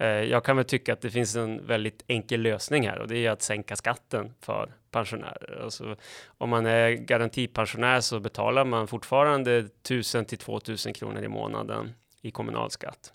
Eh, 0.00 0.08
jag 0.08 0.44
kan 0.44 0.56
väl 0.56 0.64
tycka 0.64 0.92
att 0.92 1.00
det 1.00 1.10
finns 1.10 1.36
en 1.36 1.66
väldigt 1.66 2.04
enkel 2.06 2.40
lösning 2.40 2.88
här 2.88 2.98
och 2.98 3.08
det 3.08 3.26
är 3.26 3.30
att 3.30 3.42
sänka 3.42 3.76
skatten 3.76 4.34
för 4.40 4.72
pensionärer. 4.90 5.60
Alltså, 5.64 5.96
om 6.38 6.50
man 6.50 6.66
är 6.66 6.90
garantipensionär 6.90 8.00
så 8.00 8.20
betalar 8.20 8.64
man 8.64 8.86
fortfarande 8.86 9.58
1000 9.58 10.24
till 10.24 10.38
2000 10.38 10.92
kronor 10.92 11.22
i 11.22 11.28
månaden 11.28 11.94
i 12.22 12.30
kommunalskatt. 12.30 13.12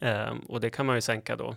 Ehm, 0.00 0.38
och 0.38 0.60
det 0.60 0.70
kan 0.70 0.86
man 0.86 0.94
ju 0.94 1.00
sänka 1.00 1.36
då. 1.36 1.56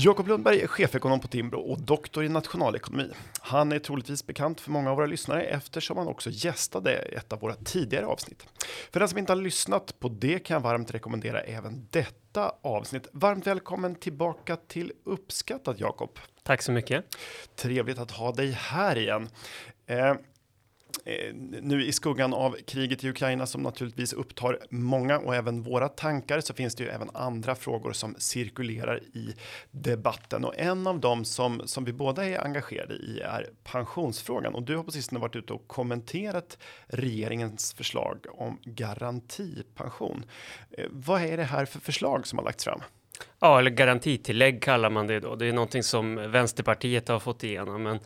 Jakob 0.00 0.28
Lundberg 0.28 0.60
är 0.60 0.66
chefekonom 0.66 1.20
på 1.20 1.28
Timbro 1.28 1.60
och 1.60 1.80
doktor 1.80 2.24
i 2.24 2.28
nationalekonomi. 2.28 3.10
Han 3.40 3.72
är 3.72 3.78
troligtvis 3.78 4.26
bekant 4.26 4.60
för 4.60 4.70
många 4.70 4.90
av 4.90 4.96
våra 4.96 5.06
lyssnare 5.06 5.42
eftersom 5.42 5.96
han 5.96 6.08
också 6.08 6.30
gästade 6.30 6.92
ett 6.92 7.32
av 7.32 7.40
våra 7.40 7.54
tidigare 7.54 8.06
avsnitt. 8.06 8.46
För 8.92 9.00
den 9.00 9.08
som 9.08 9.18
inte 9.18 9.32
har 9.32 9.36
lyssnat 9.36 10.00
på 10.00 10.08
det 10.08 10.38
kan 10.38 10.54
jag 10.54 10.60
varmt 10.60 10.94
rekommendera 10.94 11.40
även 11.40 11.86
detta 11.90 12.52
avsnitt. 12.62 13.08
Varmt 13.12 13.46
välkommen 13.46 13.94
tillbaka 13.94 14.56
till 14.56 14.92
Uppskattat 15.04 15.80
Jakob. 15.80 16.18
Tack 16.42 16.62
så 16.62 16.72
mycket. 16.72 17.04
Trevligt 17.56 17.98
att 17.98 18.10
ha 18.10 18.32
dig 18.32 18.50
här 18.50 18.98
igen. 18.98 19.28
Eh, 19.86 20.14
Eh, 21.04 21.34
nu 21.62 21.84
i 21.86 21.92
skuggan 21.92 22.34
av 22.34 22.56
kriget 22.66 23.04
i 23.04 23.08
Ukraina 23.08 23.46
som 23.46 23.62
naturligtvis 23.62 24.12
upptar 24.12 24.58
många 24.70 25.18
och 25.18 25.34
även 25.34 25.62
våra 25.62 25.88
tankar 25.88 26.40
så 26.40 26.54
finns 26.54 26.74
det 26.74 26.84
ju 26.84 26.90
även 26.90 27.10
andra 27.14 27.54
frågor 27.54 27.92
som 27.92 28.14
cirkulerar 28.18 29.02
i 29.02 29.34
debatten 29.70 30.44
och 30.44 30.58
en 30.58 30.86
av 30.86 31.00
dem 31.00 31.24
som 31.24 31.62
som 31.66 31.84
vi 31.84 31.92
båda 31.92 32.24
är 32.28 32.44
engagerade 32.44 32.94
i 32.94 33.20
är 33.20 33.50
pensionsfrågan 33.64 34.54
och 34.54 34.62
du 34.62 34.76
har 34.76 34.84
på 34.84 34.90
sistone 34.90 35.20
varit 35.20 35.36
ute 35.36 35.52
och 35.52 35.68
kommenterat 35.68 36.58
regeringens 36.86 37.72
förslag 37.72 38.26
om 38.30 38.58
garantipension. 38.64 40.24
Eh, 40.70 40.86
vad 40.90 41.22
är 41.22 41.36
det 41.36 41.44
här 41.44 41.64
för 41.64 41.80
förslag 41.80 42.26
som 42.26 42.38
har 42.38 42.44
lagts 42.44 42.64
fram? 42.64 42.82
Ja, 43.38 43.58
eller 43.58 43.70
garantitillägg 43.70 44.62
kallar 44.62 44.90
man 44.90 45.06
det 45.06 45.20
då. 45.20 45.36
Det 45.36 45.46
är 45.46 45.52
någonting 45.52 45.82
som 45.82 46.30
Vänsterpartiet 46.32 47.08
har 47.08 47.18
fått 47.18 47.44
igenom, 47.44 47.82
men 47.82 47.98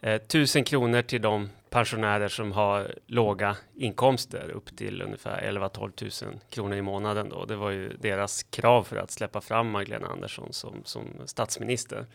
eh, 0.00 0.20
tusen 0.22 0.64
kronor 0.64 1.02
till 1.02 1.22
de 1.22 1.50
pensionärer 1.76 2.28
som 2.28 2.52
har 2.52 2.94
låga 3.06 3.56
inkomster 3.74 4.50
upp 4.50 4.76
till 4.76 5.02
ungefär 5.02 5.50
11-12 5.52 6.24
000 6.24 6.40
kronor 6.50 6.76
i 6.76 6.82
månaden. 6.82 7.28
Då. 7.28 7.44
Det 7.44 7.56
var 7.56 7.70
ju 7.70 7.88
deras 7.88 8.42
krav 8.42 8.84
för 8.84 8.96
att 8.96 9.10
släppa 9.10 9.40
fram 9.40 9.70
Magdalena 9.70 10.08
Andersson 10.08 10.52
som, 10.52 10.74
som 10.84 11.04
statsminister. 11.24 12.06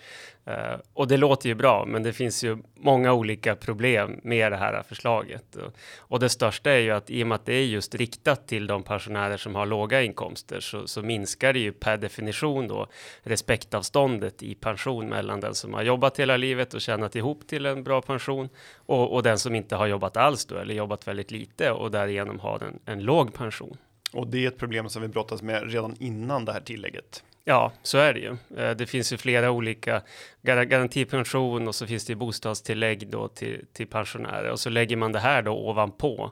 Eh, 0.46 0.76
och 0.94 1.08
det 1.08 1.18
låter 1.18 1.50
ju 1.50 1.56
bra, 1.56 1.86
men 1.86 2.04
det 2.04 2.14
finns 2.14 2.44
ju 2.44 2.58
många 2.76 3.14
olika 3.14 3.56
problem 3.56 4.20
med 4.24 4.52
det 4.52 4.58
här 4.58 4.84
förslaget. 4.84 5.56
Och, 5.56 5.74
och 5.98 6.20
det 6.20 6.30
största 6.30 6.72
är 6.72 6.80
ju 6.80 6.92
att 6.92 7.10
i 7.10 7.24
och 7.24 7.28
med 7.28 7.36
att 7.36 7.46
det 7.46 7.54
är 7.54 7.66
just 7.66 7.96
riktat 7.96 8.48
till 8.48 8.68
de 8.68 8.84
pensionärer 8.84 9.38
som 9.38 9.56
har 9.56 9.66
låga 9.66 10.02
inkomster 10.02 10.60
så, 10.60 10.88
så 10.88 11.02
minskar 11.02 11.54
det 11.54 11.60
ju 11.60 11.72
per 11.72 11.98
definition 11.98 12.68
då 12.68 12.88
respektavståndet 13.24 14.44
i 14.44 14.56
pension 14.56 15.10
mellan 15.10 15.40
den 15.40 15.56
som 15.56 15.74
har 15.74 15.84
jobbat 15.84 16.20
hela 16.20 16.38
livet 16.38 16.74
och 16.74 16.82
tjänat 16.82 17.16
ihop 17.16 17.48
till 17.48 17.66
en 17.66 17.84
bra 17.84 18.02
pension 18.02 18.50
och, 18.76 19.14
och 19.14 19.24
den 19.24 19.40
som 19.40 19.51
inte 19.56 19.76
har 19.76 19.88
jobbat 19.88 20.18
alls 20.18 20.46
då, 20.46 20.58
eller 20.58 20.74
jobbat 20.74 21.08
väldigt 21.08 21.32
lite 21.32 21.72
och 21.72 21.92
därigenom 21.92 22.40
har 22.40 22.64
en, 22.64 22.80
en 22.86 23.04
låg 23.04 23.34
pension. 23.34 23.78
Och 24.14 24.28
det 24.28 24.44
är 24.44 24.48
ett 24.48 24.58
problem 24.58 24.90
som 24.90 25.02
vi 25.02 25.08
brottas 25.08 25.42
med 25.42 25.72
redan 25.72 25.96
innan 26.00 26.46
det 26.46 26.54
här 26.54 26.62
tillägget. 26.62 27.24
Ja, 27.44 27.72
så 27.84 27.98
är 27.98 28.14
det 28.14 28.20
ju. 28.20 28.38
Eh, 28.58 28.76
det 28.76 28.86
finns 28.86 29.14
ju 29.14 29.18
flera 29.18 29.52
olika 29.52 30.02
garantipension 30.42 31.68
och 31.68 31.76
så 31.76 31.88
finns 31.88 32.06
det 32.06 32.16
bostadstillägg 32.16 33.08
då 33.08 33.28
till, 33.28 33.66
till 33.74 33.88
pensionärer 33.88 34.52
och 34.52 34.60
så 34.60 34.70
lägger 34.70 34.96
man 34.96 35.12
det 35.12 35.20
här 35.20 35.42
då 35.42 35.70
ovanpå 35.70 36.32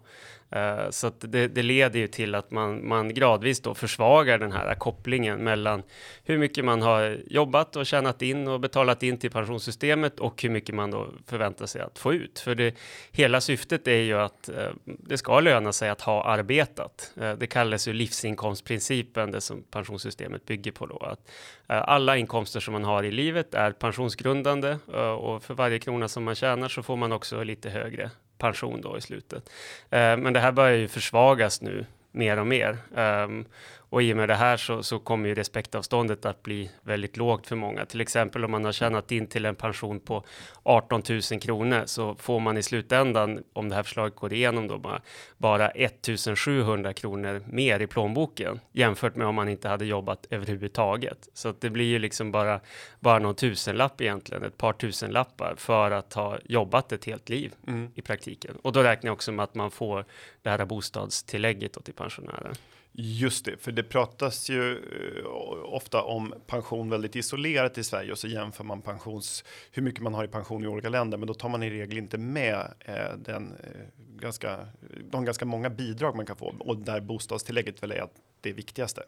Uh, 0.55 0.89
så 0.89 1.11
det, 1.19 1.47
det, 1.47 1.63
leder 1.63 1.99
ju 1.99 2.07
till 2.07 2.35
att 2.35 2.51
man, 2.51 2.87
man 2.87 3.13
gradvis 3.13 3.61
då 3.61 3.73
försvagar 3.73 4.37
den 4.37 4.51
här 4.51 4.75
kopplingen 4.75 5.43
mellan 5.43 5.83
hur 6.23 6.37
mycket 6.37 6.65
man 6.65 6.81
har 6.81 7.17
jobbat 7.27 7.75
och 7.75 7.85
tjänat 7.85 8.21
in 8.21 8.47
och 8.47 8.59
betalat 8.59 9.03
in 9.03 9.17
till 9.17 9.31
pensionssystemet 9.31 10.19
och 10.19 10.43
hur 10.43 10.49
mycket 10.49 10.75
man 10.75 10.91
då 10.91 11.07
förväntar 11.27 11.65
sig 11.65 11.81
att 11.81 11.99
få 11.99 12.13
ut. 12.13 12.39
För 12.39 12.55
det, 12.55 12.75
hela 13.11 13.41
syftet 13.41 13.87
är 13.87 14.01
ju 14.01 14.13
att 14.13 14.49
uh, 14.49 14.69
det 14.85 15.17
ska 15.17 15.39
löna 15.39 15.73
sig 15.73 15.89
att 15.89 16.01
ha 16.01 16.23
arbetat. 16.23 17.13
Uh, 17.21 17.33
det 17.33 17.47
kallas 17.47 17.87
ju 17.87 17.93
livsinkomstprincipen, 17.93 19.31
det 19.31 19.41
som 19.41 19.63
pensionssystemet 19.63 20.45
bygger 20.45 20.71
på 20.71 20.85
då. 20.85 20.97
Att 20.97 21.31
alla 21.67 22.17
inkomster 22.17 22.59
som 22.59 22.71
man 22.71 22.83
har 22.83 23.03
i 23.03 23.11
livet 23.11 23.53
är 23.53 23.71
pensionsgrundande 23.71 24.77
och 25.19 25.43
för 25.43 25.53
varje 25.53 25.79
krona 25.79 26.07
som 26.07 26.23
man 26.23 26.35
tjänar 26.35 26.67
så 26.67 26.83
får 26.83 26.95
man 26.95 27.11
också 27.11 27.43
lite 27.43 27.69
högre 27.69 28.11
pension 28.39 28.81
då 28.81 28.97
i 28.97 29.01
slutet. 29.01 29.50
Eh, 29.89 30.17
men 30.17 30.33
det 30.33 30.39
här 30.39 30.51
börjar 30.51 30.77
ju 30.77 30.88
försvagas 30.88 31.61
nu 31.61 31.85
mer 32.11 32.39
och 32.39 32.47
mer. 32.47 32.77
Ehm, 32.95 33.45
och 33.89 34.03
i 34.03 34.13
och 34.13 34.17
med 34.17 34.29
det 34.29 34.35
här 34.35 34.57
så, 34.57 34.83
så 34.83 35.00
kommer 35.00 35.29
ju 35.29 35.35
respektavståndet 35.35 36.25
att 36.25 36.44
bli 36.44 36.72
väldigt 36.81 37.17
lågt 37.17 37.47
för 37.47 37.55
många. 37.55 37.85
Till 37.85 38.01
exempel 38.01 38.45
om 38.45 38.51
man 38.51 38.66
har 38.66 38.72
tjänat 38.72 39.11
in 39.11 39.27
till 39.27 39.45
en 39.45 39.55
pension 39.55 40.00
på 40.00 40.23
18 40.63 41.01
000 41.09 41.22
kronor 41.22 41.83
så 41.85 42.16
får 42.16 42.39
man 42.39 42.57
i 42.57 42.63
slutändan, 42.63 43.44
om 43.53 43.69
det 43.69 43.75
här 43.75 43.83
förslaget 43.83 44.16
går 44.16 44.33
igenom 44.33 44.67
då, 44.67 44.78
bara, 44.78 45.01
bara 45.38 45.69
1 45.69 46.09
700 46.35 46.94
kronor 46.94 47.44
mer 47.47 47.79
i 47.79 47.88
plånboken 47.88 48.59
jämfört 48.72 49.16
med 49.16 49.28
om 49.28 49.35
man 49.35 49.49
inte 49.49 49.69
hade 49.69 49.85
jobbat 49.85 50.28
överhuvudtaget. 50.29 51.29
Så 51.33 51.53
det 51.59 51.69
blir 51.69 51.85
ju 51.85 51.99
liksom 51.99 52.31
bara, 52.31 52.59
bara 52.99 53.19
någon 53.19 53.35
tusenlapp 53.35 54.01
egentligen, 54.01 54.44
ett 54.44 54.57
par 54.57 54.73
tusenlappar 54.73 55.55
för 55.57 55.91
att 55.91 56.13
ha 56.13 56.38
jobbat 56.45 56.91
ett 56.91 57.05
helt 57.05 57.29
liv 57.29 57.53
mm. 57.67 57.91
i 57.95 58.01
praktiken. 58.01 58.55
Och 58.61 58.72
då 58.72 58.83
räknar 58.83 59.07
jag 59.07 59.13
också 59.13 59.31
med 59.31 59.44
att 59.44 59.55
man 59.55 59.72
får 59.72 60.05
det 60.41 60.49
här 60.49 60.66
bostadstillägget 60.66 61.83
till 61.83 61.94
pensionärer. 61.94 62.53
Just 63.01 63.45
det, 63.45 63.57
för 63.57 63.71
det 63.71 63.83
pratas 63.83 64.49
ju 64.49 64.71
eh, 64.71 65.25
ofta 65.63 66.01
om 66.01 66.33
pension 66.47 66.89
väldigt 66.89 67.15
isolerat 67.15 67.77
i 67.77 67.83
Sverige 67.83 68.11
och 68.11 68.17
så 68.17 68.27
jämför 68.27 68.63
man 68.63 68.81
pensions 68.81 69.43
hur 69.71 69.83
mycket 69.83 70.03
man 70.03 70.13
har 70.13 70.23
i 70.23 70.27
pension 70.27 70.63
i 70.63 70.67
olika 70.67 70.89
länder, 70.89 71.17
men 71.17 71.27
då 71.27 71.33
tar 71.33 71.49
man 71.49 71.63
i 71.63 71.69
regel 71.69 71.97
inte 71.97 72.17
med 72.17 72.73
eh, 72.79 73.17
den 73.17 73.53
eh, 73.63 73.69
ganska 74.15 74.67
de 75.11 75.25
ganska 75.25 75.45
många 75.45 75.69
bidrag 75.69 76.15
man 76.15 76.25
kan 76.25 76.35
få 76.35 76.55
och 76.59 76.77
där 76.77 77.01
bostadstillägget 77.01 77.83
väl 77.83 77.91
är 77.91 78.01
det 78.41 78.51
viktigaste. 78.51 79.03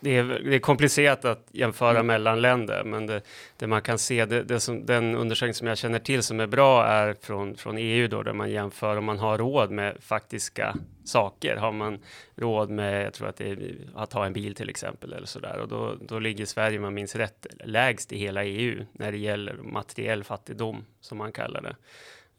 Det 0.00 0.16
är, 0.16 0.24
det 0.24 0.54
är 0.54 0.58
komplicerat 0.58 1.24
att 1.24 1.46
jämföra 1.52 1.90
mm. 1.90 2.06
mellan 2.06 2.40
länder, 2.40 2.84
men 2.84 3.06
det, 3.06 3.22
det 3.56 3.66
man 3.66 3.82
kan 3.82 3.98
se, 3.98 4.24
det, 4.24 4.42
det 4.42 4.60
som, 4.60 4.86
den 4.86 5.14
undersökning 5.14 5.54
som 5.54 5.66
jag 5.66 5.78
känner 5.78 5.98
till 5.98 6.22
som 6.22 6.40
är 6.40 6.46
bra 6.46 6.86
är 6.86 7.16
från, 7.20 7.56
från 7.56 7.78
EU 7.78 8.08
då, 8.08 8.22
där 8.22 8.32
man 8.32 8.50
jämför 8.50 8.96
om 8.96 9.04
man 9.04 9.18
har 9.18 9.38
råd 9.38 9.70
med 9.70 9.96
faktiska 10.00 10.76
saker. 11.04 11.56
Har 11.56 11.72
man 11.72 11.98
råd 12.36 12.70
med, 12.70 13.06
jag 13.06 13.14
tror 13.14 13.28
att 13.28 13.36
det 13.36 13.50
är 13.50 13.76
att 13.94 14.12
ha 14.12 14.26
en 14.26 14.32
bil 14.32 14.54
till 14.54 14.70
exempel 14.70 15.12
eller 15.12 15.26
så 15.26 15.38
där 15.38 15.58
och 15.58 15.68
då, 15.68 15.96
då 16.00 16.18
ligger 16.18 16.46
Sverige, 16.46 16.76
om 16.76 16.82
man 16.82 16.94
minns 16.94 17.16
rätt, 17.16 17.46
lägst 17.64 18.12
i 18.12 18.18
hela 18.18 18.44
EU 18.44 18.84
när 18.92 19.12
det 19.12 19.18
gäller 19.18 19.54
materiell 19.54 20.24
fattigdom 20.24 20.84
som 21.00 21.18
man 21.18 21.32
kallar 21.32 21.62
det. 21.62 21.76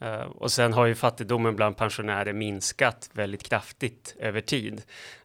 Uh, 0.02 0.22
och 0.22 0.52
sen 0.52 0.74
har 0.74 0.86
ju 0.86 0.96
fattigdomen 0.96 1.56
bland 1.56 1.78
pensionärer 1.78 2.34
minskat 2.34 3.10
väldigt 3.14 3.44
kraftigt 3.44 4.16
över 4.20 4.42
tid. 4.42 4.82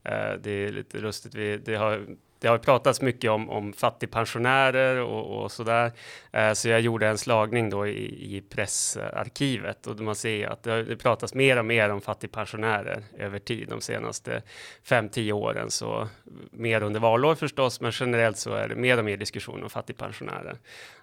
Uh, 0.09 0.41
det 0.43 0.51
är 0.51 0.73
lite 0.73 0.99
lustigt, 0.99 1.35
vi, 1.35 1.57
det 1.57 1.75
har 1.75 2.07
det 2.41 2.49
har 2.49 2.59
pratats 2.59 3.01
mycket 3.01 3.31
om, 3.31 3.51
om 3.51 3.73
fattigpensionärer 3.73 4.97
och, 5.01 5.43
och 5.43 5.53
sådär. 5.53 5.93
Eh, 6.33 6.53
så 6.53 6.69
jag 6.69 6.81
gjorde 6.81 7.09
en 7.09 7.19
slagning 7.19 7.71
då 7.71 7.87
i, 7.87 8.37
i 8.37 8.41
pressarkivet 8.41 9.87
och 9.87 10.01
man 10.01 10.15
ser 10.15 10.49
att 10.49 10.63
det, 10.63 10.83
det 10.83 10.97
pratas 10.97 11.35
mer 11.35 11.59
och 11.59 11.65
mer 11.65 11.91
om 11.91 12.01
fattigpensionärer 12.01 13.03
över 13.19 13.39
tid 13.39 13.69
de 13.69 13.81
senaste 13.81 14.43
5-10 14.87 15.33
åren. 15.33 15.71
Så 15.71 16.09
mer 16.51 16.83
under 16.83 17.01
valår 17.01 17.35
förstås, 17.35 17.81
men 17.81 17.93
generellt 17.95 18.39
så 18.39 18.53
är 18.53 18.69
det 18.69 18.77
mer 18.77 18.99
och 18.99 19.05
mer 19.05 19.17
diskussion 19.17 19.63
om 19.63 19.71
fattigpensionärer. 19.71 20.57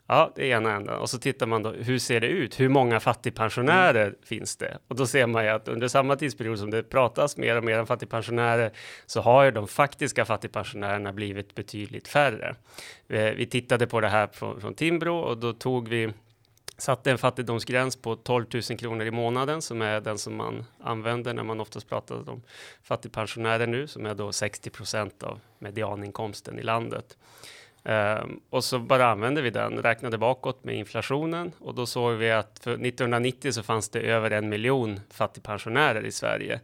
Ja, 0.07 0.31
det 0.35 0.51
är 0.51 0.57
ena 0.57 0.75
änden. 0.75 0.95
Och 0.95 1.09
så 1.09 1.17
tittar 1.17 1.45
man 1.45 1.63
då, 1.63 1.71
hur 1.71 1.99
ser 1.99 2.19
det 2.19 2.27
ut? 2.27 2.59
Hur 2.59 2.69
många 2.69 2.99
fattigpensionärer 2.99 4.07
mm. 4.07 4.15
finns 4.23 4.57
det? 4.57 4.77
Och 4.87 4.95
då 4.95 5.07
ser 5.07 5.27
man 5.27 5.43
ju 5.43 5.49
att 5.49 5.67
under 5.67 5.87
samma 5.87 6.15
tidsperiod 6.15 6.59
som 6.59 6.71
det 6.71 6.83
pratas 6.83 7.37
mer 7.37 7.57
och 7.57 7.63
mer 7.63 7.79
om 7.79 7.87
fattigpensionärer 7.87 8.71
så 9.05 9.21
har 9.21 9.43
ju 9.43 9.51
de 9.51 9.67
faktiska 9.67 10.25
fattigpensionärerna 10.25 11.13
blivit 11.13 11.55
betydligt 11.55 12.07
färre. 12.07 12.55
Vi, 13.07 13.33
vi 13.37 13.45
tittade 13.45 13.87
på 13.87 14.01
det 14.01 14.07
här 14.07 14.27
från, 14.27 14.61
från 14.61 14.73
Timbro 14.73 15.15
och 15.15 15.37
då 15.37 15.53
tog 15.53 15.89
vi 15.89 16.11
satte 16.77 17.11
en 17.11 17.17
fattigdomsgräns 17.17 17.95
på 17.95 18.15
12 18.15 18.45
000 18.53 18.63
kronor 18.63 19.05
i 19.05 19.11
månaden 19.11 19.61
som 19.61 19.81
är 19.81 20.01
den 20.01 20.17
som 20.17 20.35
man 20.35 20.65
använder 20.79 21.33
när 21.33 21.43
man 21.43 21.59
oftast 21.59 21.89
pratar 21.89 22.29
om 22.29 22.41
fattigpensionärer 22.83 23.67
nu 23.67 23.87
som 23.87 24.05
är 24.05 24.15
då 24.15 24.31
60 24.31 24.69
procent 24.69 25.23
av 25.23 25.39
medianinkomsten 25.59 26.59
i 26.59 26.63
landet. 26.63 27.17
Um, 27.83 28.39
och 28.49 28.63
så 28.63 28.79
bara 28.79 29.07
använde 29.07 29.41
vi 29.41 29.49
den, 29.49 29.81
räknade 29.81 30.17
bakåt 30.17 30.63
med 30.63 30.75
inflationen. 30.75 31.51
Och 31.59 31.75
då 31.75 31.85
såg 31.85 32.13
vi 32.13 32.31
att 32.31 32.59
för 32.63 32.71
1990 32.71 33.51
så 33.51 33.63
fanns 33.63 33.89
det 33.89 33.99
över 33.99 34.31
en 34.31 34.49
miljon 34.49 34.99
fattigpensionärer 35.09 36.05
i 36.05 36.11
Sverige, 36.11 36.59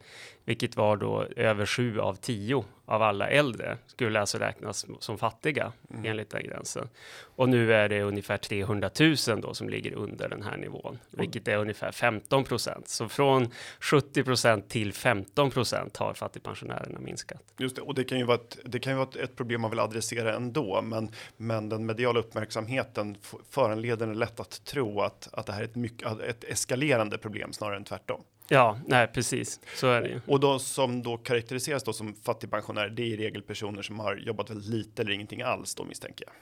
vilket 0.45 0.77
var 0.77 0.97
då 0.97 1.25
över 1.35 1.65
sju 1.65 1.99
av 1.99 2.15
tio 2.15 2.63
av 2.93 3.01
alla 3.01 3.29
äldre 3.29 3.77
skulle 3.87 4.19
alltså 4.19 4.37
räknas 4.37 4.85
som 4.99 5.17
fattiga 5.17 5.71
mm. 5.89 6.05
enligt 6.05 6.29
den 6.29 6.43
gränsen. 6.43 6.89
Och 7.35 7.49
nu 7.49 7.73
är 7.73 7.89
det 7.89 8.01
ungefär 8.01 8.37
300 8.37 8.89
000 8.99 9.41
då 9.41 9.53
som 9.53 9.69
ligger 9.69 9.93
under 9.93 10.29
den 10.29 10.43
här 10.43 10.57
nivån, 10.57 10.99
vilket 11.09 11.47
är 11.47 11.57
ungefär 11.57 11.91
15 11.91 12.43
procent. 12.43 12.87
Så 12.89 13.09
från 13.09 13.51
70 13.79 14.23
procent 14.23 14.69
till 14.69 14.93
15 14.93 15.51
procent 15.51 15.97
har 15.97 16.13
fattigpensionärerna 16.13 16.99
minskat. 16.99 17.41
Just 17.57 17.75
det, 17.75 17.81
och 17.81 17.95
det 17.95 18.03
kan 18.03 18.17
ju 18.17 18.23
vara 18.23 18.37
ett, 18.37 18.57
det 18.65 18.79
kan 18.79 18.93
ju 18.93 18.97
vara 18.97 19.23
ett 19.23 19.35
problem 19.35 19.61
man 19.61 19.69
vill 19.69 19.79
adressera 19.79 20.35
ändå, 20.35 20.81
men, 20.81 21.11
men 21.37 21.69
den 21.69 21.85
mediala 21.85 22.19
uppmärksamheten 22.19 23.17
föranleder 23.49 24.13
lätt 24.13 24.39
att 24.39 24.65
tro 24.65 25.01
att, 25.01 25.29
att 25.33 25.45
det 25.45 25.53
här 25.53 25.61
är 25.61 25.65
ett, 25.65 25.75
mycket, 25.75 26.19
ett 26.19 26.43
eskalerande 26.43 27.17
problem 27.17 27.53
snarare 27.53 27.77
än 27.77 27.83
tvärtom. 27.83 28.21
Ja, 28.53 28.77
nej, 28.85 29.07
precis 29.07 29.59
så 29.75 29.87
är 29.87 30.01
det 30.01 30.07
ju. 30.07 30.21
Och 30.27 30.39
de 30.39 30.59
som 30.59 31.03
då 31.03 31.17
karaktäriseras 31.17 31.83
då 31.83 31.93
som 31.93 32.13
fattigpensionärer, 32.13 32.89
det 32.89 33.01
är 33.01 33.05
i 33.05 33.17
regel 33.17 33.41
personer 33.41 33.81
som 33.81 33.99
har 33.99 34.15
jobbat 34.15 34.49
väldigt 34.49 34.69
lite 34.69 35.01
eller 35.01 35.11
ingenting 35.11 35.41
alls 35.41 35.75
då 35.75 35.83
misstänker 35.83 36.25
jag. 36.25 36.33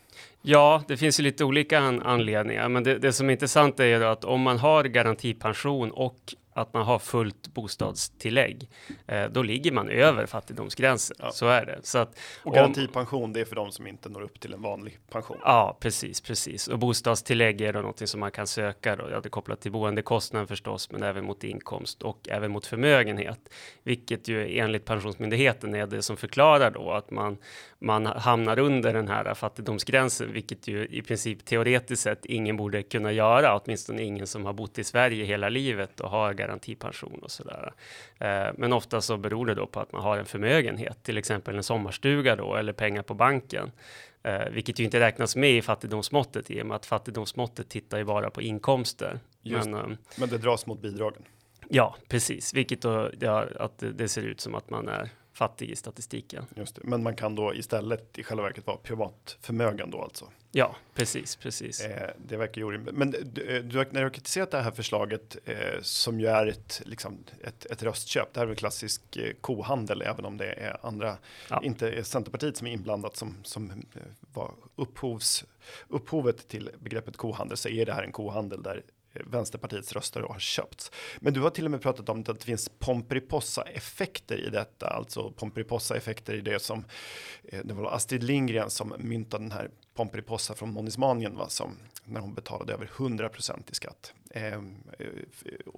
Ja, 0.41 0.83
det 0.87 0.97
finns 0.97 1.19
ju 1.19 1.23
lite 1.23 1.43
olika 1.43 1.79
an 1.79 2.01
anledningar, 2.01 2.69
men 2.69 2.83
det, 2.83 2.97
det 2.97 3.13
som 3.13 3.29
är 3.29 3.33
intressant 3.33 3.79
är 3.79 3.85
ju 3.85 4.05
att 4.05 4.23
om 4.23 4.41
man 4.41 4.57
har 4.57 4.83
garantipension 4.83 5.91
och 5.91 6.35
att 6.53 6.73
man 6.73 6.83
har 6.83 6.99
fullt 6.99 7.47
bostadstillägg, 7.47 8.69
eh, 9.07 9.25
då 9.25 9.43
ligger 9.43 9.71
man 9.71 9.89
över 9.89 10.25
fattigdomsgränsen. 10.25 11.17
Ja. 11.19 11.31
Så 11.31 11.47
är 11.47 11.65
det. 11.65 11.79
Så 11.83 11.97
att, 11.97 12.19
och 12.43 12.53
garantipension, 12.53 13.23
om, 13.23 13.33
det 13.33 13.41
är 13.41 13.45
för 13.45 13.55
de 13.55 13.71
som 13.71 13.87
inte 13.87 14.09
når 14.09 14.21
upp 14.21 14.39
till 14.39 14.53
en 14.53 14.61
vanlig 14.61 14.99
pension. 15.09 15.37
Ja, 15.43 15.77
precis, 15.79 16.21
precis. 16.21 16.67
Och 16.67 16.79
bostadstillägg 16.79 17.61
är 17.61 17.73
då 17.73 17.79
någonting 17.79 18.07
som 18.07 18.19
man 18.19 18.31
kan 18.31 18.47
söka 18.47 18.95
då. 18.95 19.09
Ja, 19.11 19.19
det 19.21 19.27
är 19.27 19.29
kopplat 19.29 19.61
till 19.61 19.71
boendekostnaden 19.71 20.47
förstås, 20.47 20.91
men 20.91 21.03
även 21.03 21.25
mot 21.25 21.43
inkomst 21.43 22.01
och 22.01 22.29
även 22.29 22.51
mot 22.51 22.65
förmögenhet, 22.65 23.39
vilket 23.83 24.27
ju 24.27 24.59
enligt 24.59 24.85
Pensionsmyndigheten 24.85 25.75
är 25.75 25.87
det 25.87 26.01
som 26.01 26.17
förklarar 26.17 26.71
då 26.71 26.91
att 26.91 27.11
man 27.11 27.37
man 27.81 28.05
hamnar 28.05 28.59
under 28.59 28.93
den 28.93 29.07
här 29.07 29.33
fattigdomsgränsen, 29.33 30.33
vilket 30.33 30.67
ju 30.67 30.85
i 30.85 31.01
princip 31.01 31.45
teoretiskt 31.45 32.03
sett 32.03 32.25
ingen 32.25 32.57
borde 32.57 32.83
kunna 32.83 33.11
göra, 33.11 33.57
åtminstone 33.57 34.03
ingen 34.03 34.27
som 34.27 34.45
har 34.45 34.53
bott 34.53 34.79
i 34.79 34.83
Sverige 34.83 35.25
hela 35.25 35.49
livet 35.49 35.99
och 35.99 36.09
har 36.09 36.33
garantipension 36.33 37.19
och 37.23 37.31
sådär. 37.31 37.73
Eh, 38.19 38.47
men 38.57 38.73
ofta 38.73 39.01
så 39.01 39.17
beror 39.17 39.45
det 39.45 39.55
då 39.55 39.65
på 39.65 39.79
att 39.79 39.91
man 39.91 40.01
har 40.01 40.17
en 40.17 40.25
förmögenhet, 40.25 41.03
till 41.03 41.17
exempel 41.17 41.55
en 41.55 41.63
sommarstuga 41.63 42.35
då 42.35 42.55
eller 42.55 42.73
pengar 42.73 43.01
på 43.01 43.13
banken. 43.13 43.71
Eh, 44.23 44.49
vilket 44.51 44.79
ju 44.79 44.83
inte 44.83 44.99
räknas 44.99 45.35
med 45.35 45.51
i 45.51 45.61
fattigdomsmåttet 45.61 46.51
i 46.51 46.61
och 46.61 46.65
med 46.65 46.75
att 46.75 46.85
fattigdomsmåttet 46.85 47.69
tittar 47.69 47.97
ju 47.97 48.03
bara 48.03 48.29
på 48.29 48.41
inkomster. 48.41 49.19
Just, 49.41 49.69
men, 49.69 49.91
eh, 49.91 49.97
men 50.15 50.29
det 50.29 50.37
dras 50.37 50.65
mot 50.65 50.81
bidragen. 50.81 51.23
Ja, 51.69 51.95
precis, 52.07 52.53
vilket 52.53 52.81
då 52.81 53.11
gör 53.19 53.57
att 53.59 53.83
det 53.93 54.07
ser 54.07 54.23
ut 54.23 54.41
som 54.41 54.55
att 54.55 54.69
man 54.69 54.87
är 54.87 55.09
fattig 55.41 55.69
i 55.69 55.75
statistiken. 55.75 56.45
Just 56.55 56.75
det. 56.75 56.81
Men 56.83 57.03
man 57.03 57.15
kan 57.15 57.35
då 57.35 57.55
istället 57.55 58.17
i 58.17 58.23
själva 58.23 58.43
verket 58.43 58.67
vara 58.67 58.77
privat 58.77 59.37
förmögen 59.41 59.91
då 59.91 60.01
alltså? 60.01 60.25
Ja, 60.51 60.75
precis, 60.93 61.35
precis. 61.35 61.81
Eh, 61.81 62.09
det 62.17 62.37
verkar 62.37 62.61
ju 62.61 62.67
orimligt. 62.67 62.95
Men 62.95 63.11
du, 63.11 63.57
eh, 63.57 63.63
du, 63.63 63.77
när 63.77 63.91
du 63.91 64.01
har 64.01 64.09
kritiserat 64.09 64.51
det 64.51 64.61
här 64.61 64.71
förslaget 64.71 65.37
eh, 65.45 65.81
som 65.81 66.19
ju 66.19 66.27
är 66.27 66.47
ett, 66.47 66.81
liksom, 66.85 67.17
ett, 67.43 67.65
ett 67.65 67.83
röstköp, 67.83 68.33
det 68.33 68.39
här 68.39 68.45
är 68.45 68.47
väl 68.47 68.55
klassisk 68.55 69.17
eh, 69.17 69.33
kohandel, 69.41 70.01
även 70.01 70.25
om 70.25 70.37
det 70.37 70.53
är 70.53 70.85
andra, 70.85 71.17
ja. 71.49 71.61
inte 71.63 71.89
är 71.89 72.03
Centerpartiet 72.03 72.57
som 72.57 72.67
är 72.67 72.71
inblandat 72.71 73.15
som, 73.15 73.35
som 73.43 73.71
eh, 73.71 74.01
var 74.33 74.51
upphovs, 74.75 75.45
upphovet 75.87 76.47
till 76.47 76.69
begreppet 76.79 77.17
kohandel, 77.17 77.57
så 77.57 77.69
är 77.69 77.85
det 77.85 77.93
här 77.93 78.03
en 78.03 78.11
kohandel 78.11 78.63
där 78.63 78.83
Vänsterpartiets 79.13 79.93
röster 79.93 80.21
har 80.21 80.39
köpts. 80.39 80.91
Men 81.19 81.33
du 81.33 81.41
har 81.41 81.49
till 81.49 81.65
och 81.65 81.71
med 81.71 81.81
pratat 81.81 82.09
om 82.09 82.19
att 82.19 82.39
det 82.39 82.45
finns 82.45 82.69
Pomperipossa-effekter 82.79 84.47
i 84.47 84.49
detta, 84.49 84.87
alltså 84.87 85.31
Pomperipossa-effekter 85.31 86.33
i 86.33 86.41
det 86.41 86.61
som 86.61 86.85
eh, 87.43 87.59
det 87.63 87.73
var 87.73 87.91
Astrid 87.91 88.23
Lindgren 88.23 88.69
som 88.69 88.93
myntade 88.97 89.43
den 89.43 89.51
här 89.51 89.69
Pomperipossa 89.93 90.55
från 90.55 90.73
Monismanien 90.73 91.35
va, 91.37 91.49
som 91.49 91.77
när 92.11 92.21
hon 92.21 92.33
betalade 92.33 92.73
över 92.73 92.85
100% 92.85 93.71
i 93.71 93.75
skatt. 93.75 94.13
Ehm, 94.33 94.75
eh, 94.99 95.05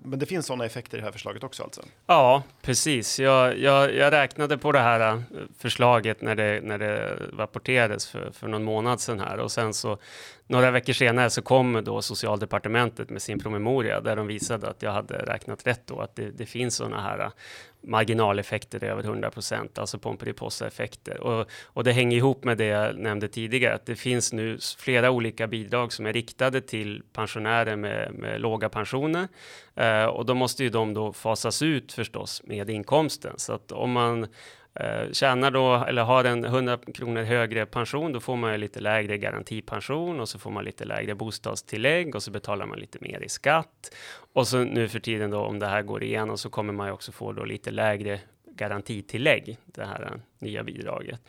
men 0.04 0.20
det 0.20 0.26
finns 0.26 0.46
sådana 0.46 0.66
effekter 0.66 0.98
i 0.98 1.00
det 1.00 1.06
här 1.06 1.12
förslaget 1.12 1.44
också 1.44 1.64
alltså? 1.64 1.82
Ja, 2.06 2.44
precis. 2.62 3.20
Jag, 3.20 3.58
jag, 3.58 3.96
jag 3.96 4.14
räknade 4.14 4.58
på 4.58 4.72
det 4.72 4.80
här 4.80 5.14
eh, 5.14 5.22
förslaget 5.58 6.22
när 6.22 6.36
det, 6.36 6.62
när 6.64 6.78
det 6.78 7.16
rapporterades 7.38 8.08
för, 8.08 8.32
för 8.32 8.48
någon 8.48 8.64
månad 8.64 9.02
sedan 9.02 9.20
här 9.20 9.38
och 9.38 9.52
sen 9.52 9.74
så 9.74 9.98
några 10.48 10.72
veckor 10.72 10.94
senare 10.94 11.30
så 11.30 11.42
kom 11.42 11.84
då 11.84 12.02
socialdepartementet 12.02 13.10
med 13.10 13.22
sin 13.22 13.40
promemoria 13.40 14.02
där 14.02 14.16
de 14.16 14.28
visade 14.28 14.70
att 14.70 14.82
jag 14.82 14.92
hade 14.92 15.18
räknat 15.18 15.68
rätt 15.68 15.88
då, 15.88 16.00
att 16.00 16.16
det, 16.16 16.32
det 16.32 16.46
finns 16.46 16.76
sådana 16.76 17.02
här 17.02 17.20
eh, 17.20 17.30
marginaleffekter 17.84 18.84
över 18.84 19.04
100 19.04 19.32
procent, 19.32 19.80
alltså 19.80 20.00
Pomperipossa-effekter. 20.00 21.20
Och, 21.20 21.48
och 21.64 21.84
det 21.84 21.92
hänger 21.92 22.18
ihop 22.18 22.44
med 22.44 22.58
det 22.58 22.66
jag 22.66 22.98
nämnde 22.98 23.28
tidigare, 23.28 23.76
att 23.76 23.86
det 23.86 23.96
finns 23.96 24.34
nu 24.34 24.58
flera 24.78 25.12
olika 25.12 25.48
bidrag 25.48 25.94
som 25.94 26.06
är 26.06 26.14
riktade 26.14 26.62
till 26.62 27.04
pensionärer 27.14 27.76
med, 27.76 28.14
med 28.14 28.42
låga 28.42 28.70
pensioner. 28.70 29.28
Eh, 29.76 30.06
och 30.06 30.26
då 30.26 30.34
måste 30.34 30.64
ju 30.64 30.70
de 30.70 30.94
då 30.94 31.14
fasas 31.14 31.62
ut 31.62 31.94
förstås 31.94 32.42
med 32.44 32.70
inkomsten. 32.70 33.34
Så 33.38 33.54
att 33.54 33.72
om 33.72 33.92
man 33.92 34.28
Eh, 34.76 35.12
tjänar 35.12 35.52
då, 35.52 35.76
eller 35.88 36.04
har 36.04 36.24
en 36.24 36.46
100 36.46 36.78
kronor 36.94 37.22
högre 37.24 37.66
pension, 37.66 38.14
då 38.14 38.20
får 38.20 38.36
man 38.36 38.52
ju 38.52 38.58
lite 38.58 38.80
lägre 38.80 39.18
garantipension 39.18 40.20
och 40.20 40.30
så 40.30 40.40
får 40.40 40.52
man 40.52 40.66
lite 40.66 40.86
lägre 40.86 41.16
bostadstillägg 41.16 42.16
och 42.16 42.24
så 42.24 42.32
betalar 42.32 42.66
man 42.66 42.80
lite 42.80 42.98
mer 43.02 43.24
i 43.24 43.30
skatt. 43.30 43.96
Och 44.34 44.48
så 44.48 44.58
nu 44.58 44.88
för 44.88 45.00
tiden 45.00 45.32
då, 45.32 45.40
om 45.40 45.60
det 45.60 45.68
här 45.68 45.82
går 45.82 46.04
igenom, 46.04 46.38
så 46.38 46.50
kommer 46.50 46.74
man 46.74 46.88
ju 46.88 46.94
också 46.94 47.12
få 47.12 47.32
då 47.32 47.44
lite 47.44 47.72
lägre 47.72 48.20
garantitillägg, 48.56 49.58
det 49.66 49.86
här 49.86 50.02
eh, 50.02 50.20
nya 50.40 50.64
bidraget. 50.64 51.20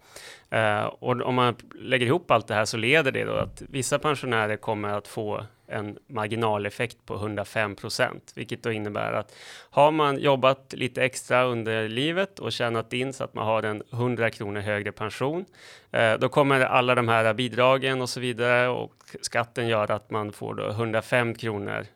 Eh, 0.51 0.85
och 0.85 1.23
om 1.23 1.35
man 1.35 1.55
lägger 1.75 2.07
ihop 2.07 2.31
allt 2.31 2.49
det 2.49 2.55
här 2.55 2.65
så 2.65 2.77
leder 2.77 3.13
det 3.13 3.25
då 3.25 3.35
att 3.35 3.63
vissa 3.69 3.99
pensionärer 3.99 4.57
kommer 4.57 4.89
att 4.89 5.09
få 5.09 5.45
en 5.67 5.99
marginaleffekt 6.07 7.07
på 7.07 7.15
105 7.15 7.77
procent, 7.77 8.33
vilket 8.37 8.63
då 8.63 8.73
innebär 8.73 9.13
att 9.13 9.35
har 9.71 9.91
man 9.91 10.19
jobbat 10.19 10.75
lite 10.77 11.03
extra 11.05 11.45
under 11.45 11.89
livet 11.89 12.39
och 12.39 12.53
tjänat 12.53 12.93
in 12.93 13.13
så 13.13 13.25
att 13.25 13.35
man 13.35 13.47
har 13.47 13.63
en 13.63 13.83
100 13.91 14.31
kronor 14.31 14.61
högre 14.61 14.93
pension, 14.93 15.45
eh, 15.91 16.15
då 16.15 16.29
kommer 16.29 16.61
alla 16.61 16.95
de 16.95 17.09
här 17.09 17.35
bidragen 17.35 18.03
och 18.03 18.09
så 18.09 18.21
vidare 18.21 18.69
och 18.69 18.95
skatten 19.21 19.69
gör 19.69 19.91
att 19.91 20.11
man 20.11 20.33
får 20.33 20.55
då 20.55 20.69
105 20.69 21.35
kronor 21.35 21.87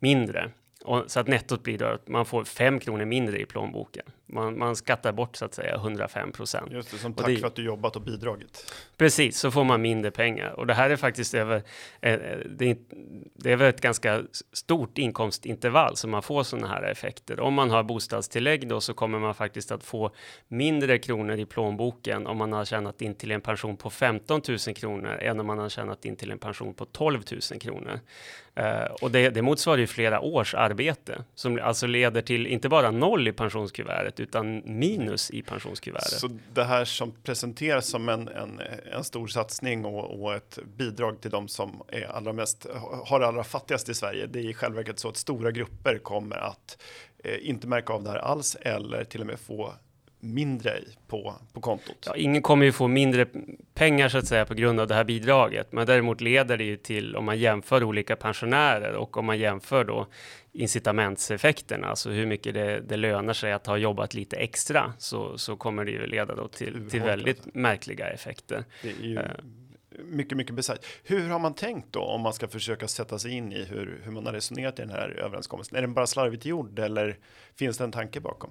mindre 0.00 0.50
och, 0.84 1.04
så 1.06 1.20
att 1.20 1.28
nettot 1.28 1.62
blir 1.62 1.78
då 1.78 1.86
att 1.86 2.08
man 2.08 2.24
får 2.24 2.44
5 2.44 2.80
kronor 2.80 3.04
mindre 3.04 3.40
i 3.40 3.46
plånboken. 3.46 4.04
Man, 4.26 4.58
man 4.58 4.76
skattar 4.76 5.12
bort 5.12 5.36
så 5.36 5.44
att 5.44 5.54
säga 5.54 5.74
105 5.74 6.32
procent. 6.32 6.72
Just 6.72 6.90
det, 6.90 6.98
som 6.98 7.14
tack 7.14 7.26
det, 7.26 7.36
för 7.36 7.46
att 7.46 7.54
du 7.54 7.64
jobbat 7.64 7.96
och 7.96 8.02
bidragit. 8.02 8.72
Precis, 8.96 9.38
så 9.38 9.50
får 9.50 9.64
man 9.64 9.82
mindre 9.82 10.10
pengar. 10.10 10.50
Och 10.50 10.66
det 10.66 10.74
här 10.74 10.90
är 10.90 10.96
faktiskt 10.96 11.34
över, 11.34 11.56
eh, 12.00 12.18
det, 12.50 12.70
är, 12.70 12.76
det 13.34 13.52
är 13.52 13.56
väl 13.56 13.68
ett 13.68 13.80
ganska 13.80 14.22
stort 14.52 14.98
inkomstintervall 14.98 15.96
som 15.96 16.10
man 16.10 16.22
får 16.22 16.42
sådana 16.42 16.68
här 16.68 16.82
effekter. 16.82 17.40
Om 17.40 17.54
man 17.54 17.70
har 17.70 17.82
bostadstillägg 17.82 18.68
då 18.68 18.80
så 18.80 18.94
kommer 18.94 19.18
man 19.18 19.34
faktiskt 19.34 19.72
att 19.72 19.84
få 19.84 20.10
mindre 20.48 20.98
kronor 20.98 21.36
i 21.38 21.46
plånboken 21.46 22.26
om 22.26 22.36
man 22.36 22.52
har 22.52 22.64
tjänat 22.64 23.02
in 23.02 23.14
till 23.14 23.30
en 23.30 23.40
pension 23.40 23.76
på 23.76 23.90
15 23.90 24.40
000 24.48 24.58
kronor 24.58 25.18
än 25.20 25.40
om 25.40 25.46
man 25.46 25.58
har 25.58 25.68
tjänat 25.68 26.04
in 26.04 26.16
till 26.16 26.30
en 26.30 26.38
pension 26.38 26.74
på 26.74 26.84
12 26.84 27.22
000 27.50 27.60
kronor. 27.60 28.00
Uh, 28.58 28.94
och 29.02 29.10
det, 29.10 29.30
det 29.30 29.42
motsvarar 29.42 29.78
ju 29.78 29.86
flera 29.86 30.20
års 30.20 30.54
arbete 30.54 31.24
som 31.34 31.60
alltså 31.62 31.86
leder 31.86 32.22
till 32.22 32.46
inte 32.46 32.68
bara 32.68 32.90
noll 32.90 33.28
i 33.28 33.32
pensionskuvertet 33.32 34.23
utan 34.24 34.78
minus 34.78 35.30
i 35.30 35.42
pensionskuvertet. 35.42 36.20
Så 36.20 36.38
det 36.54 36.64
här 36.64 36.84
som 36.84 37.12
presenteras 37.22 37.86
som 37.86 38.08
en, 38.08 38.28
en, 38.28 38.60
en 38.92 39.04
stor 39.04 39.26
satsning 39.26 39.84
och, 39.84 40.22
och, 40.22 40.34
ett 40.34 40.58
bidrag 40.76 41.20
till 41.20 41.30
de 41.30 41.48
som 41.48 41.82
är 41.88 42.04
allra 42.04 42.32
mest, 42.32 42.66
har 43.06 43.20
det 43.20 43.26
allra 43.26 43.44
fattigast 43.44 43.88
i 43.88 43.94
Sverige, 43.94 44.26
det 44.26 44.38
är 44.38 44.44
i 44.50 44.54
själva 44.54 44.76
verket 44.76 44.98
så 44.98 45.08
att 45.08 45.16
stora 45.16 45.50
grupper 45.50 45.98
kommer 45.98 46.36
att 46.36 46.82
eh, 47.24 47.48
inte 47.48 47.66
märka 47.66 47.92
av 47.92 48.02
det 48.02 48.10
här 48.10 48.18
alls 48.18 48.56
eller 48.60 49.04
till 49.04 49.20
och 49.20 49.26
med 49.26 49.40
få 49.40 49.74
mindre 50.24 50.78
på, 51.06 51.34
på 51.52 51.60
kontot. 51.60 51.96
Ja, 52.06 52.16
ingen 52.16 52.42
kommer 52.42 52.66
ju 52.66 52.72
få 52.72 52.88
mindre 52.88 53.26
pengar 53.74 54.08
så 54.08 54.18
att 54.18 54.26
säga 54.26 54.44
på 54.46 54.54
grund 54.54 54.80
av 54.80 54.86
det 54.86 54.94
här 54.94 55.04
bidraget, 55.04 55.72
men 55.72 55.86
däremot 55.86 56.20
leder 56.20 56.56
det 56.56 56.64
ju 56.64 56.76
till 56.76 57.16
om 57.16 57.24
man 57.24 57.38
jämför 57.38 57.84
olika 57.84 58.16
pensionärer 58.16 58.92
och 58.92 59.16
om 59.16 59.26
man 59.26 59.38
jämför 59.38 59.84
då 59.84 60.06
incitamentseffekterna, 60.52 61.86
alltså 61.86 62.10
hur 62.10 62.26
mycket 62.26 62.54
det, 62.54 62.80
det 62.80 62.96
lönar 62.96 63.32
sig 63.32 63.52
att 63.52 63.66
ha 63.66 63.76
jobbat 63.76 64.14
lite 64.14 64.36
extra, 64.36 64.92
så, 64.98 65.38
så 65.38 65.56
kommer 65.56 65.84
det 65.84 65.90
ju 65.90 66.06
leda 66.06 66.34
då 66.34 66.48
till, 66.48 66.90
till 66.90 67.02
väldigt 67.02 67.54
märkliga 67.54 68.08
effekter. 68.08 68.64
Det 68.82 68.88
är 68.88 69.06
ju... 69.06 69.18
Uh, 69.18 69.22
mycket, 69.98 70.38
mycket 70.38 70.54
besvärligt. 70.54 70.86
Hur 71.04 71.28
har 71.28 71.38
man 71.38 71.54
tänkt 71.54 71.92
då 71.92 72.00
om 72.00 72.20
man 72.20 72.32
ska 72.32 72.48
försöka 72.48 72.88
sätta 72.88 73.18
sig 73.18 73.32
in 73.32 73.52
i 73.52 73.64
hur, 73.64 74.00
hur 74.04 74.12
man 74.12 74.26
har 74.26 74.32
resonerat 74.32 74.78
i 74.78 74.82
den 74.82 74.90
här 74.90 75.08
överenskommelsen? 75.08 75.78
Är 75.78 75.80
den 75.80 75.94
bara 75.94 76.06
slarvigt 76.06 76.44
gjord 76.44 76.78
eller 76.78 77.16
finns 77.56 77.78
det 77.78 77.84
en 77.84 77.92
tanke 77.92 78.20
bakom? 78.20 78.50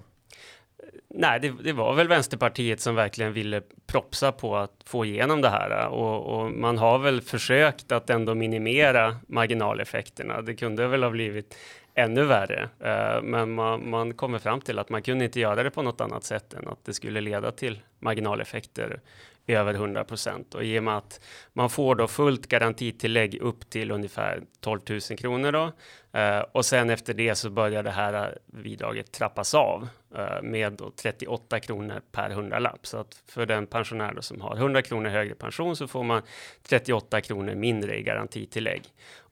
Nej, 1.08 1.40
det, 1.40 1.52
det, 1.62 1.72
var 1.72 1.94
väl 1.94 2.08
Vänsterpartiet 2.08 2.80
som 2.80 2.94
verkligen 2.94 3.32
ville 3.32 3.62
propsa 3.86 4.32
på 4.32 4.56
att 4.56 4.82
få 4.86 5.04
igenom 5.04 5.40
det 5.40 5.48
här 5.48 5.88
och, 5.88 6.40
och, 6.40 6.50
man 6.52 6.78
har 6.78 6.98
väl 6.98 7.20
försökt 7.20 7.92
att 7.92 8.10
ändå 8.10 8.34
minimera 8.34 9.16
marginaleffekterna. 9.28 10.42
Det 10.42 10.54
kunde 10.54 10.86
väl 10.88 11.02
ha 11.02 11.10
blivit 11.10 11.56
ännu 11.94 12.24
värre, 12.24 12.68
eh, 12.80 13.22
men 13.22 13.54
man, 13.54 13.90
man 13.90 14.14
kommer 14.14 14.38
fram 14.38 14.60
till 14.60 14.78
att 14.78 14.88
man 14.88 15.02
kunde 15.02 15.24
inte 15.24 15.40
göra 15.40 15.62
det 15.62 15.70
på 15.70 15.82
något 15.82 16.00
annat 16.00 16.24
sätt 16.24 16.54
än 16.54 16.68
att 16.68 16.84
det 16.84 16.92
skulle 16.92 17.20
leda 17.20 17.50
till 17.50 17.80
marginaleffekter 17.98 19.00
över 19.46 19.74
100 19.74 20.04
procent. 20.04 20.54
Och 20.54 20.64
i 20.64 20.78
och 20.78 20.84
med 20.84 20.96
att 20.96 21.20
man 21.52 21.70
får 21.70 21.94
då 21.94 22.06
fullt 22.06 22.46
garantitillägg 22.46 23.38
upp 23.40 23.70
till 23.70 23.90
ungefär 23.90 24.42
12 24.60 24.80
000 24.88 25.00
kronor 25.00 25.52
då 25.52 25.72
eh, 26.18 26.40
och 26.52 26.64
sen 26.64 26.90
efter 26.90 27.14
det 27.14 27.34
så 27.34 27.50
börjar 27.50 27.82
det 27.82 27.90
här 27.90 28.14
eh, 28.14 28.62
bidraget 28.62 29.12
trappas 29.12 29.54
av 29.54 29.88
eh, 30.16 30.42
med 30.42 30.82
38 31.02 31.60
kronor 31.60 32.00
per 32.12 32.30
hundralapp. 32.30 32.86
Så 32.86 32.96
att 32.96 33.22
för 33.26 33.46
den 33.46 33.66
pensionär 33.66 34.16
som 34.20 34.40
har 34.40 34.56
100 34.56 34.82
kronor 34.82 35.10
högre 35.10 35.34
pension 35.34 35.76
så 35.76 35.88
får 35.88 36.04
man 36.04 36.22
38 36.62 37.20
kronor 37.20 37.54
mindre 37.54 37.98
i 37.98 38.02
garantitillägg 38.02 38.82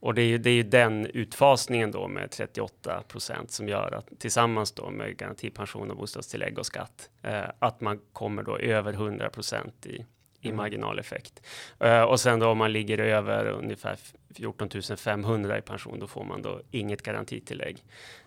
och 0.02 0.14
det 0.14 0.23
är 0.23 0.26
ju, 0.26 0.38
det 0.38 0.50
är 0.50 0.54
ju 0.54 0.62
den 0.62 1.06
utfasningen 1.06 1.90
då 1.90 2.09
med 2.09 2.30
38 2.30 3.02
procent 3.09 3.50
som 3.50 3.68
gör 3.68 3.94
att 3.94 4.21
tillsammans 4.21 4.73
då 4.73 4.90
med 4.90 5.16
garantipension 5.16 5.90
och 5.90 5.97
bostadstillägg 5.97 6.59
och 6.59 6.66
skatt 6.66 7.11
eh, 7.23 7.44
att 7.59 7.80
man 7.80 8.00
kommer 8.12 8.42
då 8.42 8.59
över 8.59 8.92
100 8.92 9.30
procent 9.30 9.87
i, 9.87 10.06
i 10.40 10.47
mm. 10.49 10.56
marginaleffekt. 10.56 11.42
Uh, 11.85 12.02
och 12.02 12.21
sen 12.21 12.38
då 12.38 12.49
om 12.49 12.59
man 12.59 12.73
ligger 12.73 12.99
över 12.99 13.47
ungefär 13.47 13.97
14 14.35 14.68
500 14.97 15.59
i 15.59 15.62
pension, 15.62 15.99
då 16.00 16.06
får 16.06 16.25
man 16.25 16.42
då 16.42 16.61
inget 16.71 17.02
garantitillägg. 17.02 17.85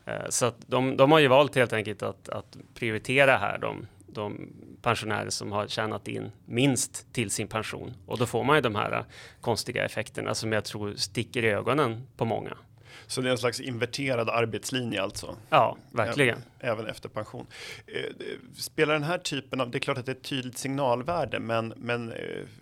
Uh, 0.08 0.30
så 0.30 0.46
att 0.46 0.56
de, 0.68 0.98
de 0.98 1.12
har 1.12 1.20
ju 1.20 1.28
valt 1.28 1.56
helt 1.56 1.74
enkelt 1.74 2.04
att, 2.04 2.30
att 2.30 2.58
prioritera 2.74 3.38
här 3.38 3.58
de, 3.58 3.88
de 4.16 4.54
pensionärer 4.82 5.30
som 5.30 5.52
har 5.52 5.68
tjänat 5.68 6.08
in 6.08 6.32
minst 6.46 7.14
till 7.14 7.32
sin 7.32 7.48
pension 7.48 7.94
och 8.06 8.18
då 8.18 8.26
får 8.26 8.44
man 8.44 8.56
ju 8.56 8.62
de 8.62 8.76
här 8.76 9.06
konstiga 9.42 9.86
effekterna 9.86 10.36
som 10.36 10.52
jag 10.52 10.66
tror 10.66 10.94
sticker 10.96 11.46
i 11.46 11.50
ögonen 11.50 12.08
på 12.18 12.26
många. 12.26 12.58
Så 13.08 13.22
det 13.22 13.30
är 13.30 13.32
en 13.32 13.38
slags 13.38 13.60
inverterad 13.60 14.30
arbetslinje 14.30 15.02
alltså? 15.02 15.36
Ja, 15.50 15.78
verkligen. 15.92 16.38
Även, 16.60 16.74
även 16.74 16.88
efter 16.88 17.10
pension. 17.10 17.48
Spelar 18.58 18.94
den 18.94 19.04
här 19.04 19.18
typen 19.18 19.62
av, 19.62 19.72
det 19.72 19.78
är 19.78 19.80
klart 19.80 19.98
att 19.98 20.06
det 20.06 20.12
är 20.12 20.16
ett 20.16 20.24
tydligt 20.24 20.58
signalvärde, 20.58 21.40
men, 21.40 21.74
men 21.78 22.14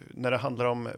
när 0.09 0.31
det 0.31 0.37
handlar 0.37 0.65
om 0.65 0.89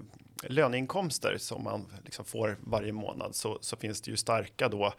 löneinkomster 0.43 1.38
som 1.38 1.63
man 1.63 1.85
liksom 2.03 2.25
får 2.25 2.57
varje 2.59 2.91
månad 2.91 3.35
så, 3.35 3.57
så 3.62 3.75
finns 3.75 4.01
det 4.01 4.12
ju 4.12 4.17
starka 4.17 4.69
då 4.69 4.93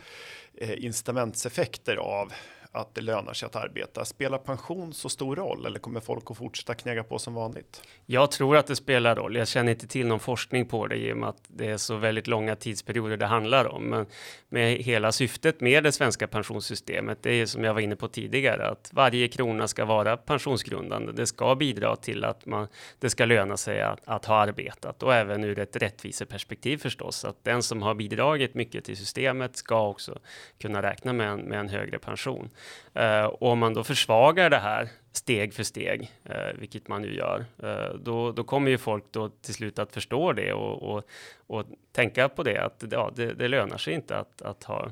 eh, 0.54 0.84
incitamentseffekter 0.84 1.96
av 1.96 2.32
att 2.76 2.95
det 2.95 3.00
lönar 3.00 3.33
sig 3.33 3.47
att 3.47 3.56
arbeta. 3.56 4.04
Spelar 4.04 4.38
pension 4.38 4.92
så 4.92 5.09
stor 5.09 5.37
roll 5.37 5.66
eller 5.66 5.78
kommer 5.78 6.00
folk 6.00 6.30
att 6.30 6.37
fortsätta 6.37 6.75
knäga 6.75 7.04
på 7.04 7.18
som 7.18 7.35
vanligt? 7.35 7.83
Jag 8.06 8.30
tror 8.30 8.56
att 8.56 8.66
det 8.66 8.76
spelar 8.76 9.16
roll. 9.16 9.37
Jag 9.37 9.49
känner 9.49 9.73
inte 9.73 9.87
till 9.87 10.06
någon 10.06 10.21
forskning 10.21 10.66
på 10.66 10.87
det 10.87 10.97
i 10.97 11.12
och 11.12 11.16
med 11.16 11.28
att 11.28 11.45
det 11.49 11.66
är 11.66 11.76
så 11.76 11.97
väldigt 11.97 12.26
långa 12.26 12.56
tidsperioder 12.56 13.16
det 13.16 13.26
handlar 13.26 13.64
om. 13.64 13.83
Men 13.83 14.06
med 14.49 14.76
hela 14.76 15.12
syftet 15.12 15.61
med 15.61 15.85
det 15.85 15.92
svenska 15.92 16.26
pensionssystemet, 16.26 17.18
det 17.23 17.30
är 17.30 17.47
som 17.47 17.64
jag 17.64 17.75
var 17.75 17.80
inne 17.80 17.97
på 17.97 18.09
tidigare, 18.09 18.68
att 18.68 18.90
varje 18.92 19.28
krona 19.28 19.68
ska 19.68 19.85
vara 19.85 20.16
pensionsgrundande. 20.16 21.12
Det 21.12 21.26
ska 21.26 21.54
bidra 21.54 21.97
till 21.97 22.25
att 22.25 22.47
man, 22.47 22.68
det 22.99 23.11
ska 23.11 23.25
löna 23.25 23.56
sig 23.56 23.83
att, 23.83 24.00
att 24.04 24.25
ha 24.25 24.37
arbetat 24.37 25.02
och 25.02 25.14
även 25.14 25.45
ur 25.45 25.59
ett 25.59 25.76
rättviseperspektiv 25.76 26.78
förstås, 26.78 27.25
att 27.25 27.45
den 27.45 27.62
som 27.62 27.83
har 27.83 27.95
bidragit 27.95 28.54
mycket 28.54 28.85
till 28.85 28.97
systemet 28.97 29.56
ska 29.56 29.88
också 29.88 30.18
kunna 30.59 30.83
räkna 30.83 31.12
med 31.12 31.28
en, 31.28 31.40
med 31.40 31.61
en 31.61 31.68
högre 31.68 31.99
pension. 31.99 32.50
Eh, 32.94 33.25
och 33.25 33.50
om 33.50 33.58
man 33.58 33.75
då 33.75 33.85
försvagar 33.85 34.50
det 34.50 34.58
här 34.58 34.88
steg 35.12 35.54
för 35.54 35.62
steg, 35.62 36.12
eh, 36.25 36.58
vilket 36.58 36.88
man 36.88 37.02
nu 37.02 37.14
gör, 37.14 37.44
eh, 37.62 37.94
då, 37.94 38.32
då 38.32 38.44
kommer 38.44 38.70
ju 38.70 38.78
folk 38.78 39.04
då 39.11 39.28
till 39.28 39.54
slut 39.54 39.78
att 39.78 39.92
förstå 39.92 40.32
det 40.32 40.52
och, 40.52 40.82
och, 40.82 41.04
och 41.46 41.64
tänka 41.92 42.28
på 42.28 42.42
det, 42.42 42.64
att 42.64 42.85
ja, 42.90 43.11
det, 43.16 43.35
det 43.35 43.49
lönar 43.49 43.78
sig 43.78 43.94
inte 43.94 44.16
att, 44.16 44.42
att 44.42 44.64
ha 44.64 44.90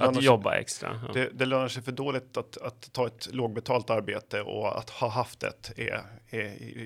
att 0.00 0.22
jobba 0.22 0.50
sig, 0.50 0.60
extra. 0.60 1.00
Ja. 1.06 1.12
Det, 1.12 1.28
det 1.32 1.46
lönar 1.46 1.68
sig 1.68 1.82
för 1.82 1.92
dåligt 1.92 2.36
att, 2.36 2.56
att 2.56 2.92
ta 2.92 3.06
ett 3.06 3.28
lågbetalt 3.34 3.90
arbete 3.90 4.40
och 4.40 4.78
att 4.78 4.90
ha 4.90 5.08
haft 5.08 5.42
ett 5.42 5.72
är, 5.76 6.02
är, 6.30 6.38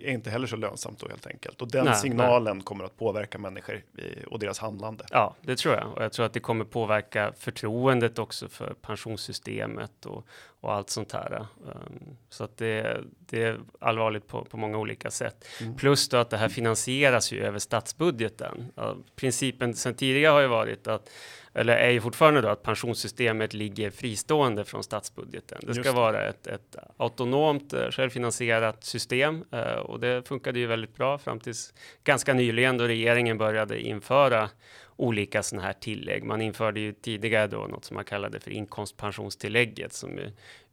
är 0.07 0.11
inte 0.11 0.31
heller 0.31 0.47
så 0.47 0.57
lönsamt 0.57 0.99
då 0.99 1.09
helt 1.09 1.27
enkelt. 1.27 1.63
Och 1.63 1.71
den 1.71 1.85
nej, 1.85 1.95
signalen 1.95 2.57
nej. 2.57 2.65
kommer 2.65 2.85
att 2.85 2.97
påverka 2.97 3.39
människor 3.39 3.85
och 4.27 4.39
deras 4.39 4.59
handlande. 4.59 5.05
Ja, 5.11 5.37
det 5.41 5.57
tror 5.57 5.75
jag. 5.75 5.93
Och 5.97 6.03
jag 6.03 6.13
tror 6.13 6.27
att 6.27 6.33
det 6.33 6.41
kommer 6.41 6.65
påverka 6.65 7.33
förtroendet 7.39 8.19
också 8.19 8.49
för 8.49 8.75
pensionssystemet 8.75 10.07
och, 10.07 10.27
och 10.61 10.73
allt 10.73 10.91
sånt 10.91 11.13
här. 11.13 11.47
Um, 11.65 12.17
så 12.29 12.45
att 12.45 12.57
det, 12.57 13.01
det 13.19 13.43
är 13.43 13.61
allvarligt 13.79 14.27
på, 14.27 14.45
på 14.45 14.57
många 14.57 14.79
olika 14.79 15.11
sätt. 15.11 15.45
Mm. 15.61 15.77
Plus 15.77 16.09
då 16.09 16.17
att 16.17 16.31
det 16.31 16.37
här 16.37 16.49
finansieras 16.49 17.33
ju 17.33 17.45
över 17.45 17.59
statsbudgeten. 17.59 18.73
Principen 19.17 19.75
sedan 19.75 19.95
tidigare 19.95 20.33
har 20.33 20.41
ju 20.41 20.47
varit 20.47 20.87
att 20.87 21.11
eller 21.55 21.77
är 21.77 21.91
ju 21.91 22.01
fortfarande 22.01 22.41
då 22.41 22.49
att 22.49 22.63
pensionssystemet 22.63 23.55
ligger 23.55 23.91
fristående 23.91 24.65
från 24.65 24.83
statsbudgeten. 24.83 25.59
Det 25.63 25.75
ska 25.75 25.93
vara 25.93 26.25
ett, 26.29 26.47
ett 26.47 26.77
autonomt 26.97 27.73
eh, 27.73 27.91
självfinansierat 27.91 28.85
system 28.85 29.45
eh, 29.51 29.75
och 29.75 30.01
det 30.01 30.29
funkade 30.29 30.59
ju 30.59 30.67
väldigt 30.67 30.97
bra 30.97 31.19
fram 31.19 31.41
tills 31.41 31.75
ganska 32.05 32.35
nyligen 32.35 32.79
då 32.79 32.85
regeringen 32.85 33.39
började 33.39 33.81
införa 33.81 34.51
olika 34.97 35.43
sådana 35.43 35.67
här 35.67 35.73
tillägg. 35.73 36.25
Man 36.25 36.41
införde 36.41 36.81
ju 36.81 36.93
tidigare 36.93 37.47
då 37.47 37.57
något 37.57 37.85
som 37.85 37.95
man 37.95 38.05
kallade 38.05 38.41
för 38.41 38.51
inkomstpensionstillägget 38.51 39.93
som 39.93 40.19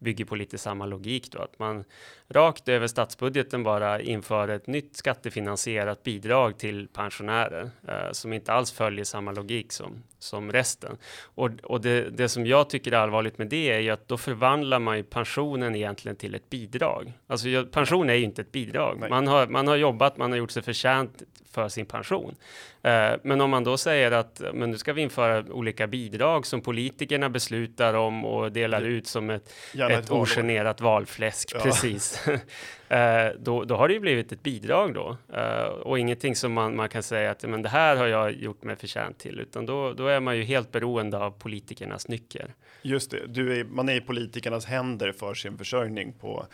bygger 0.02 0.26
på 0.26 0.36
lite 0.36 0.58
samma 0.58 0.86
logik 0.86 1.32
då 1.32 1.40
att 1.40 1.60
man 1.60 1.84
rakt 2.30 2.70
över 2.70 2.88
statsbudgeten 2.88 3.64
bara 3.64 4.02
inför 4.02 4.48
ett 4.48 4.68
nytt 4.68 4.96
skattefinansierat 4.96 6.04
bidrag 6.04 6.58
till 6.58 6.88
pensionärer 6.88 7.72
eh, 7.88 8.12
som 8.12 8.34
inte 8.34 8.54
alls 8.54 8.72
följer 8.72 9.06
samma 9.06 9.32
logik 9.32 9.72
som 9.72 10.04
som 10.24 10.52
resten. 10.52 10.98
Och, 11.24 11.50
och 11.64 11.82
det, 11.82 12.10
det 12.10 12.30
som 12.30 12.46
jag 12.46 12.70
tycker 12.70 12.92
är 12.92 12.98
allvarligt 12.98 13.38
med 13.38 13.48
det 13.48 13.72
är 13.72 13.80
ju 13.80 13.90
att 13.90 14.08
då 14.08 14.18
förvandlar 14.18 14.80
man 14.80 14.98
ju 14.98 15.04
pensionen 15.04 15.76
egentligen 15.76 16.16
till 16.16 16.36
ett 16.36 16.50
bidrag. 16.50 17.14
Alltså 17.28 17.66
pension 17.72 18.10
är 18.10 18.14
ju 18.14 18.24
inte 18.24 18.42
ett 18.42 18.52
bidrag. 18.52 19.06
Man 19.10 19.28
har, 19.28 19.48
man 19.48 19.68
har 19.68 19.76
jobbat, 19.76 20.18
man 20.18 20.32
har 20.32 20.38
gjort 20.38 20.52
sig 20.52 20.64
förtjänt 20.64 21.24
för 21.52 21.70
sin 21.70 21.86
pension. 21.86 22.36
Eh, 22.84 23.12
men 23.24 23.42
om 23.42 23.50
man 23.50 23.64
då 23.64 23.78
säger 23.78 24.12
att 24.12 24.42
men 24.54 24.72
nu 24.72 24.78
ska 24.78 24.94
vi 24.94 25.02
införa 25.02 25.54
olika 25.54 25.88
bidrag 25.88 26.46
som 26.46 26.62
politikerna 26.62 27.30
beslutar 27.30 27.94
om 27.94 28.26
och 28.26 28.52
delar 28.52 28.82
ut 28.82 29.08
som 29.08 29.30
ett, 29.30 29.54
ett, 29.94 30.06
ett 30.06 30.12
ogenerat 30.12 30.82
valfläsk, 30.82 31.52
ja. 31.54 31.60
precis. 31.60 32.28
eh, 32.88 33.30
då, 33.40 33.64
då 33.64 33.76
har 33.76 33.88
det 33.88 33.94
ju 33.94 34.00
blivit 34.00 34.32
ett 34.32 34.44
bidrag 34.44 34.94
då 34.94 35.18
eh, 35.34 35.64
och 35.64 36.00
ingenting 36.00 36.36
som 36.36 36.54
man, 36.54 36.76
man 36.76 36.90
kan 36.90 37.04
säga 37.04 37.32
att 37.32 37.44
men 37.44 37.62
det 37.62 37.70
här 37.70 37.96
har 37.96 38.08
jag 38.08 38.32
gjort 38.32 38.64
mig 38.64 38.76
förtjänt 38.76 39.20
till, 39.20 39.40
utan 39.40 39.66
då, 39.66 39.94
då 39.94 40.08
är 40.08 40.20
man 40.20 40.38
ju 40.38 40.44
helt 40.44 40.72
beroende 40.72 41.18
av 41.18 41.32
politikernas 41.32 42.08
nycker. 42.08 42.54
Just 42.82 43.12
det, 43.12 43.28
du 43.28 43.60
är, 43.60 43.64
man 43.64 43.90
är 43.90 43.96
i 43.96 44.02
politikernas 44.02 44.66
händer 44.66 45.12
för 45.12 45.34
sin 45.34 45.58
försörjning 45.58 46.14
på 46.14 46.46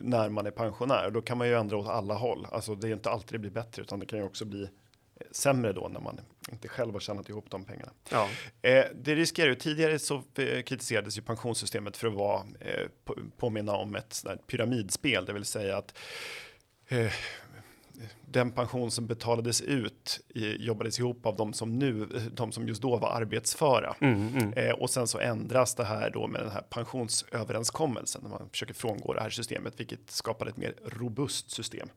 när 0.00 0.28
man 0.28 0.46
är 0.46 0.50
pensionär. 0.50 1.10
Då 1.10 1.22
kan 1.22 1.38
man 1.38 1.48
ju 1.48 1.54
ändra 1.54 1.76
åt 1.76 1.88
alla 1.88 2.14
håll. 2.14 2.46
Alltså 2.52 2.74
det 2.74 2.88
är 2.88 2.92
inte 2.92 3.10
alltid 3.10 3.34
det 3.34 3.38
blir 3.38 3.50
bättre, 3.50 3.82
utan 3.82 4.00
det 4.00 4.06
kan 4.06 4.18
ju 4.18 4.24
också 4.24 4.44
bli 4.44 4.68
sämre 5.30 5.72
då 5.72 5.88
när 5.88 6.00
man 6.00 6.20
inte 6.50 6.68
själv 6.68 6.92
har 6.92 7.00
tjänat 7.00 7.28
ihop 7.28 7.50
de 7.50 7.64
pengarna. 7.64 7.92
Ja. 8.10 8.28
Eh, 8.62 8.84
det 8.94 9.14
riskerar 9.14 9.48
ju, 9.48 9.54
tidigare 9.54 9.98
så 9.98 10.14
eh, 10.14 10.62
kritiserades 10.62 11.18
ju 11.18 11.22
pensionssystemet 11.22 11.96
för 11.96 12.08
att 12.08 12.14
vara, 12.14 12.42
eh, 12.60 12.86
påminna 13.36 13.72
om 13.72 13.96
ett 13.96 14.24
pyramidspel, 14.46 15.24
det 15.24 15.32
vill 15.32 15.44
säga 15.44 15.76
att 15.76 15.98
eh, 16.88 17.12
den 18.26 18.50
pension 18.50 18.90
som 18.90 19.06
betalades 19.06 19.60
ut 19.60 20.20
jobbades 20.58 20.98
ihop 20.98 21.26
av 21.26 21.36
de 21.36 21.52
som 21.52 21.78
nu, 21.78 22.06
de 22.34 22.52
som 22.52 22.68
just 22.68 22.82
då 22.82 22.96
var 22.96 23.10
arbetsföra. 23.10 23.94
Mm, 24.00 24.28
mm. 24.28 24.52
Eh, 24.52 24.70
och 24.70 24.90
sen 24.90 25.06
så 25.06 25.18
ändras 25.18 25.74
det 25.74 25.84
här 25.84 26.10
då 26.10 26.26
med 26.26 26.42
den 26.42 26.50
här 26.50 26.60
pensionsöverenskommelsen 26.60 28.22
när 28.22 28.30
man 28.30 28.48
försöker 28.50 28.74
frångå 28.74 29.14
det 29.14 29.20
här 29.20 29.30
systemet, 29.30 29.80
vilket 29.80 30.10
skapar 30.10 30.46
ett 30.46 30.56
mer 30.56 30.74
robust 30.84 31.50
system. 31.50 31.88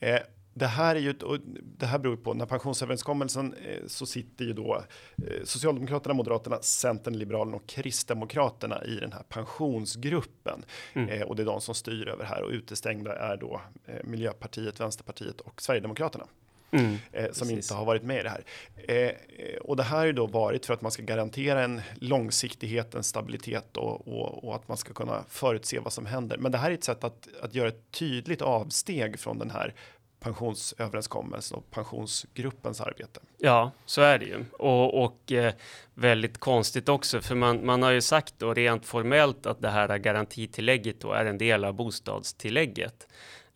Eh, 0.00 0.18
det 0.58 0.66
här 0.66 0.96
är 0.96 1.00
ju 1.00 1.12
och 1.12 1.38
det 1.78 1.86
här 1.86 1.98
beror 1.98 2.16
på 2.16 2.34
när 2.34 2.46
pensionsöverenskommelsen 2.46 3.54
eh, 3.54 3.86
så 3.86 4.06
sitter 4.06 4.44
ju 4.44 4.52
då 4.52 4.82
eh, 5.16 5.44
Socialdemokraterna, 5.44 6.14
Moderaterna, 6.14 6.58
Centern, 6.62 7.18
Liberalerna 7.18 7.56
och 7.56 7.66
Kristdemokraterna 7.66 8.84
i 8.84 8.94
den 8.94 9.12
här 9.12 9.22
pensionsgruppen 9.22 10.64
mm. 10.92 11.08
eh, 11.08 11.22
och 11.22 11.36
det 11.36 11.42
är 11.42 11.46
de 11.46 11.60
som 11.60 11.74
styr 11.74 12.08
över 12.08 12.24
här 12.24 12.42
och 12.42 12.50
utestängda 12.50 13.16
är 13.16 13.36
då 13.36 13.60
Miljöpartiet, 14.04 14.80
Vänsterpartiet 14.80 15.40
och 15.40 15.62
Sverigedemokraterna. 15.62 16.24
Mm, 16.70 16.96
eh, 17.12 17.30
som 17.32 17.50
inte 17.50 17.74
har 17.74 17.84
varit 17.84 18.02
med 18.02 18.20
i 18.20 18.22
det 18.22 18.28
här. 18.28 18.44
Eh, 18.88 19.56
och 19.60 19.76
det 19.76 19.82
här 19.82 19.98
har 19.98 20.04
ju 20.04 20.12
då 20.12 20.26
varit 20.26 20.66
för 20.66 20.74
att 20.74 20.82
man 20.82 20.92
ska 20.92 21.02
garantera 21.02 21.64
en 21.64 21.80
långsiktighet, 21.94 22.94
en 22.94 23.02
stabilitet 23.02 23.76
och, 23.76 24.08
och, 24.08 24.44
och, 24.44 24.54
att 24.54 24.68
man 24.68 24.76
ska 24.76 24.92
kunna 24.92 25.24
förutse 25.28 25.78
vad 25.78 25.92
som 25.92 26.06
händer. 26.06 26.38
Men 26.38 26.52
det 26.52 26.58
här 26.58 26.70
är 26.70 26.74
ett 26.74 26.84
sätt 26.84 27.04
att, 27.04 27.28
att 27.42 27.54
göra 27.54 27.68
ett 27.68 27.90
tydligt 27.90 28.42
avsteg 28.42 29.18
från 29.18 29.38
den 29.38 29.50
här 29.50 29.74
pensionsöverenskommelsen 30.20 31.58
och 31.58 31.70
pensionsgruppens 31.70 32.80
arbete. 32.80 33.20
Ja, 33.38 33.70
så 33.86 34.02
är 34.02 34.18
det 34.18 34.24
ju. 34.24 34.44
Och, 34.52 35.04
och 35.04 35.32
eh, 35.32 35.52
väldigt 35.94 36.38
konstigt 36.38 36.88
också, 36.88 37.20
för 37.20 37.34
man, 37.34 37.66
man 37.66 37.82
har 37.82 37.90
ju 37.90 38.00
sagt 38.00 38.34
då 38.38 38.54
rent 38.54 38.86
formellt 38.86 39.46
att 39.46 39.62
det 39.62 39.70
här 39.70 39.98
garantitillägget 39.98 41.00
då 41.00 41.12
är 41.12 41.24
en 41.24 41.38
del 41.38 41.64
av 41.64 41.74
bostadstillägget. 41.74 43.08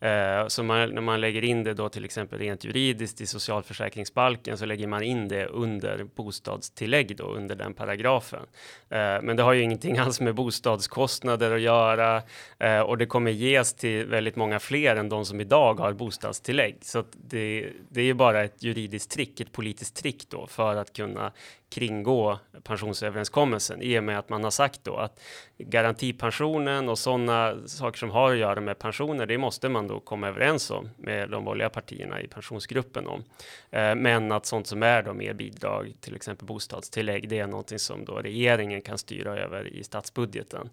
Eh, 0.03 0.47
så 0.47 0.63
man, 0.63 0.89
när 0.89 1.01
man 1.01 1.21
lägger 1.21 1.43
in 1.43 1.63
det 1.63 1.73
då 1.73 1.89
till 1.89 2.05
exempel 2.05 2.39
rent 2.39 2.63
juridiskt 2.63 3.21
i 3.21 3.25
socialförsäkringsbalken 3.27 4.57
så 4.57 4.65
lägger 4.65 4.87
man 4.87 5.03
in 5.03 5.27
det 5.27 5.45
under 5.45 6.03
bostadstillägg 6.03 7.17
då 7.17 7.23
under 7.23 7.55
den 7.55 7.73
paragrafen. 7.73 8.45
Eh, 8.89 9.21
men 9.21 9.35
det 9.35 9.43
har 9.43 9.53
ju 9.53 9.61
ingenting 9.61 9.97
alls 10.03 10.21
med 10.21 10.35
bostadskostnader 10.35 11.55
att 11.55 11.61
göra 11.61 12.21
eh, 12.59 12.79
och 12.79 12.97
det 12.97 13.05
kommer 13.05 13.31
ges 13.31 13.73
till 13.73 14.05
väldigt 14.05 14.35
många 14.35 14.59
fler 14.59 14.95
än 14.95 15.09
de 15.09 15.25
som 15.25 15.41
idag 15.41 15.79
har 15.79 15.93
bostadstillägg. 15.93 16.77
Så 16.81 17.03
det, 17.13 17.69
det 17.89 18.01
är 18.01 18.05
ju 18.05 18.13
bara 18.13 18.43
ett 18.43 18.63
juridiskt 18.63 19.11
trick, 19.11 19.39
ett 19.39 19.51
politiskt 19.51 19.95
trick 19.95 20.29
då 20.29 20.47
för 20.47 20.75
att 20.75 20.93
kunna 20.93 21.31
kringgå 21.73 22.39
pensionsöverenskommelsen 22.63 23.81
i 23.81 23.99
och 23.99 24.03
med 24.03 24.19
att 24.19 24.29
man 24.29 24.43
har 24.43 24.51
sagt 24.51 24.79
då 24.83 24.95
att 24.95 25.19
garantipensionen 25.57 26.89
och 26.89 26.99
sådana 26.99 27.67
saker 27.67 27.97
som 27.97 28.09
har 28.09 28.31
att 28.31 28.37
göra 28.37 28.61
med 28.61 28.79
pensioner, 28.79 29.25
det 29.25 29.37
måste 29.37 29.69
man 29.69 29.87
då 29.87 29.99
komma 29.99 30.27
överens 30.27 30.71
om 30.71 30.89
med 30.97 31.29
de 31.29 31.45
borgerliga 31.45 31.69
partierna 31.69 32.21
i 32.21 32.27
pensionsgruppen 32.27 33.07
om. 33.07 33.23
Eh, 33.71 33.95
men 33.95 34.31
att 34.31 34.45
sånt 34.45 34.67
som 34.67 34.83
är 34.83 35.03
då 35.03 35.13
mer 35.13 35.33
bidrag, 35.33 35.93
till 36.01 36.15
exempel 36.15 36.47
bostadstillägg, 36.47 37.29
det 37.29 37.39
är 37.39 37.47
någonting 37.47 37.79
som 37.79 38.05
då 38.05 38.15
regeringen 38.15 38.81
kan 38.81 38.97
styra 38.97 39.37
över 39.37 39.67
i 39.67 39.83
statsbudgeten. 39.83 40.69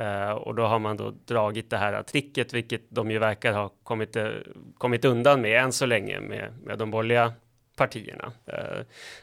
Uh, 0.00 0.30
och 0.30 0.54
då 0.54 0.62
har 0.62 0.78
man 0.78 0.96
då 0.96 1.14
dragit 1.24 1.70
det 1.70 1.76
här 1.76 2.02
tricket, 2.02 2.52
vilket 2.52 2.82
de 2.88 3.10
ju 3.10 3.18
verkar 3.18 3.52
ha 3.52 3.68
kommit, 3.82 4.16
uh, 4.16 4.28
kommit 4.78 5.04
undan 5.04 5.40
med 5.40 5.62
än 5.62 5.72
så 5.72 5.86
länge 5.86 6.20
med, 6.20 6.52
med 6.64 6.78
de 6.78 6.90
borgerliga 6.90 7.32
partierna. 7.78 8.32
Eh, 8.46 8.80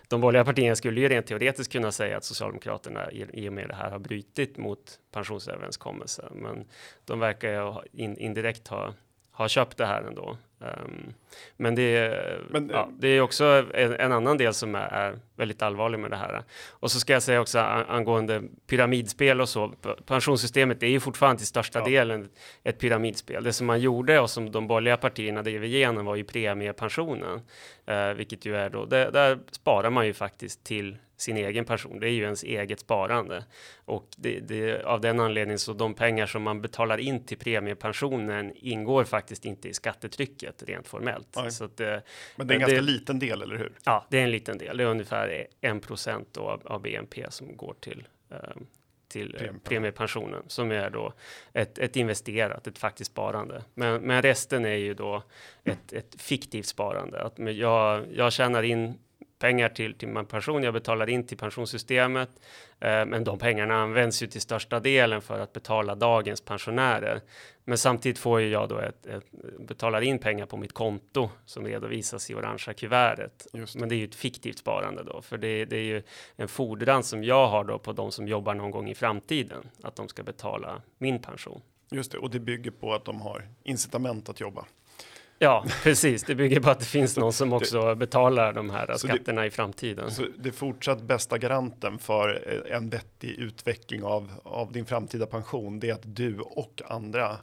de 0.07 0.21
borgerliga 0.21 0.45
partierna 0.45 0.75
skulle 0.75 1.01
ju 1.01 1.09
rent 1.09 1.25
teoretiskt 1.25 1.71
kunna 1.71 1.91
säga 1.91 2.17
att 2.17 2.24
Socialdemokraterna 2.24 3.12
i 3.12 3.50
och 3.50 3.53
med 3.53 3.69
det 3.69 3.75
här 3.75 3.91
har 3.91 4.00
brutit 4.00 4.57
mot 4.57 5.00
pensionsöverenskommelsen, 5.12 6.33
men 6.35 6.65
de 7.05 7.19
verkar 7.19 7.50
ju 7.50 8.15
indirekt 8.17 8.67
ha, 8.67 8.93
ha 9.35 9.47
köpt 9.47 9.77
det 9.77 9.85
här 9.85 10.03
ändå. 10.03 10.37
Um, 10.59 11.13
men 11.57 11.75
det, 11.75 12.19
men, 12.49 12.69
ja, 12.73 12.89
det 12.97 13.07
är 13.07 13.21
också 13.21 13.65
en, 13.73 13.93
en, 13.93 14.11
annan 14.11 14.37
del 14.37 14.53
som 14.53 14.75
är, 14.75 14.87
är, 14.87 15.19
väldigt 15.35 15.61
allvarlig 15.61 15.99
med 15.99 16.11
det 16.11 16.17
här. 16.17 16.43
Och 16.69 16.91
så 16.91 16.99
ska 16.99 17.13
jag 17.13 17.23
säga 17.23 17.41
också 17.41 17.59
angående 17.59 18.43
pyramidspel 18.67 19.41
och 19.41 19.49
så. 19.49 19.73
Pensionssystemet 20.05 20.83
är 20.83 20.87
ju 20.87 20.99
fortfarande 20.99 21.37
till 21.37 21.47
största 21.47 21.79
ja. 21.79 21.85
delen 21.85 22.29
ett 22.63 22.79
pyramidspel. 22.79 23.43
Det 23.43 23.53
som 23.53 23.67
man 23.67 23.79
gjorde 23.79 24.19
och 24.19 24.29
som 24.29 24.51
de 24.51 24.67
borgerliga 24.67 24.97
partierna 24.97 25.41
drev 25.41 25.63
igenom 25.63 26.05
var 26.05 26.15
ju 26.15 26.23
premiepensionen, 26.23 27.41
uh, 27.89 28.13
vilket 28.15 28.45
ju 28.45 28.55
är 28.55 28.69
då, 28.69 28.85
det, 28.85 29.09
där 29.11 29.39
sparar 29.51 29.89
man 29.89 30.05
ju 30.05 30.13
faktiskt 30.13 30.63
till 30.63 30.97
sin 31.17 31.38
egen 31.38 31.65
pension. 31.65 32.00
Det 32.00 32.10
är 32.10 32.12
ju 32.12 32.24
ens 32.24 32.43
eget 32.43 32.79
sparande 32.79 33.45
och 33.86 34.07
det, 34.17 34.39
det, 34.39 34.84
av 34.84 35.01
den 35.01 35.19
anledningen 35.19 35.60
så 35.60 35.74
de 35.74 35.93
pengar 35.93 36.25
som 36.25 36.43
man 36.43 36.62
betalar 36.62 36.98
in 36.98 37.25
till 37.25 37.38
premiepensionen 37.38 38.51
ingår 38.55 39.03
faktiskt 39.03 39.45
inte 39.45 39.69
i 39.69 39.74
skattetrycket 39.74 40.63
rent 40.67 40.88
formellt. 40.88 41.38
Så 41.50 41.65
att, 41.65 41.79
Men 41.79 42.48
det 42.48 42.53
är 42.53 42.55
en 42.55 42.60
ganska 42.60 42.81
liten 42.81 43.19
del, 43.19 43.41
eller 43.41 43.57
hur? 43.57 43.72
Ja, 43.84 44.05
det 44.10 44.19
är 44.19 44.24
en 44.24 44.31
liten 44.31 44.57
del. 44.57 44.77
Det 44.77 44.84
är 44.84 44.88
ungefär 44.88 45.48
en 45.62 45.79
procent 45.79 46.38
av, 46.38 46.62
av 46.65 46.81
BNP 46.81 47.25
som 47.29 47.57
går 47.57 47.75
till 47.79 48.07
um, 48.29 48.67
till 49.07 49.36
Premie. 49.38 49.60
premiepensionen 49.63 50.43
som 50.48 50.72
är 50.72 50.89
då 50.89 51.13
ett, 51.53 51.77
ett 51.77 51.95
investerat, 51.95 52.67
ett 52.67 52.77
faktiskt 52.77 53.12
sparande. 53.12 53.63
Men, 53.74 54.01
men 54.01 54.22
resten 54.22 54.65
är 54.65 54.75
ju 54.75 54.93
då 54.93 55.24
ett, 55.63 55.93
ett 55.93 56.22
fiktivt 56.22 56.65
sparande. 56.65 57.24
Att 57.24 57.34
jag, 57.57 58.05
jag 58.13 58.34
tjänar 58.34 58.63
in 58.63 58.93
pengar 59.39 59.69
till, 59.69 59.93
till 59.93 60.07
min 60.07 60.25
pension. 60.25 60.63
Jag 60.63 60.73
betalar 60.73 61.09
in 61.09 61.27
till 61.27 61.37
pensionssystemet, 61.37 62.29
eh, 62.79 63.05
men 63.05 63.23
de 63.23 63.39
pengarna 63.39 63.75
används 63.75 64.23
ju 64.23 64.27
till 64.27 64.41
största 64.41 64.79
delen 64.79 65.21
för 65.21 65.39
att 65.39 65.53
betala 65.53 65.95
dagens 65.95 66.41
pensionärer. 66.41 67.21
Men 67.63 67.77
samtidigt 67.77 68.19
får 68.19 68.41
ju 68.41 68.49
jag 68.49 68.69
då 68.69 68.79
ett, 68.79 69.05
ett, 69.05 69.23
betalar 69.59 70.01
in 70.01 70.19
pengar 70.19 70.45
på 70.45 70.57
mitt 70.57 70.73
konto 70.73 71.29
som 71.45 71.65
redovisas 71.65 72.29
i 72.29 72.35
orangea 72.35 72.73
kuvertet. 72.73 73.47
Det. 73.51 73.75
Men 73.75 73.89
det 73.89 73.95
är 73.95 73.97
ju 73.97 74.05
ett 74.05 74.15
fiktivt 74.15 74.57
sparande 74.57 75.03
då, 75.03 75.21
för 75.21 75.37
det, 75.37 75.65
det, 75.65 75.77
är 75.77 75.83
ju 75.83 76.03
en 76.35 76.47
fordran 76.47 77.03
som 77.03 77.23
jag 77.23 77.47
har 77.47 77.63
då 77.63 77.79
på 77.79 77.93
de 77.93 78.11
som 78.11 78.27
jobbar 78.27 78.53
någon 78.53 78.71
gång 78.71 78.89
i 78.89 78.95
framtiden, 78.95 79.69
att 79.81 79.95
de 79.95 80.07
ska 80.07 80.23
betala 80.23 80.81
min 80.97 81.21
pension. 81.21 81.61
Just 81.91 82.11
det, 82.11 82.17
och 82.17 82.29
det 82.29 82.39
bygger 82.39 82.71
på 82.71 82.93
att 82.93 83.05
de 83.05 83.21
har 83.21 83.47
incitament 83.63 84.29
att 84.29 84.39
jobba. 84.39 84.65
Ja, 85.39 85.65
precis. 85.83 86.23
Det 86.23 86.35
bygger 86.35 86.59
på 86.59 86.69
att 86.69 86.79
det 86.79 86.85
finns 86.85 87.17
någon 87.17 87.33
som 87.33 87.53
också 87.53 87.95
betalar 87.95 88.53
de 88.53 88.69
här 88.69 88.97
skatterna 88.97 89.41
det, 89.41 89.47
i 89.47 89.51
framtiden. 89.51 90.11
Så 90.11 90.25
det 90.37 90.49
är 90.49 90.53
fortsatt 90.53 91.01
bästa 91.01 91.37
garanten 91.37 91.99
för 91.99 92.48
en 92.71 92.89
vettig 92.89 93.29
utveckling 93.29 94.03
av, 94.03 94.31
av 94.43 94.71
din 94.71 94.85
framtida 94.85 95.25
pension, 95.25 95.79
det 95.79 95.89
är 95.89 95.93
att 95.93 96.15
du 96.15 96.39
och 96.39 96.81
andra 96.85 97.37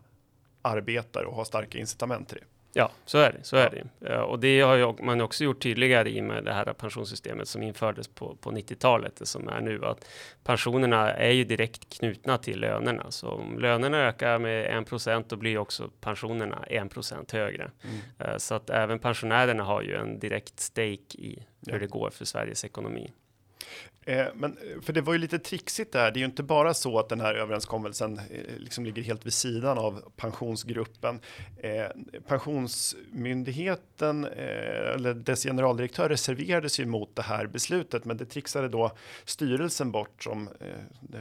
arbetar 0.62 1.24
och 1.24 1.36
har 1.36 1.44
starka 1.44 1.78
incitament 1.78 2.28
till 2.28 2.38
det. 2.38 2.44
Ja, 2.74 2.90
så 3.04 3.18
är 3.18 3.32
det. 3.32 3.44
Så 3.44 3.56
är 3.56 3.70
det. 4.00 4.18
Och 4.18 4.38
det 4.38 4.60
har 4.60 4.76
ju 4.76 4.92
man 5.02 5.20
också 5.20 5.44
gjort 5.44 5.62
tydligare 5.62 6.10
i 6.10 6.22
med 6.22 6.44
det 6.44 6.52
här 6.52 6.64
pensionssystemet 6.72 7.48
som 7.48 7.62
infördes 7.62 8.08
på, 8.08 8.36
på 8.36 8.50
90-talet, 8.50 9.28
som 9.28 9.48
är 9.48 9.60
nu 9.60 9.84
att 9.84 10.08
pensionerna 10.44 11.12
är 11.12 11.30
ju 11.30 11.44
direkt 11.44 11.98
knutna 11.98 12.38
till 12.38 12.60
lönerna. 12.60 13.10
Så 13.10 13.28
om 13.28 13.58
lönerna 13.58 13.98
ökar 13.98 14.38
med 14.38 14.84
1% 14.86 15.24
då 15.28 15.36
blir 15.36 15.58
också 15.58 15.90
pensionerna 16.00 16.64
1% 16.70 17.32
högre. 17.32 17.70
Mm. 17.84 17.96
Eh, 18.18 18.36
så 18.38 18.54
att 18.54 18.70
även 18.70 18.98
pensionärerna 18.98 19.64
har 19.64 19.82
ju 19.82 19.94
en 19.94 20.18
direkt 20.18 20.60
stake 20.60 21.18
i 21.18 21.46
hur 21.66 21.72
ja. 21.72 21.78
det 21.78 21.86
går 21.86 22.10
för 22.10 22.24
Sveriges 22.24 22.64
ekonomi. 22.64 23.12
Eh, 24.04 24.26
men 24.34 24.56
eh, 24.56 24.80
för 24.80 24.92
det 24.92 25.00
var 25.00 25.12
ju 25.12 25.18
lite 25.18 25.38
trixigt 25.38 25.92
där. 25.92 26.10
Det 26.10 26.18
är 26.18 26.20
ju 26.20 26.26
inte 26.26 26.42
bara 26.42 26.74
så 26.74 26.98
att 26.98 27.08
den 27.08 27.20
här 27.20 27.34
överenskommelsen 27.34 28.18
eh, 28.18 28.56
liksom 28.58 28.84
ligger 28.84 29.02
helt 29.02 29.26
vid 29.26 29.32
sidan 29.32 29.78
av 29.78 30.12
pensionsgruppen. 30.16 31.20
Pensionsmyndigheten 32.26 34.24
eller 34.24 35.14
dess 35.14 35.42
generaldirektör 35.42 36.08
reserverade 36.08 36.68
sig 36.68 36.84
mot 36.84 37.16
det 37.16 37.22
här 37.22 37.46
beslutet, 37.46 38.04
men 38.04 38.16
det 38.16 38.24
trixade 38.24 38.68
då 38.68 38.90
styrelsen 39.24 39.92
bort 39.92 40.22
som 40.22 40.48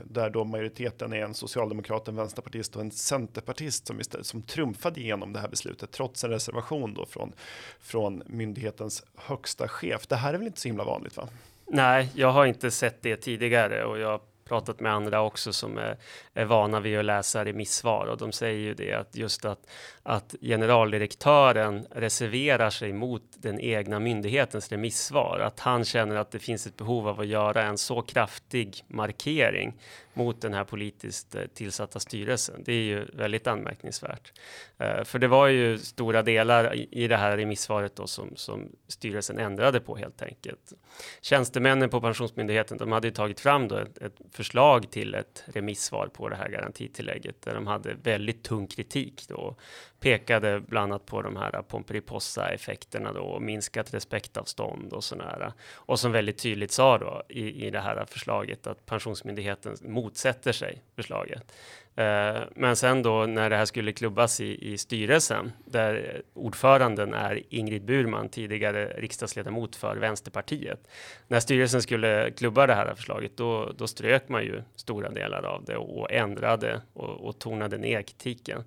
där 0.04 0.30
då 0.30 0.44
majoriteten 0.44 1.14
är 1.14 1.22
en 1.22 1.34
socialdemokrat, 1.34 2.08
en 2.08 2.16
vänsterpartist 2.16 2.76
och 2.76 2.82
en 2.82 2.92
centerpartist 2.92 3.88
som 3.88 4.00
istället 4.00 4.26
som 4.26 4.42
trumfade 4.42 5.00
igenom 5.00 5.34
det 5.34 5.40
här 5.40 5.48
beslutet 5.48 5.92
trots 5.92 6.24
en 6.24 6.30
reservation 6.30 6.94
då 6.94 7.06
från 7.06 7.34
från 7.80 8.24
myndighetens 8.26 9.04
högsta 9.16 9.68
chef. 9.68 10.08
Det 10.08 10.16
här 10.16 10.34
är 10.34 10.38
väl 10.38 10.48
inte 10.48 10.62
så 10.62 10.68
himla 10.68 10.84
vanligt, 10.84 11.18
va? 11.18 11.28
Nej, 11.74 12.10
jag 12.16 12.32
har 12.32 12.46
inte 12.46 12.72
sett 12.72 13.02
det 13.02 13.16
tidigare 13.16 13.86
och 13.86 14.00
jag 14.00 14.08
har 14.08 14.22
pratat 14.46 14.80
med 14.80 14.94
andra 14.94 15.22
också 15.22 15.54
som 15.54 15.78
är, 15.78 15.98
är 16.34 16.46
vana 16.46 16.80
vid 16.80 17.00
att 17.00 17.06
läsa 17.06 17.46
remissvar 17.46 18.06
och 18.06 18.18
de 18.18 18.32
säger 18.32 18.60
ju 18.60 18.74
det 18.74 18.94
att 18.94 19.16
just 19.16 19.46
att, 19.46 19.60
att 20.04 20.36
generaldirektören 20.42 21.88
reserverar 21.92 22.70
sig 22.70 22.94
mot 22.94 23.24
den 23.36 23.60
egna 23.60 24.00
myndighetens 24.00 24.72
remissvar, 24.72 25.40
att 25.40 25.60
han 25.60 25.86
känner 25.86 26.16
att 26.16 26.32
det 26.32 26.40
finns 26.40 26.68
ett 26.68 26.78
behov 26.78 27.08
av 27.08 27.20
att 27.20 27.28
göra 27.28 27.64
en 27.64 27.78
så 27.78 28.02
kraftig 28.02 28.84
markering 28.88 29.74
mot 30.14 30.42
den 30.42 30.54
här 30.54 30.64
politiskt 30.64 31.36
eh, 31.36 31.42
tillsatta 31.54 32.00
styrelsen. 32.00 32.64
Det 32.64 32.74
är 32.74 32.84
ju 32.84 33.06
väldigt 33.14 33.48
anmärkningsvärt. 33.48 34.34
Eh, 34.78 35.04
för 35.04 35.20
det 35.20 35.28
var 35.28 35.48
ju 35.48 35.78
stora 35.78 36.24
delar 36.24 36.76
i, 36.92 37.08
det 37.08 37.18
här 37.18 37.38
remissvaret 37.38 37.96
då 37.96 38.08
som, 38.08 38.36
som 38.36 38.70
styrelsen 38.88 39.38
ändrade 39.38 39.80
på 39.80 39.96
helt 39.96 40.22
enkelt. 40.22 40.74
Tjänstemännen 41.22 41.90
på 41.90 42.02
Pensionsmyndigheten, 42.02 42.78
de 42.78 42.92
hade 42.92 43.08
ju 43.08 43.14
tagit 43.14 43.40
fram 43.40 43.68
då 43.68 43.76
ett, 43.76 43.98
ett 43.98 44.22
förslag 44.32 44.92
till 44.92 45.16
ett 45.16 45.44
remissvar 45.46 46.08
på 46.08 46.30
det 46.30 46.36
här 46.36 46.50
garantitillägget 46.50 47.42
där 47.42 47.54
de 47.54 47.68
hade 47.68 47.94
väldigt 48.04 48.44
tung 48.44 48.68
kritik 48.68 49.26
då 49.28 49.56
pekade 50.00 50.60
bland 50.60 50.94
annat 50.94 51.06
på 51.06 51.22
de 51.22 51.36
här 51.36 51.62
Pomperipossa-effekterna 51.62 53.14
då 53.14 53.22
och 53.22 53.42
minskat 53.42 53.94
respektavstånd 53.94 54.94
och 54.94 55.04
sådana 55.04 55.54
Och 55.74 56.00
som 56.00 56.12
väldigt 56.12 56.38
tydligt 56.38 56.72
sa 56.72 56.98
då 56.98 57.24
i, 57.30 57.68
i 57.68 57.70
det 57.70 57.80
här 57.80 58.06
förslaget 58.06 58.68
att 58.68 58.86
Pensionsmyndigheten 58.86 59.78
motsätter 60.02 60.52
sig 60.52 60.82
förslaget. 60.96 61.52
Eh, 61.96 62.42
men 62.56 62.76
sen 62.76 63.04
då 63.04 63.26
när 63.26 63.50
det 63.50 63.56
här 63.56 63.66
skulle 63.66 63.92
klubbas 63.92 64.42
i, 64.42 64.74
i 64.74 64.78
styrelsen, 64.78 65.52
där 65.66 66.22
ordföranden 66.34 67.14
är 67.14 67.44
Ingrid 67.50 67.86
Burman, 67.86 68.30
tidigare 68.30 68.86
riksdagsledamot 68.98 69.76
för 69.76 69.96
Vänsterpartiet. 69.96 70.88
När 71.28 71.40
styrelsen 71.40 71.82
skulle 71.82 72.32
klubba 72.32 72.68
det 72.68 72.74
här 72.74 72.96
förslaget, 72.96 73.38
då, 73.38 73.72
då 73.78 73.88
strök 73.88 74.30
man 74.30 74.44
ju 74.44 74.62
stora 74.76 75.10
delar 75.10 75.44
av 75.44 75.66
det 75.66 75.78
och 75.78 76.12
ändrade 76.12 76.82
och, 76.94 77.28
och 77.28 77.40
tonade 77.40 77.78
ner 77.78 78.02
kritiken 78.02 78.64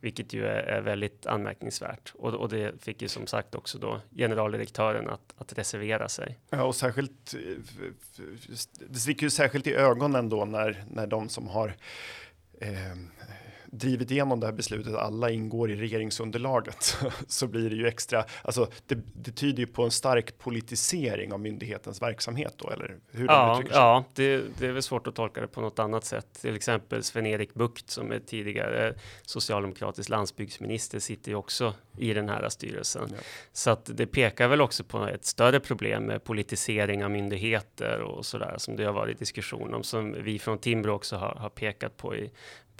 vilket 0.00 0.32
ju 0.32 0.46
är, 0.46 0.62
är 0.62 0.80
väldigt 0.80 1.26
anmärkningsvärt. 1.26 2.12
Och, 2.14 2.34
och, 2.34 2.48
det 2.48 2.82
fick 2.82 3.02
ju 3.02 3.08
som 3.08 3.26
sagt 3.26 3.54
också 3.54 3.78
då 3.78 4.00
generaldirektören 4.16 5.08
att, 5.08 5.34
att 5.36 5.58
reservera 5.58 6.08
sig. 6.08 6.38
Ja, 6.50 6.62
och 6.62 6.74
särskilt, 6.74 7.34
eh, 7.34 8.22
det 8.88 8.98
sticker 8.98 9.22
ju 9.22 9.30
särskilt 9.30 9.66
i 9.66 9.74
ögonen 9.74 10.28
då 10.28 10.44
när, 10.44 10.84
när 10.90 11.06
de 11.06 11.28
som 11.28 11.48
har 11.48 11.74
eh, 12.60 12.96
drivit 13.70 14.10
igenom 14.10 14.40
det 14.40 14.46
här 14.46 14.52
beslutet, 14.52 14.94
alla 14.94 15.30
ingår 15.30 15.70
i 15.70 15.76
regeringsunderlaget, 15.76 16.96
så 17.26 17.46
blir 17.46 17.70
det 17.70 17.76
ju 17.76 17.86
extra, 17.86 18.24
alltså 18.42 18.68
det, 18.86 18.98
det 19.14 19.32
tyder 19.32 19.58
ju 19.58 19.66
på 19.66 19.82
en 19.82 19.90
stark 19.90 20.38
politisering 20.38 21.32
av 21.32 21.40
myndighetens 21.40 22.02
verksamhet 22.02 22.54
då, 22.56 22.70
eller 22.70 22.96
hur 23.10 23.26
Ja, 23.26 23.62
ja 23.70 24.04
det, 24.14 24.42
det 24.58 24.66
är 24.66 24.72
väl 24.72 24.82
svårt 24.82 25.06
att 25.06 25.14
tolka 25.14 25.40
det 25.40 25.46
på 25.46 25.60
något 25.60 25.78
annat 25.78 26.04
sätt. 26.04 26.26
Till 26.40 26.56
exempel 26.56 27.02
Sven-Erik 27.02 27.54
Bucht 27.54 27.90
som 27.90 28.12
är 28.12 28.18
tidigare 28.18 28.94
socialdemokratisk 29.22 30.08
landsbygdsminister 30.08 30.98
sitter 30.98 31.30
ju 31.30 31.36
också 31.36 31.74
i 31.98 32.14
den 32.14 32.28
här 32.28 32.48
styrelsen. 32.48 33.08
Ja. 33.10 33.16
Så 33.52 33.70
att 33.70 33.90
det 33.96 34.06
pekar 34.06 34.48
väl 34.48 34.60
också 34.60 34.84
på 34.84 35.06
ett 35.06 35.24
större 35.24 35.60
problem 35.60 36.04
med 36.04 36.24
politisering 36.24 37.04
av 37.04 37.10
myndigheter 37.10 38.00
och 38.00 38.26
sådär 38.26 38.54
som 38.58 38.76
det 38.76 38.84
har 38.84 38.92
varit 38.92 39.18
diskussion 39.18 39.74
om, 39.74 39.82
som 39.82 40.16
vi 40.22 40.38
från 40.38 40.58
Timbro 40.58 40.92
också 40.92 41.16
har, 41.16 41.34
har 41.34 41.50
pekat 41.50 41.96
på 41.96 42.16
i 42.16 42.30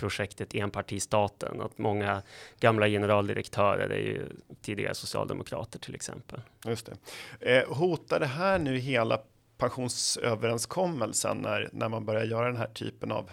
projektet 0.01 0.55
enpartistaten, 0.55 1.61
att 1.61 1.79
många 1.79 2.23
gamla 2.61 2.89
generaldirektörer 2.89 3.91
är 3.91 3.99
ju 3.99 4.29
tidigare 4.63 4.95
socialdemokrater 4.95 5.79
till 5.79 5.95
exempel. 5.95 6.41
Just 6.65 6.91
det. 7.41 7.57
Eh, 7.59 7.77
hotar 7.77 8.21
det 8.21 8.27
här 8.27 8.59
nu 8.59 8.79
hela 8.79 9.21
pensionsöverenskommelsen 9.59 11.37
när, 11.37 11.69
när 11.73 11.89
man 11.89 12.05
börjar 12.05 12.25
göra 12.25 12.47
den 12.47 12.57
här 12.57 12.67
typen 12.75 13.13
av 13.13 13.31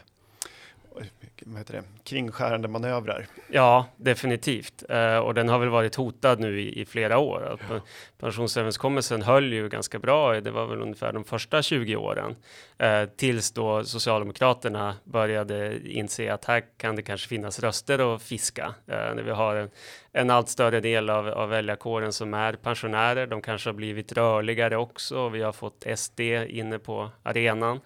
vad 1.45 1.57
heter 1.57 1.73
det, 1.73 1.83
kringskärande 2.03 2.67
manövrar. 2.67 3.27
Ja, 3.47 3.85
definitivt. 3.97 4.83
Uh, 4.91 5.17
och 5.17 5.33
den 5.33 5.49
har 5.49 5.59
väl 5.59 5.69
varit 5.69 5.95
hotad 5.95 6.39
nu 6.39 6.61
i, 6.61 6.81
i 6.81 6.85
flera 6.85 7.17
år. 7.17 7.57
Ja. 7.69 7.79
Pensionsöverenskommelsen 8.19 9.21
höll 9.21 9.53
ju 9.53 9.69
ganska 9.69 9.99
bra. 9.99 10.41
Det 10.41 10.51
var 10.51 10.65
väl 10.65 10.81
ungefär 10.81 11.13
de 11.13 11.23
första 11.23 11.61
20 11.61 11.95
åren. 11.95 12.35
Uh, 12.83 13.09
tills 13.15 13.51
då 13.51 13.83
Socialdemokraterna 13.83 14.95
började 15.03 15.79
inse 15.89 16.33
att 16.33 16.45
här 16.45 16.63
kan 16.77 16.95
det 16.95 17.01
kanske 17.01 17.27
finnas 17.27 17.59
röster 17.59 18.15
att 18.15 18.21
fiska. 18.21 18.65
Uh, 18.65 19.15
när 19.15 19.23
vi 19.23 19.31
har 19.31 19.55
en, 19.55 19.69
en 20.11 20.29
allt 20.29 20.49
större 20.49 20.79
del 20.79 21.09
av, 21.09 21.27
av 21.27 21.49
väljarkåren 21.49 22.13
som 22.13 22.33
är 22.33 22.53
pensionärer. 22.53 23.27
De 23.27 23.41
kanske 23.41 23.69
har 23.69 23.73
blivit 23.73 24.11
rörligare 24.11 24.77
också. 24.77 25.29
Vi 25.29 25.41
har 25.41 25.53
fått 25.53 25.85
SD 25.95 26.19
inne 26.19 26.79
på 26.79 27.09
arenan. 27.23 27.79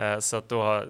Uh, 0.00 0.18
så 0.18 0.36
att 0.36 0.48
då 0.48 0.62
har 0.62 0.88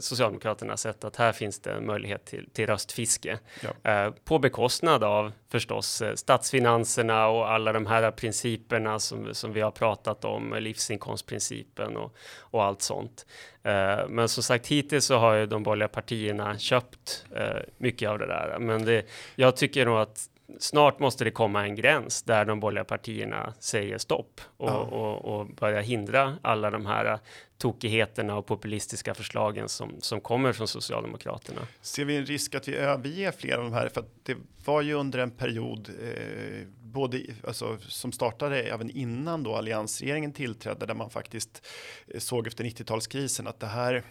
Socialdemokraterna 0.00 0.76
sett 0.76 1.04
att 1.04 1.16
här 1.16 1.32
finns 1.32 1.60
det 1.60 1.72
en 1.72 1.86
möjlighet 1.86 2.24
till, 2.24 2.48
till 2.52 2.66
röstfiske. 2.66 3.38
Ja. 3.84 4.06
Uh, 4.06 4.14
på 4.24 4.38
bekostnad 4.38 5.04
av 5.04 5.32
förstås 5.52 6.02
eh, 6.02 6.14
statsfinanserna 6.14 7.26
och 7.26 7.50
alla 7.50 7.72
de 7.72 7.86
här 7.86 8.10
principerna 8.10 8.98
som, 8.98 9.34
som 9.34 9.52
vi 9.52 9.60
har 9.60 9.70
pratat 9.70 10.24
om, 10.24 10.56
livsinkomstprincipen 10.58 11.96
och, 11.96 12.14
och 12.40 12.64
allt 12.64 12.82
sånt. 12.82 13.26
Eh, 13.62 14.08
men 14.08 14.28
som 14.28 14.42
sagt, 14.42 14.66
hittills 14.66 15.04
så 15.04 15.16
har 15.16 15.34
ju 15.34 15.46
de 15.46 15.62
borgerliga 15.62 15.88
partierna 15.88 16.58
köpt 16.58 17.24
eh, 17.36 17.62
mycket 17.78 18.08
av 18.08 18.18
det 18.18 18.26
där. 18.26 18.58
Men 18.58 18.84
det, 18.84 19.06
jag 19.34 19.56
tycker 19.56 19.86
nog 19.86 19.98
att 19.98 20.28
snart 20.58 20.98
måste 20.98 21.24
det 21.24 21.30
komma 21.30 21.64
en 21.64 21.74
gräns 21.74 22.22
där 22.22 22.44
de 22.44 22.60
borgerliga 22.60 22.84
partierna 22.84 23.54
säger 23.58 23.98
stopp 23.98 24.40
och, 24.56 24.68
ja. 24.68 24.78
och, 24.78 25.40
och 25.40 25.46
börjar 25.46 25.82
hindra 25.82 26.38
alla 26.42 26.70
de 26.70 26.86
här 26.86 27.18
tokigheterna 27.58 28.36
och 28.36 28.46
populistiska 28.46 29.14
förslagen 29.14 29.68
som, 29.68 29.92
som 30.00 30.20
kommer 30.20 30.52
från 30.52 30.68
Socialdemokraterna. 30.68 31.60
Ser 31.80 32.04
vi 32.04 32.16
en 32.16 32.26
risk 32.26 32.54
att 32.54 32.68
vi 32.68 32.76
överger 32.76 33.32
flera 33.32 33.58
av 33.58 33.64
de 33.64 33.72
här? 33.72 33.88
För 33.88 34.00
att 34.00 34.10
det 34.22 34.36
var 34.64 34.82
ju 34.82 34.94
under 34.94 35.18
en 35.18 35.30
period 35.30 35.90
eh, 36.02 36.66
både, 36.82 37.20
alltså, 37.46 37.78
som 37.80 38.12
startade 38.12 38.62
även 38.62 38.90
innan 38.90 39.42
då 39.42 39.54
alliansregeringen 39.54 40.32
tillträdde 40.32 40.86
där 40.86 40.94
man 40.94 41.10
faktiskt 41.10 41.66
eh, 42.08 42.20
såg 42.20 42.46
efter 42.46 42.64
90-talskrisen 42.64 43.48
att 43.48 43.60
det 43.60 43.66
här 43.66 44.02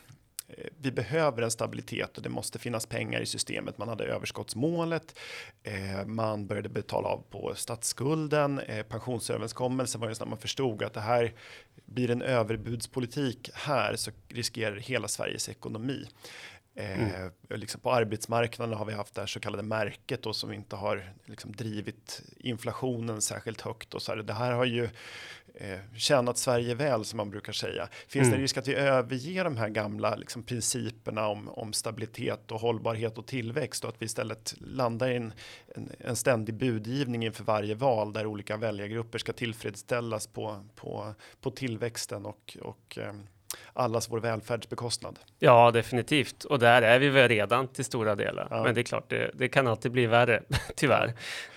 vi 0.77 0.91
behöver 0.91 1.41
en 1.41 1.51
stabilitet 1.51 2.17
och 2.17 2.23
det 2.23 2.29
måste 2.29 2.59
finnas 2.59 2.85
pengar 2.85 3.21
i 3.21 3.25
systemet. 3.25 3.77
Man 3.77 3.87
hade 3.87 4.03
överskottsmålet. 4.03 5.19
Eh, 5.63 6.05
man 6.05 6.47
började 6.47 6.69
betala 6.69 7.07
av 7.07 7.23
på 7.29 7.53
statsskulden. 7.55 8.59
Eh, 8.59 8.83
pensionsöverenskommelsen 8.83 10.01
var 10.01 10.09
ju 10.09 10.15
när 10.19 10.25
man 10.25 10.37
förstod 10.37 10.83
att 10.83 10.93
det 10.93 11.01
här 11.01 11.33
blir 11.85 12.11
en 12.11 12.21
överbudspolitik 12.21 13.49
här 13.53 13.95
så 13.95 14.11
riskerar 14.27 14.75
hela 14.75 15.07
Sveriges 15.07 15.49
ekonomi. 15.49 16.07
Mm. 16.75 17.31
liksom 17.49 17.81
på 17.81 17.91
arbetsmarknaden 17.91 18.77
har 18.77 18.85
vi 18.85 18.93
haft 18.93 19.15
det 19.15 19.21
här 19.21 19.27
så 19.27 19.39
kallade 19.39 19.63
märket 19.63 20.23
då, 20.23 20.33
som 20.33 20.53
inte 20.53 20.75
har 20.75 21.13
liksom 21.25 21.51
drivit 21.51 22.21
inflationen 22.37 23.21
särskilt 23.21 23.61
högt. 23.61 23.93
Och 23.93 24.01
så 24.01 24.11
här. 24.11 24.17
Det 24.17 24.33
här 24.33 24.51
har 24.51 24.65
ju 24.65 24.89
eh, 25.55 25.79
tjänat 25.95 26.37
Sverige 26.37 26.75
väl 26.75 27.05
som 27.05 27.17
man 27.17 27.29
brukar 27.29 27.53
säga. 27.53 27.89
Finns 28.07 28.27
mm. 28.27 28.37
det 28.37 28.43
risk 28.43 28.57
att 28.57 28.67
vi 28.67 28.75
överger 28.75 29.43
de 29.43 29.57
här 29.57 29.69
gamla 29.69 30.15
liksom, 30.15 30.43
principerna 30.43 31.27
om, 31.27 31.49
om 31.49 31.73
stabilitet 31.73 32.51
och 32.51 32.59
hållbarhet 32.59 33.17
och 33.17 33.27
tillväxt 33.27 33.83
och 33.83 33.89
att 33.89 34.01
vi 34.01 34.05
istället 34.05 34.53
landar 34.57 35.09
i 35.09 35.15
en, 35.15 35.33
en, 35.75 35.89
en 35.99 36.15
ständig 36.15 36.55
budgivning 36.55 37.25
inför 37.25 37.43
varje 37.43 37.75
val 37.75 38.13
där 38.13 38.25
olika 38.25 38.57
väljargrupper 38.57 39.19
ska 39.19 39.33
tillfredsställas 39.33 40.27
på, 40.27 40.63
på, 40.75 41.13
på 41.41 41.51
tillväxten 41.51 42.25
och, 42.25 42.57
och 42.61 42.97
eh, 42.97 43.13
allas 43.73 44.11
vår 44.11 44.19
välfärdsbekostnad. 44.19 45.19
Ja, 45.39 45.71
definitivt. 45.71 46.43
Och 46.43 46.59
där 46.59 46.81
är 46.81 46.99
vi 46.99 47.09
väl 47.09 47.27
redan 47.27 47.67
till 47.67 47.85
stora 47.85 48.15
delar. 48.15 48.47
Ja. 48.49 48.63
Men 48.63 48.75
det 48.75 48.81
är 48.81 48.83
klart, 48.83 49.09
det, 49.09 49.31
det 49.33 49.47
kan 49.47 49.67
alltid 49.67 49.91
bli 49.91 50.05
värre, 50.05 50.43
tyvärr. 50.75 51.07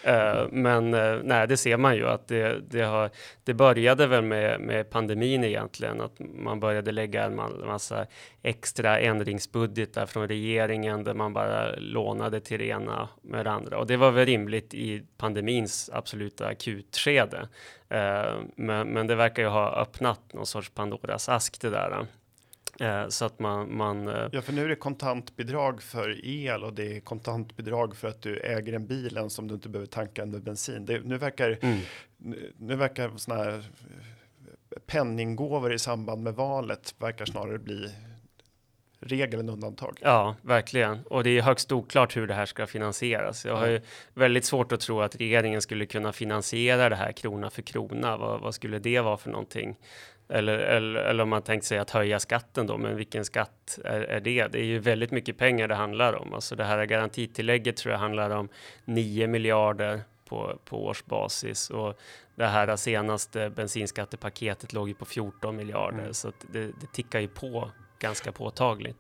Uh, 0.07 0.49
men 0.51 0.95
uh, 0.95 1.21
nej, 1.25 1.49
det 1.49 1.57
ser 1.57 1.77
man 1.77 1.97
ju 1.97 2.09
att 2.09 2.29
det, 2.29 2.71
det, 2.71 2.83
har, 2.83 3.11
det 3.45 3.55
började 3.55 4.07
väl 4.07 4.23
med, 4.23 4.61
med 4.61 4.91
pandemin 4.91 5.45
egentligen, 5.45 6.01
att 6.01 6.19
man 6.19 6.61
började 6.61 6.93
lägga 6.93 7.25
en 7.25 7.37
massa 7.67 8.07
extra 8.43 8.99
ändringsbudgetar 8.99 10.07
från 10.07 10.29
regeringen 10.29 11.05
där 11.05 11.15
man 11.15 11.33
bara 11.33 11.77
lånade 11.77 12.41
till 12.41 12.59
det 12.59 12.67
ena 12.67 13.09
med 13.23 13.47
det 13.47 13.51
andra. 13.51 13.79
Och 13.79 13.87
det 13.87 13.97
var 13.97 14.11
väl 14.11 14.27
rimligt 14.27 14.75
i 14.75 15.03
pandemins 15.17 15.91
absoluta 15.93 16.47
akutskede. 16.47 17.49
Uh, 17.93 18.43
men, 18.57 18.89
men 18.89 19.07
det 19.07 19.15
verkar 19.15 19.43
ju 19.43 19.49
ha 19.49 19.81
öppnat 19.81 20.33
någon 20.33 20.47
sorts 20.47 20.71
Pandoras 20.71 21.29
ask 21.29 21.61
det 21.61 21.71
där. 21.71 22.07
Eh, 22.81 23.09
så 23.09 23.25
att 23.25 23.39
man, 23.39 23.77
man 23.77 24.09
eh, 24.09 24.29
Ja, 24.33 24.43
för 24.43 24.53
nu 24.53 24.65
är 24.65 24.69
det 24.69 24.77
kontantbidrag 24.77 25.83
för 25.83 26.27
el 26.27 26.65
och 26.65 26.75
det 26.75 26.97
är 26.97 27.01
kontantbidrag 27.01 27.97
för 27.97 28.09
att 28.09 28.23
du 28.23 28.41
äger 28.41 28.73
en 28.73 28.87
bilen 28.87 29.31
som 29.31 29.49
du 29.49 29.55
inte 29.55 29.69
behöver 29.69 29.87
tanka 29.87 30.27
med 30.27 30.43
bensin. 30.43 30.87
Det, 30.87 31.01
nu 31.05 31.19
verkar 31.19 31.59
mm. 31.63 31.79
nu, 32.17 32.53
nu 32.59 32.77
verkar 32.77 33.11
såna 33.17 33.37
här 33.37 33.53
eh, 33.53 34.79
penninggåvor 34.87 35.73
i 35.73 35.79
samband 35.79 36.23
med 36.23 36.35
valet 36.35 36.95
verkar 36.99 37.25
snarare 37.25 37.59
bli 37.59 37.91
regel 39.07 39.41
än 39.41 39.49
undantag. 39.49 39.99
Ja, 40.03 40.37
verkligen. 40.43 40.99
Och 41.05 41.25
det 41.25 41.39
är 41.39 41.43
högst 41.43 41.73
oklart 41.73 42.17
hur 42.17 42.27
det 42.27 42.35
här 42.35 42.47
ska 42.47 42.67
finansieras. 42.67 43.45
Jag 43.45 43.57
har 43.57 43.67
ju 43.67 43.81
väldigt 44.15 44.45
svårt 44.45 44.73
att 44.73 44.81
tro 44.81 45.01
att 45.01 45.17
regeringen 45.17 45.63
skulle 45.63 45.87
kunna 45.87 46.13
finansiera 46.13 46.89
det 46.89 46.97
här 46.97 47.13
krona 47.13 47.51
för 47.51 47.63
krona. 47.63 48.17
Vad, 48.17 48.41
vad 48.41 48.55
skulle 48.55 48.79
det 48.79 49.01
vara 49.01 49.17
för 49.17 49.31
någonting? 49.31 49.77
Eller, 50.29 50.59
eller, 50.59 51.01
eller 51.01 51.23
om 51.23 51.29
man 51.29 51.43
tänkt 51.43 51.65
sig 51.65 51.79
att 51.79 51.91
höja 51.91 52.21
skatten 52.21 52.67
då, 52.67 52.79
men 52.79 52.97
vilken 52.97 53.25
skatt 53.25 53.79
är, 53.85 54.01
är, 54.01 54.21
det? 54.21 54.47
Det 54.47 54.59
är 54.59 54.65
ju 54.65 54.79
väldigt 54.79 55.11
mycket 55.11 55.39
pengar 55.39 55.69
det 55.69 55.75
handlar 55.75 56.13
om. 56.13 56.35
Alltså 56.35 56.57
det 56.57 56.65
här 56.65 56.85
garantitillägget 56.85 57.77
tror 57.77 57.93
jag 57.93 57.99
handlar 57.99 58.31
om 58.31 58.49
9 58.85 59.27
miljarder 59.27 60.01
på, 60.29 60.59
på 60.65 60.87
årsbasis 60.87 61.71
och 61.71 61.99
det 62.35 62.47
här 62.47 62.77
senaste 62.77 63.51
bensinskattepaketet 63.51 64.73
låg 64.73 64.89
ju 64.89 64.95
på 64.95 65.05
14 65.05 65.57
miljarder 65.57 65.99
mm. 65.99 66.15
så 66.15 66.33
det, 66.53 66.61
det 66.67 66.93
tickar 66.93 67.21
ju 67.21 67.29
på 67.29 67.71
ganska 68.05 68.33
påtagligt. 68.33 68.97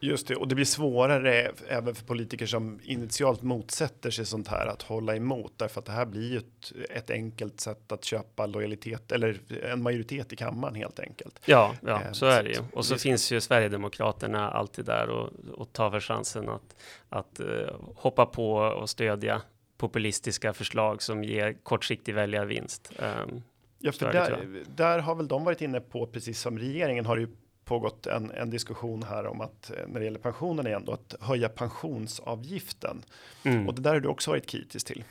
Just 0.00 0.28
det, 0.28 0.36
och 0.36 0.48
det 0.48 0.54
blir 0.54 0.64
svårare 0.64 1.52
även 1.68 1.94
för 1.94 2.04
politiker 2.04 2.46
som 2.46 2.80
initialt 2.82 3.42
motsätter 3.42 4.10
sig 4.10 4.26
sånt 4.26 4.48
här 4.48 4.66
att 4.66 4.82
hålla 4.82 5.16
emot 5.16 5.52
därför 5.56 5.80
att 5.80 5.86
det 5.86 5.92
här 5.92 6.06
blir 6.06 6.30
ju 6.32 6.38
ett, 6.38 6.72
ett 6.90 7.10
enkelt 7.10 7.60
sätt 7.60 7.92
att 7.92 8.04
köpa 8.04 8.46
lojalitet 8.46 9.12
eller 9.12 9.40
en 9.64 9.82
majoritet 9.82 10.32
i 10.32 10.36
kammaren 10.36 10.74
helt 10.74 11.00
enkelt. 11.00 11.40
Ja, 11.44 11.74
ja 11.80 12.02
eh, 12.02 12.12
så 12.12 12.26
är 12.26 12.42
det 12.42 12.50
ju. 12.50 12.58
Och 12.72 12.84
så 12.84 12.98
finns 12.98 13.32
ju 13.32 13.40
Sverigedemokraterna 13.40 14.50
alltid 14.50 14.84
där 14.84 15.08
och, 15.08 15.30
och 15.54 15.72
tar 15.72 15.90
för 15.90 16.00
chansen 16.00 16.48
att, 16.48 16.76
att 17.08 17.40
uh, 17.40 17.46
hoppa 17.94 18.26
på 18.26 18.54
och 18.54 18.90
stödja 18.90 19.42
populistiska 19.78 20.52
förslag 20.52 21.02
som 21.02 21.24
ger 21.24 21.52
kortsiktig 21.62 22.14
väljarvinst. 22.14 22.92
Um, 22.98 23.42
ja, 23.78 23.92
för 23.92 24.12
där, 24.12 24.64
där 24.76 24.98
har 24.98 25.14
väl 25.14 25.28
de 25.28 25.44
varit 25.44 25.60
inne 25.60 25.80
på, 25.80 26.06
precis 26.06 26.40
som 26.40 26.58
regeringen 26.58 27.06
har 27.06 27.16
ju 27.16 27.28
pågått 27.68 28.06
en, 28.06 28.30
en 28.30 28.50
diskussion 28.50 29.02
här 29.02 29.26
om 29.26 29.40
att 29.40 29.70
eh, 29.70 29.88
när 29.88 30.00
det 30.00 30.04
gäller 30.04 30.18
pensionen 30.18 30.66
igen 30.66 30.82
då 30.86 30.92
att 30.92 31.14
höja 31.20 31.48
pensionsavgiften. 31.48 33.02
Mm. 33.42 33.68
Och 33.68 33.74
det 33.74 33.82
där 33.82 33.92
har 33.92 34.00
du 34.00 34.08
också 34.08 34.30
varit 34.30 34.46
kritisk 34.46 34.86
till. 34.86 35.04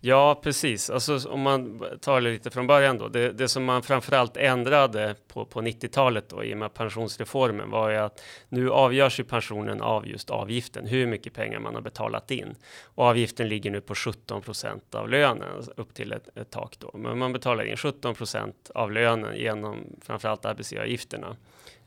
Ja, 0.00 0.40
precis. 0.42 0.90
Alltså, 0.90 1.28
om 1.28 1.40
man 1.40 1.82
tar 2.00 2.20
det 2.20 2.30
lite 2.30 2.50
från 2.50 2.66
början 2.66 2.98
då. 2.98 3.08
Det, 3.08 3.32
det 3.32 3.48
som 3.48 3.64
man 3.64 3.82
framförallt 3.82 4.36
ändrade 4.36 5.14
på, 5.28 5.44
på 5.44 5.60
90-talet 5.60 6.28
då, 6.28 6.44
i 6.44 6.54
och 6.54 6.58
med 6.58 6.74
pensionsreformen 6.74 7.70
var 7.70 7.90
ju 7.90 7.96
att 7.96 8.22
nu 8.48 8.70
avgörs 8.70 9.20
ju 9.20 9.24
pensionen 9.24 9.80
av 9.80 10.08
just 10.08 10.30
avgiften, 10.30 10.86
hur 10.86 11.06
mycket 11.06 11.34
pengar 11.34 11.60
man 11.60 11.74
har 11.74 11.82
betalat 11.82 12.30
in. 12.30 12.54
Och 12.84 13.04
avgiften 13.04 13.48
ligger 13.48 13.70
nu 13.70 13.80
på 13.80 13.94
17 13.94 14.42
procent 14.42 14.94
av 14.94 15.08
lönen 15.08 15.56
alltså 15.56 15.72
upp 15.76 15.94
till 15.94 16.12
ett, 16.12 16.36
ett, 16.36 16.50
tak 16.50 16.76
då. 16.78 16.90
Men 16.94 17.18
man 17.18 17.32
betalar 17.32 17.64
in 17.64 17.76
17 17.76 18.14
procent 18.14 18.70
av 18.74 18.92
lönen 18.92 19.36
genom 19.36 19.86
framförallt 20.02 20.44
arbetsgivaravgifterna 20.44 21.36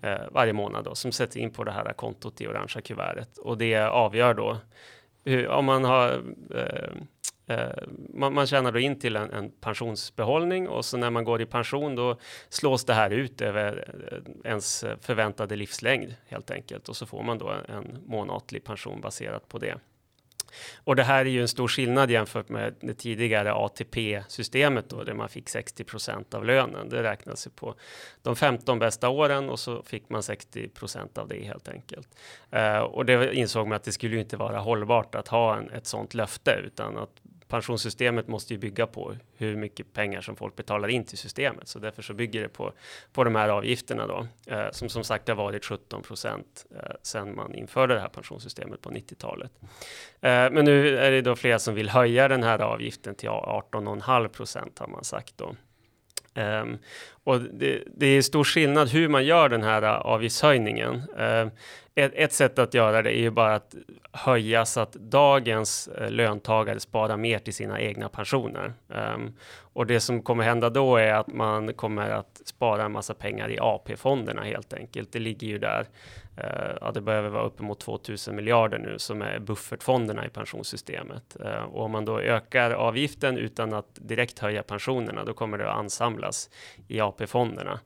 eh, 0.02 0.21
varje 0.32 0.54
månad 0.54 0.84
då, 0.84 0.95
som 0.95 1.12
sätts 1.12 1.36
in 1.36 1.52
på 1.52 1.63
det 1.63 1.71
här 1.71 1.93
kontot 1.93 2.41
i 2.41 2.47
orangea 2.47 2.82
kuvertet 2.82 3.38
och 3.38 3.58
det 3.58 3.78
avgör 3.78 4.34
då 4.34 4.58
hur, 5.24 5.47
om 5.47 5.65
man 5.65 5.84
har 5.84 6.24
eh, 6.56 7.02
Eh, 7.51 7.69
man, 8.13 8.33
man 8.33 8.47
tjänar 8.47 8.71
då 8.71 8.79
in 8.79 8.99
till 8.99 9.15
en, 9.15 9.31
en, 9.31 9.51
pensionsbehållning 9.51 10.67
och 10.67 10.85
så 10.85 10.97
när 10.97 11.09
man 11.09 11.23
går 11.23 11.41
i 11.41 11.45
pension 11.45 11.95
då 11.95 12.17
slås 12.49 12.85
det 12.85 12.93
här 12.93 13.09
ut 13.09 13.41
över 13.41 13.87
eh, 14.11 14.51
ens 14.51 14.85
förväntade 15.01 15.55
livslängd 15.55 16.15
helt 16.27 16.51
enkelt 16.51 16.89
och 16.89 16.95
så 16.95 17.05
får 17.05 17.23
man 17.23 17.37
då 17.37 17.49
en 17.49 17.97
månatlig 18.05 18.63
pension 18.63 19.01
baserat 19.01 19.47
på 19.47 19.57
det. 19.57 19.75
Och 20.83 20.95
det 20.95 21.03
här 21.03 21.25
är 21.25 21.29
ju 21.29 21.41
en 21.41 21.47
stor 21.47 21.67
skillnad 21.67 22.11
jämfört 22.11 22.49
med 22.49 22.75
det 22.79 22.93
tidigare 22.93 23.53
ATP-systemet 23.53 24.89
då, 24.89 25.03
där 25.03 25.13
man 25.13 25.29
fick 25.29 25.47
60% 25.47 26.35
av 26.35 26.45
lönen. 26.45 26.89
Det 26.89 27.03
räknas 27.03 27.47
på 27.55 27.75
de 28.21 28.35
15 28.35 28.79
bästa 28.79 29.09
åren 29.09 29.49
och 29.49 29.59
så 29.59 29.83
fick 29.83 30.09
man 30.09 30.21
60% 30.21 31.19
av 31.19 31.27
det 31.27 31.43
helt 31.43 31.67
enkelt. 31.67 32.07
Uh, 32.55 32.79
och 32.79 33.05
det 33.05 33.33
insåg 33.35 33.67
man 33.67 33.75
att 33.75 33.83
det 33.83 33.91
skulle 33.91 34.15
ju 34.15 34.21
inte 34.21 34.37
vara 34.37 34.59
hållbart 34.59 35.15
att 35.15 35.27
ha 35.27 35.57
en, 35.57 35.69
ett 35.69 35.87
sådant 35.87 36.13
löfte, 36.13 36.61
utan 36.65 36.97
att 36.97 37.20
pensionssystemet 37.51 38.27
måste 38.27 38.53
ju 38.53 38.59
bygga 38.59 38.87
på 38.87 39.15
hur 39.37 39.55
mycket 39.55 39.93
pengar 39.93 40.21
som 40.21 40.35
folk 40.35 40.55
betalar 40.55 40.87
in 40.87 41.05
till 41.05 41.17
systemet, 41.17 41.67
så 41.67 41.79
därför 41.79 42.01
så 42.01 42.13
bygger 42.13 42.41
det 42.41 42.49
på 42.49 42.73
på 43.13 43.23
de 43.23 43.35
här 43.35 43.49
avgifterna 43.49 44.07
då, 44.07 44.27
eh, 44.45 44.71
som 44.71 44.89
som 44.89 45.03
sagt 45.03 45.27
har 45.27 45.35
varit 45.35 45.65
17 45.65 46.01
procent 46.01 46.65
eh, 46.75 46.95
sedan 47.01 47.35
man 47.35 47.55
införde 47.55 47.93
det 47.93 47.99
här 47.99 48.09
pensionssystemet 48.09 48.81
på 48.81 48.89
90-talet. 48.89 49.51
Eh, 50.21 50.51
men 50.51 50.65
nu 50.65 50.97
är 50.97 51.11
det 51.11 51.21
då 51.21 51.35
flera 51.35 51.59
som 51.59 51.75
vill 51.75 51.89
höja 51.89 52.27
den 52.27 52.43
här 52.43 52.59
avgiften 52.59 53.15
till 53.15 53.29
18,5 53.29 54.27
procent 54.27 54.79
har 54.79 54.87
man 54.87 55.03
sagt 55.03 55.37
då. 55.37 55.55
Um, 56.35 56.77
och 57.23 57.41
det, 57.41 57.83
det, 57.95 58.05
är 58.05 58.21
stor 58.21 58.43
skillnad 58.43 58.89
hur 58.89 59.09
man 59.09 59.25
gör 59.25 59.49
den 59.49 59.63
här 59.63 59.81
äh, 59.81 59.89
avgiftshöjningen. 59.89 61.03
Um, 61.17 61.51
ett, 61.95 62.11
ett, 62.15 62.33
sätt 62.33 62.59
att 62.59 62.73
göra 62.73 63.01
det 63.01 63.17
är 63.17 63.19
ju 63.19 63.29
bara 63.29 63.55
att 63.55 63.75
höja 64.11 64.65
så 64.65 64.79
att 64.79 64.93
dagens 64.93 65.89
uh, 66.01 66.11
löntagare 66.11 66.79
sparar 66.79 67.17
mer 67.17 67.39
till 67.39 67.53
sina 67.53 67.81
egna 67.81 68.09
pensioner. 68.09 68.73
Um, 68.87 69.35
och 69.73 69.85
det 69.85 69.99
som 69.99 70.21
kommer 70.21 70.43
hända 70.43 70.69
då 70.69 70.97
är 70.97 71.13
att 71.13 71.27
man 71.27 71.73
kommer 71.73 72.09
att 72.09 72.41
spara 72.45 72.83
en 72.85 72.91
massa 72.91 73.13
pengar 73.13 73.51
i 73.51 73.59
AP-fonderna 73.59 74.41
helt 74.41 74.73
enkelt. 74.73 75.11
Det 75.11 75.19
ligger 75.19 75.47
ju 75.47 75.57
där 75.57 75.85
Eh, 76.43 76.77
ja, 76.82 76.91
det 76.91 77.01
behöver 77.01 77.30
vara 77.30 77.43
uppemot 77.43 77.80
2000 77.80 78.36
miljarder 78.36 78.77
nu 78.77 78.99
som 78.99 79.21
är 79.21 79.39
buffertfonderna 79.39 80.25
i 80.25 80.30
pensionssystemet. 80.30 81.38
Eh, 81.45 81.63
och 81.63 81.86
om 81.86 81.91
man 81.91 82.06
då 82.06 82.19
ökar 82.19 82.71
avgiften 82.71 83.38
utan 83.38 83.73
att 83.73 83.88
direkt 83.95 84.39
höja 84.39 84.63
pensionerna, 84.63 85.23
då 85.23 85.34
kommer 85.34 85.58
det 85.58 85.71
att 85.71 85.77
ansamlas 85.77 86.49
i 86.88 87.01
AP-fonderna. 87.01 87.80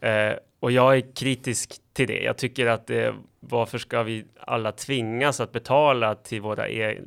Eh, 0.00 0.32
och 0.60 0.72
jag 0.72 0.96
är 0.96 1.14
kritisk 1.14 1.74
till 1.92 2.06
det. 2.06 2.22
Jag 2.22 2.36
tycker 2.36 2.66
att 2.66 2.86
det, 2.86 3.14
varför 3.40 3.78
ska 3.78 4.02
vi 4.02 4.24
alla 4.40 4.72
tvingas 4.72 5.40
att 5.40 5.52
betala 5.52 6.14
till 6.14 6.40
våra 6.40 6.68
e 6.68 6.98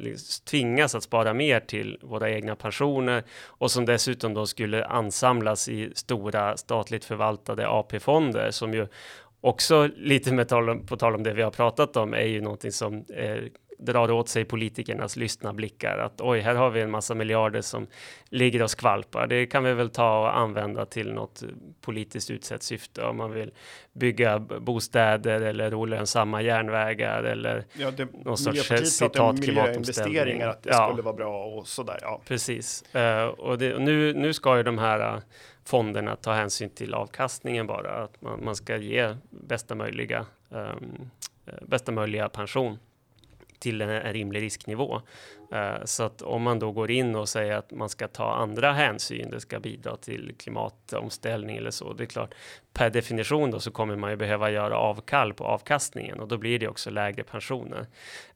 tvingas 0.50 0.96
att 0.96 1.04
spara 1.04 1.34
mer 1.34 1.60
till 1.60 2.00
våra 2.02 2.30
egna 2.30 2.56
pensioner 2.56 3.24
och 3.46 3.72
som 3.72 3.86
dessutom 3.86 4.34
då 4.34 4.46
skulle 4.46 4.86
ansamlas 4.86 5.70
i 5.70 5.92
stora 5.96 6.58
statligt 6.58 7.06
förvaltade 7.06 7.68
AP-fonder 7.68 8.52
som 8.52 8.74
ju 8.74 8.88
också 9.46 9.90
lite 9.96 10.34
med 10.34 10.48
tal 10.48 10.80
på 10.80 10.98
tal 10.98 11.16
om 11.16 11.24
det 11.24 11.34
vi 11.34 11.42
har 11.42 11.52
pratat 11.52 11.98
om 11.98 12.14
är 12.14 12.26
ju 12.26 12.42
någonting 12.42 12.72
som 12.72 13.06
eh, 13.14 13.38
drar 13.80 14.12
åt 14.12 14.30
sig 14.30 14.46
politikernas 14.46 15.16
lystna 15.16 15.54
blickar 15.54 15.98
att 15.98 16.22
oj, 16.22 16.40
här 16.40 16.56
har 16.56 16.70
vi 16.70 16.82
en 16.82 16.92
massa 16.92 17.16
miljarder 17.16 17.62
som 17.62 17.88
ligger 18.30 18.62
och 18.62 18.72
skvalpar. 18.72 19.28
Det 19.28 19.46
kan 19.46 19.64
vi 19.64 19.74
väl 19.74 19.90
ta 19.90 20.20
och 20.20 20.38
använda 20.38 20.86
till 20.86 21.14
något 21.14 21.44
politiskt 21.82 22.32
utsett 22.32 22.64
syfte 22.64 23.04
om 23.04 23.18
man 23.18 23.32
vill 23.32 23.52
bygga 23.94 24.40
bostäder 24.40 25.42
eller 25.42 25.74
olönsamma 25.74 26.42
järnvägar 26.42 27.24
eller 27.24 27.66
ja, 27.74 27.92
det, 27.92 28.08
någon 28.26 28.38
sorts 28.38 28.68
citat 28.90 29.44
klimatomställning. 29.44 30.42
Att 30.42 30.64
det 30.64 30.70
ja. 30.70 30.88
skulle 30.88 31.02
vara 31.02 31.16
bra 31.16 31.46
och 31.46 31.68
sådär. 31.68 32.00
Ja. 32.02 32.22
Precis. 32.28 32.84
Uh, 32.96 33.24
och, 33.24 33.58
det, 33.58 33.74
och 33.74 33.82
nu, 33.82 34.14
nu 34.14 34.34
ska 34.34 34.58
ju 34.58 34.64
de 34.64 34.78
här 34.78 35.22
fonderna 35.66 36.16
ta 36.16 36.34
hänsyn 36.34 36.70
till 36.70 36.94
avkastningen 36.94 37.68
bara, 37.68 38.04
att 38.04 38.22
man, 38.22 38.46
man 38.46 38.56
ska 38.56 38.78
ge 38.78 39.16
bästa 39.30 39.76
möjliga, 39.76 40.26
um, 40.50 41.10
bästa 41.62 41.92
möjliga 41.92 42.30
pension 42.30 42.78
till 43.60 43.82
en, 43.82 43.90
en 43.90 44.14
rimlig 44.14 44.42
risknivå. 44.42 45.02
Uh, 45.54 45.86
så 45.86 46.04
att 46.04 46.22
om 46.22 46.42
man 46.42 46.60
då 46.60 46.72
går 46.72 46.92
in 46.92 47.16
och 47.16 47.30
säger 47.30 47.56
att 47.56 47.72
man 47.72 47.90
ska 47.90 48.08
ta 48.08 48.34
andra 48.34 48.74
hänsyn, 48.74 49.30
det 49.30 49.40
ska 49.40 49.60
bidra 49.60 49.98
till 49.98 50.36
klimatomställning 50.40 51.58
eller 51.58 51.72
så, 51.72 51.94
det 51.94 52.04
är 52.04 52.06
klart, 52.06 52.34
per 52.74 52.90
definition 52.90 53.52
då 53.52 53.60
så 53.60 53.72
kommer 53.72 53.96
man 53.96 54.10
ju 54.10 54.16
behöva 54.16 54.52
göra 54.52 54.78
avkall 54.78 55.34
på 55.34 55.46
avkastningen 55.46 56.20
och 56.20 56.28
då 56.28 56.38
blir 56.38 56.60
det 56.60 56.68
också 56.68 56.90
lägre 56.90 57.24
pensioner. 57.24 57.88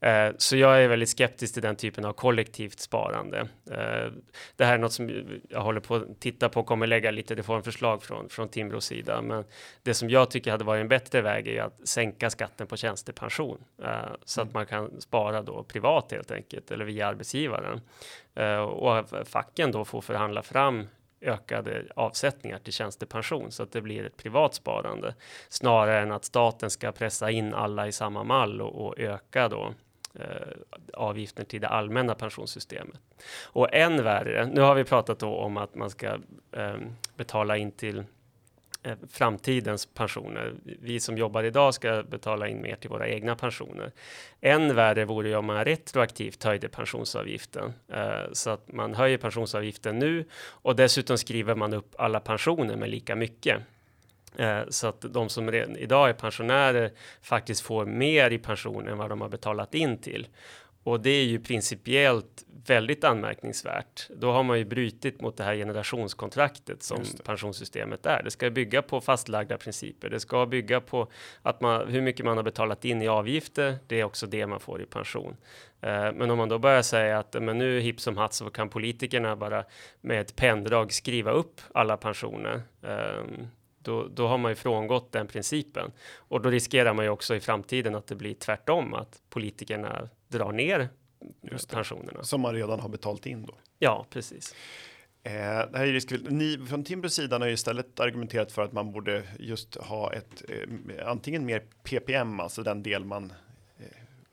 Uh, 0.06 0.36
så 0.38 0.58
jag 0.58 0.84
är 0.84 0.88
väldigt 0.88 1.10
skeptisk 1.10 1.54
till 1.54 1.64
den 1.64 1.76
typen 1.76 2.06
av 2.06 2.14
kollektivt 2.14 2.80
sparande. 2.80 3.40
Uh, 3.42 4.12
det 4.56 4.66
här 4.66 4.74
är 4.74 4.78
något 4.78 4.94
som 4.94 5.26
jag 5.50 5.62
håller 5.62 5.80
på 5.80 5.96
att 5.96 6.20
titta 6.20 6.50
på 6.50 6.60
och 6.60 6.66
kommer 6.66 6.88
lägga 6.88 7.12
lite 7.12 7.36
reformförslag 7.36 8.04
från, 8.04 8.30
från 8.30 8.50
Timbros 8.50 8.86
sida. 8.86 9.22
Men 9.22 9.44
det 9.84 9.94
som 9.94 10.10
jag 10.10 10.32
tycker 10.32 10.52
hade 10.52 10.64
varit 10.64 10.82
en 10.82 10.88
bättre 10.88 11.22
väg 11.22 11.48
är 11.48 11.62
att 11.62 11.88
sänka 11.88 12.30
skatten 12.30 12.68
på 12.68 12.78
tjänstepension 12.78 13.58
så 14.26 14.42
att 14.42 14.48
mm. 14.48 14.54
man 14.54 14.66
kan 14.66 15.02
spara 15.02 15.42
då 15.42 15.64
privat 15.64 16.12
helt 16.12 16.32
enkelt 16.32 16.72
eller 16.72 16.86
via 16.86 16.99
arbetsgivaren 17.02 17.82
eh, 18.36 18.60
och 18.60 19.06
facken 19.28 19.72
då 19.72 19.86
får 19.86 20.02
förhandla 20.02 20.44
fram 20.44 20.88
ökade 21.22 21.86
avsättningar 21.96 22.60
till 22.60 22.74
tjänstepension 22.74 23.52
så 23.52 23.64
att 23.64 23.72
det 23.72 23.82
blir 23.82 24.06
ett 24.06 24.18
privat 24.18 24.54
sparande 24.54 25.16
snarare 25.50 26.02
än 26.02 26.12
att 26.12 26.26
staten 26.26 26.70
ska 26.70 26.92
pressa 26.92 27.32
in 27.32 27.54
alla 27.54 27.88
i 27.88 27.92
samma 27.92 28.24
mall 28.24 28.62
och, 28.62 28.86
och 28.86 29.00
öka 29.00 29.50
då 29.50 29.74
eh, 30.14 30.48
avgiften 30.94 31.46
till 31.46 31.62
det 31.62 31.68
allmänna 31.68 32.16
pensionssystemet. 32.16 33.00
Och 33.44 33.74
än 33.74 34.04
värre, 34.04 34.46
nu 34.46 34.62
har 34.62 34.76
vi 34.76 34.84
pratat 34.84 35.20
då 35.20 35.36
om 35.36 35.58
att 35.58 35.76
man 35.76 35.90
ska 35.90 36.08
eh, 36.52 36.78
betala 37.16 37.58
in 37.58 37.72
till 37.72 38.04
Eh, 38.84 38.96
framtidens 39.10 39.86
pensioner. 39.86 40.54
Vi 40.64 41.00
som 41.00 41.18
jobbar 41.18 41.44
idag 41.44 41.74
ska 41.74 42.04
betala 42.04 42.48
in 42.48 42.62
mer 42.62 42.76
till 42.76 42.90
våra 42.90 43.08
egna 43.08 43.36
pensioner. 43.36 43.92
Än 44.42 44.76
värre 44.76 45.06
vore 45.06 45.30
ju 45.30 45.36
om 45.36 45.46
man 45.46 45.66
retroaktivt 45.66 46.44
höjde 46.44 46.70
pensionsavgiften 46.70 47.74
eh, 47.94 48.32
så 48.34 48.50
att 48.50 48.72
man 48.72 48.96
höjer 48.96 49.18
pensionsavgiften 49.18 50.00
nu 50.00 50.26
och 50.42 50.76
dessutom 50.76 51.18
skriver 51.18 51.56
man 51.56 51.74
upp 51.74 51.96
alla 51.98 52.20
pensioner 52.20 52.76
med 52.76 52.90
lika 52.90 53.16
mycket. 53.16 53.62
Eh, 54.38 54.62
så 54.70 54.88
att 54.88 55.02
de 55.02 55.30
som 55.30 55.52
redan 55.52 55.78
idag 55.78 56.10
är 56.10 56.14
pensionärer 56.14 56.92
faktiskt 57.22 57.62
får 57.62 57.86
mer 57.86 58.32
i 58.32 58.38
pension 58.38 58.88
än 58.88 58.98
vad 58.98 59.10
de 59.10 59.22
har 59.22 59.30
betalat 59.30 59.76
in 59.76 59.98
till. 59.98 60.28
Och 60.84 61.00
det 61.00 61.10
är 61.10 61.26
ju 61.26 61.40
principiellt 61.40 62.46
väldigt 62.66 63.04
anmärkningsvärt. 63.04 64.10
Då 64.16 64.32
har 64.32 64.44
man 64.44 64.58
ju 64.58 64.66
brutit 64.66 65.22
mot 65.22 65.38
det 65.38 65.44
här 65.44 65.56
generationskontraktet 65.56 66.84
som 66.84 67.04
pensionssystemet 67.24 68.06
är. 68.06 68.24
Det 68.24 68.32
ska 68.32 68.50
bygga 68.50 68.82
på 68.82 69.02
fastlagda 69.02 69.58
principer. 69.58 70.10
Det 70.10 70.20
ska 70.20 70.46
bygga 70.46 70.82
på 70.82 71.12
att 71.42 71.62
man, 71.62 71.88
hur 71.88 72.02
mycket 72.02 72.26
man 72.26 72.38
har 72.38 72.44
betalat 72.44 72.86
in 72.86 73.02
i 73.02 73.08
avgifter. 73.08 73.78
Det 73.88 74.00
är 74.00 74.04
också 74.04 74.28
det 74.28 74.48
man 74.48 74.60
får 74.60 74.82
i 74.82 74.86
pension. 74.86 75.38
Eh, 75.82 76.12
men 76.14 76.32
om 76.32 76.38
man 76.38 76.50
då 76.50 76.60
börjar 76.60 76.82
säga 76.82 77.20
att 77.20 77.36
men 77.42 77.58
nu 77.58 77.80
hipp 77.80 78.02
som 78.02 78.18
hatt 78.18 78.34
så 78.34 78.50
kan 78.50 78.70
politikerna 78.70 79.36
bara 79.36 79.64
med 80.02 80.22
ett 80.22 80.36
penndrag 80.36 80.94
skriva 80.94 81.32
upp 81.32 81.62
alla 81.74 81.98
pensioner. 81.98 82.62
Ehm, 82.84 83.48
då, 83.84 84.08
då 84.08 84.28
har 84.28 84.38
man 84.38 84.52
ju 84.52 84.56
frångått 84.56 85.12
den 85.12 85.28
principen 85.28 85.92
och 86.16 86.42
då 86.42 86.50
riskerar 86.50 86.94
man 86.94 87.06
ju 87.06 87.12
också 87.12 87.36
i 87.36 87.40
framtiden 87.40 87.96
att 87.96 88.08
det 88.08 88.16
blir 88.16 88.34
tvärtom, 88.34 88.94
att 88.94 89.22
politikerna 89.30 90.10
drar 90.28 90.52
ner 90.52 90.90
pensionerna. 91.72 92.24
Som 92.24 92.42
man 92.42 92.54
redan 92.54 92.80
har 92.80 92.90
betalt 92.90 93.26
in 93.26 93.46
då. 93.46 93.54
Ja, 93.80 94.06
precis. 94.10 94.56
Eh, 95.24 95.32
det 95.32 95.78
här 95.78 95.88
är 95.88 95.94
riskfyllt. 95.94 96.30
Ni 96.30 96.66
från 96.70 96.84
Timbros 96.84 97.14
sidan 97.14 97.42
har 97.42 97.48
ju 97.48 97.54
istället 97.54 98.00
argumenterat 98.00 98.52
för 98.52 98.62
att 98.62 98.74
man 98.74 98.92
borde 98.92 99.24
just 99.40 99.76
ha 99.76 100.14
ett 100.14 100.44
eh, 100.50 101.10
antingen 101.10 101.46
mer 101.46 101.64
PPM, 101.84 102.40
alltså 102.40 102.64
den 102.64 102.84
del 102.84 103.06
man 103.06 103.34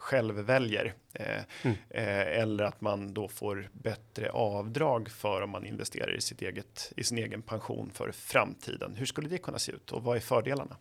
själv 0.06 0.34
väljer, 0.34 0.94
eh, 1.12 1.42
mm. 1.62 1.76
Eh, 1.90 2.40
eller 2.40 2.64
att 2.64 2.80
man 2.80 3.14
då 3.14 3.28
får 3.28 3.68
bättre 3.72 4.30
avdrag 4.30 5.10
för 5.10 5.42
om 5.42 5.50
man 5.50 5.66
investerar 5.66 6.16
i 6.16 6.20
sitt 6.20 6.42
eget 6.42 6.92
i 6.96 7.04
sin 7.04 7.18
egen 7.18 7.42
pension 7.42 7.90
för 7.94 8.12
framtiden. 8.12 8.94
Hur 8.96 9.06
skulle 9.06 9.28
det 9.28 9.38
kunna 9.38 9.58
se 9.58 9.72
ut 9.72 9.92
och 9.92 10.02
vad 10.02 10.16
är 10.16 10.20
fördelarna? 10.20 10.76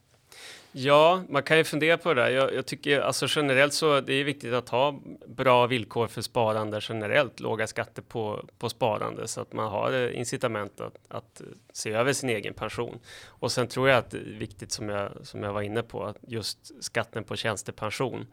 Ja, 0.77 1.23
man 1.29 1.43
kan 1.43 1.57
ju 1.57 1.63
fundera 1.63 1.97
på 1.97 2.13
det 2.13 2.21
där. 2.21 2.29
Jag, 2.29 2.53
jag, 2.53 2.65
tycker 2.65 3.01
alltså 3.01 3.25
generellt 3.29 3.73
så 3.73 4.01
det 4.01 4.13
är 4.13 4.23
viktigt 4.23 4.53
att 4.53 4.69
ha 4.69 4.99
bra 5.27 5.67
villkor 5.67 6.07
för 6.07 6.21
sparande 6.21 6.79
generellt, 6.89 7.39
låga 7.39 7.67
skatter 7.67 8.01
på, 8.01 8.45
på 8.59 8.69
sparande 8.69 9.27
så 9.27 9.41
att 9.41 9.53
man 9.53 9.67
har 9.67 9.91
eh, 9.91 10.17
incitament 10.17 10.81
att, 10.81 10.97
att 11.07 11.41
se 11.73 11.91
över 11.91 12.13
sin 12.13 12.29
egen 12.29 12.53
pension. 12.53 12.99
Och 13.25 13.51
sen 13.51 13.67
tror 13.67 13.89
jag 13.89 13.97
att 13.97 14.11
det 14.11 14.17
är 14.17 14.39
viktigt 14.39 14.71
som 14.71 14.89
jag, 14.89 15.11
som 15.23 15.43
jag 15.43 15.53
var 15.53 15.61
inne 15.61 15.83
på, 15.83 16.03
att 16.03 16.17
just 16.27 16.83
skatten 16.83 17.23
på 17.23 17.35
tjänstepension 17.35 18.27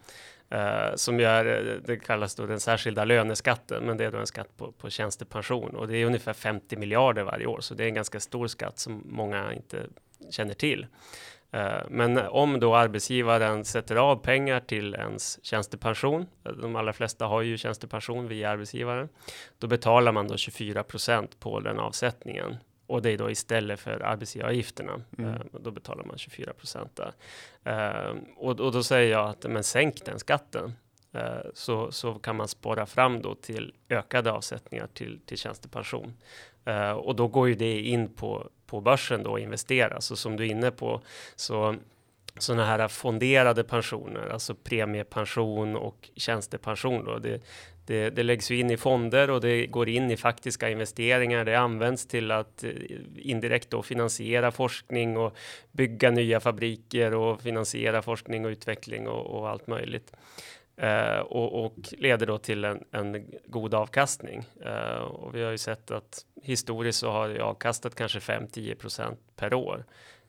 eh, 0.51 0.95
som 0.95 1.21
är, 1.21 1.47
eh, 1.47 1.77
det 1.85 1.97
kallas 1.97 2.35
då 2.35 2.47
den 2.47 2.61
särskilda 2.61 3.05
löneskatten, 3.05 3.85
men 3.85 3.97
det 3.97 4.05
är 4.05 4.11
då 4.11 4.19
en 4.19 4.27
skatt 4.27 4.57
på, 4.57 4.73
på 4.73 4.91
tjänstepension 4.91 5.77
och 5.77 5.89
det 5.89 5.97
är 5.97 6.07
ungefär 6.07 6.33
50 6.33 6.77
miljarder 6.77 7.23
varje 7.23 7.47
år, 7.47 7.61
så 7.61 7.75
det 7.75 7.85
är 7.85 7.89
en 7.89 7.95
ganska 7.95 8.21
stor 8.21 8.47
skatt 8.47 8.79
som 8.79 9.03
många 9.07 9.53
inte 9.55 9.87
känner 10.31 10.55
till. 10.55 10.87
Eh, 11.53 11.83
men 11.89 12.19
om 12.19 12.61
då 12.61 12.75
arbetsgivaren 12.77 13.65
sätter 13.65 13.97
av 13.97 14.17
pengar 14.17 14.61
till 14.61 14.95
ens 14.95 15.45
tjänstepension, 15.45 16.27
de 16.61 16.77
allra 16.77 16.93
flesta 16.93 17.27
har 17.27 17.43
ju 17.43 17.59
tjänstepension 17.59 18.29
via 18.29 18.51
arbetsgivaren, 18.51 19.09
då 19.59 19.67
betalar 19.67 20.13
man 20.13 20.29
då 20.29 20.35
24% 20.35 21.29
på 21.39 21.61
den 21.61 21.79
avsättningen. 21.79 22.57
Och 22.87 23.03
det 23.03 23.11
är 23.11 23.19
då 23.19 23.31
istället 23.31 23.81
för 23.81 24.01
arbetsgivaravgifterna. 24.01 25.03
Mm. 25.19 25.31
Eh, 25.31 25.41
då 25.61 25.71
betalar 25.71 26.05
man 26.05 26.19
24 26.19 26.53
där. 26.95 27.13
Eh, 27.65 28.17
och, 28.37 28.61
och, 28.61 28.73
då 28.73 28.83
säger 28.83 29.13
jag 29.13 29.29
att 29.29 29.45
men 29.51 29.65
sänk 29.65 30.05
den 30.05 30.19
skatten. 30.19 30.73
Så, 31.55 31.93
så 31.93 32.15
kan 32.15 32.37
man 32.37 32.49
spara 32.49 32.87
fram 32.87 33.23
då 33.23 33.35
till 33.35 33.75
ökade 33.89 34.33
avsättningar 34.33 34.87
till, 34.87 35.21
till 35.27 35.39
tjänstepension. 35.39 36.15
och 36.97 37.17
då 37.17 37.29
går 37.29 37.49
ju 37.49 37.55
det 37.55 37.81
in 37.81 38.15
på 38.15 38.49
på 38.73 38.81
börsen 38.81 39.23
då 39.23 39.31
och 39.31 39.41
investera. 39.41 40.01
Så 40.01 40.17
som 40.17 40.37
du 40.37 40.47
är 40.47 40.51
inne 40.51 40.71
på 40.71 41.01
så 41.37 41.77
sådana 42.39 42.65
här 42.65 42.89
fonderade 42.89 43.65
pensioner, 43.65 44.29
alltså 44.29 44.55
premiepension 44.55 45.77
och 45.77 46.11
tjänstepension. 46.17 47.05
Då, 47.05 47.19
det, 47.19 47.43
det, 47.87 48.11
det, 48.11 48.23
läggs 48.23 48.51
ju 48.51 48.59
in 48.59 48.71
i 48.71 48.77
fonder 48.77 49.31
och 49.31 49.41
det 49.41 49.67
går 49.67 49.89
in 49.89 50.11
i 50.11 50.17
faktiska 50.17 50.71
investeringar. 50.71 51.45
Det 51.45 51.55
används 51.55 52.07
till 52.07 52.31
att 52.31 52.65
eh, 52.65 52.71
indirekt 53.17 53.71
då 53.71 53.83
finansiera 53.83 54.51
forskning 54.51 55.17
och 55.17 55.37
bygga 55.73 56.11
nya 56.11 56.41
fabriker 56.41 57.15
och 57.15 57.43
finansiera 57.43 58.03
forskning 58.03 58.45
och 58.45 58.49
utveckling 58.49 59.09
och, 59.09 59.39
och 59.39 59.49
allt 59.49 59.67
möjligt. 59.67 60.13
Uh, 60.83 61.19
och, 61.19 61.65
och, 61.65 61.75
leder 61.99 62.27
då 62.27 62.39
till 62.39 62.65
en, 62.65 62.85
en 62.91 63.27
god 63.47 63.75
avkastning. 63.75 64.45
Uh, 64.67 65.03
och 65.03 65.35
vi 65.35 65.43
har 65.43 65.51
ju 65.51 65.59
sett 65.59 65.91
att 65.91 66.27
historiskt 66.43 66.99
så 66.99 67.11
har 67.11 67.29
det 67.29 67.41
avkastat 67.41 67.95
kanske 67.95 68.19
5-10% 68.19 69.17
per 69.37 69.55
år, 69.55 69.85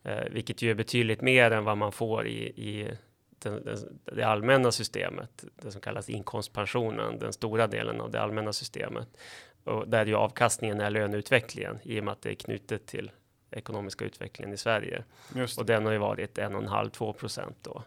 uh, 0.06 0.32
vilket 0.32 0.62
ju 0.62 0.72
är 0.72 0.76
betydligt 0.76 1.22
mer 1.22 1.52
än 1.52 1.64
vad 1.64 1.78
man 1.78 1.92
får 1.92 2.28
i, 2.28 2.44
i 2.46 2.92
den, 3.40 3.64
den, 3.66 4.00
det 4.06 4.24
allmänna 4.24 4.72
systemet, 4.72 5.46
det 5.56 5.72
som 5.72 5.82
kallas 5.82 6.10
inkomstpensionen, 6.10 7.20
den 7.20 7.34
stora 7.34 7.68
delen 7.68 8.02
av 8.02 8.12
det 8.12 8.22
allmänna 8.22 8.54
systemet. 8.54 9.08
Och 9.64 9.88
där 9.88 10.06
ju 10.06 10.16
avkastningen 10.16 10.82
är 10.82 10.90
löneutvecklingen 10.90 11.80
i 11.84 12.00
och 12.00 12.04
med 12.04 12.12
att 12.12 12.22
det 12.22 12.30
är 12.30 12.36
knutet 12.36 12.86
till 12.86 13.12
ekonomiska 13.52 14.06
utvecklingen 14.06 14.54
i 14.54 14.58
Sverige. 14.58 15.04
Och 15.58 15.66
den 15.66 15.86
har 15.86 15.92
ju 15.92 15.98
varit 15.98 16.38
1,5-2 16.38 17.14
procent 17.14 17.58
då 17.62 17.84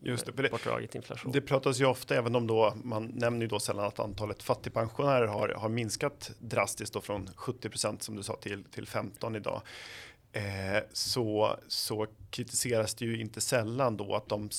Just 0.00 0.26
det, 0.26 0.32
det, 0.32 0.94
inflation. 0.94 1.32
Det 1.32 1.40
pratas 1.40 1.80
ju 1.80 1.84
ofta, 1.84 2.16
även 2.16 2.36
om 2.36 2.46
då 2.46 2.74
man 2.84 3.04
nämner 3.04 3.40
ju 3.40 3.46
då 3.46 3.60
sällan 3.60 3.84
att 3.84 4.00
antalet 4.00 4.42
fattigpensionärer 4.42 5.26
har, 5.26 5.48
har 5.48 5.68
minskat 5.68 6.30
drastiskt 6.38 6.94
då 6.94 7.00
från 7.00 7.28
70% 7.28 7.98
som 8.00 8.16
du 8.16 8.22
sa 8.22 8.36
till, 8.36 8.64
till 8.64 8.86
15 8.86 9.36
idag. 9.36 9.62
Eh, 10.32 10.82
så, 10.92 11.56
så 11.68 12.06
kritiseras 12.30 12.94
det 12.94 13.04
ju 13.04 13.20
inte 13.20 13.40
sällan 13.40 13.96
då 13.96 14.14
att 14.14 14.28
de, 14.28 14.50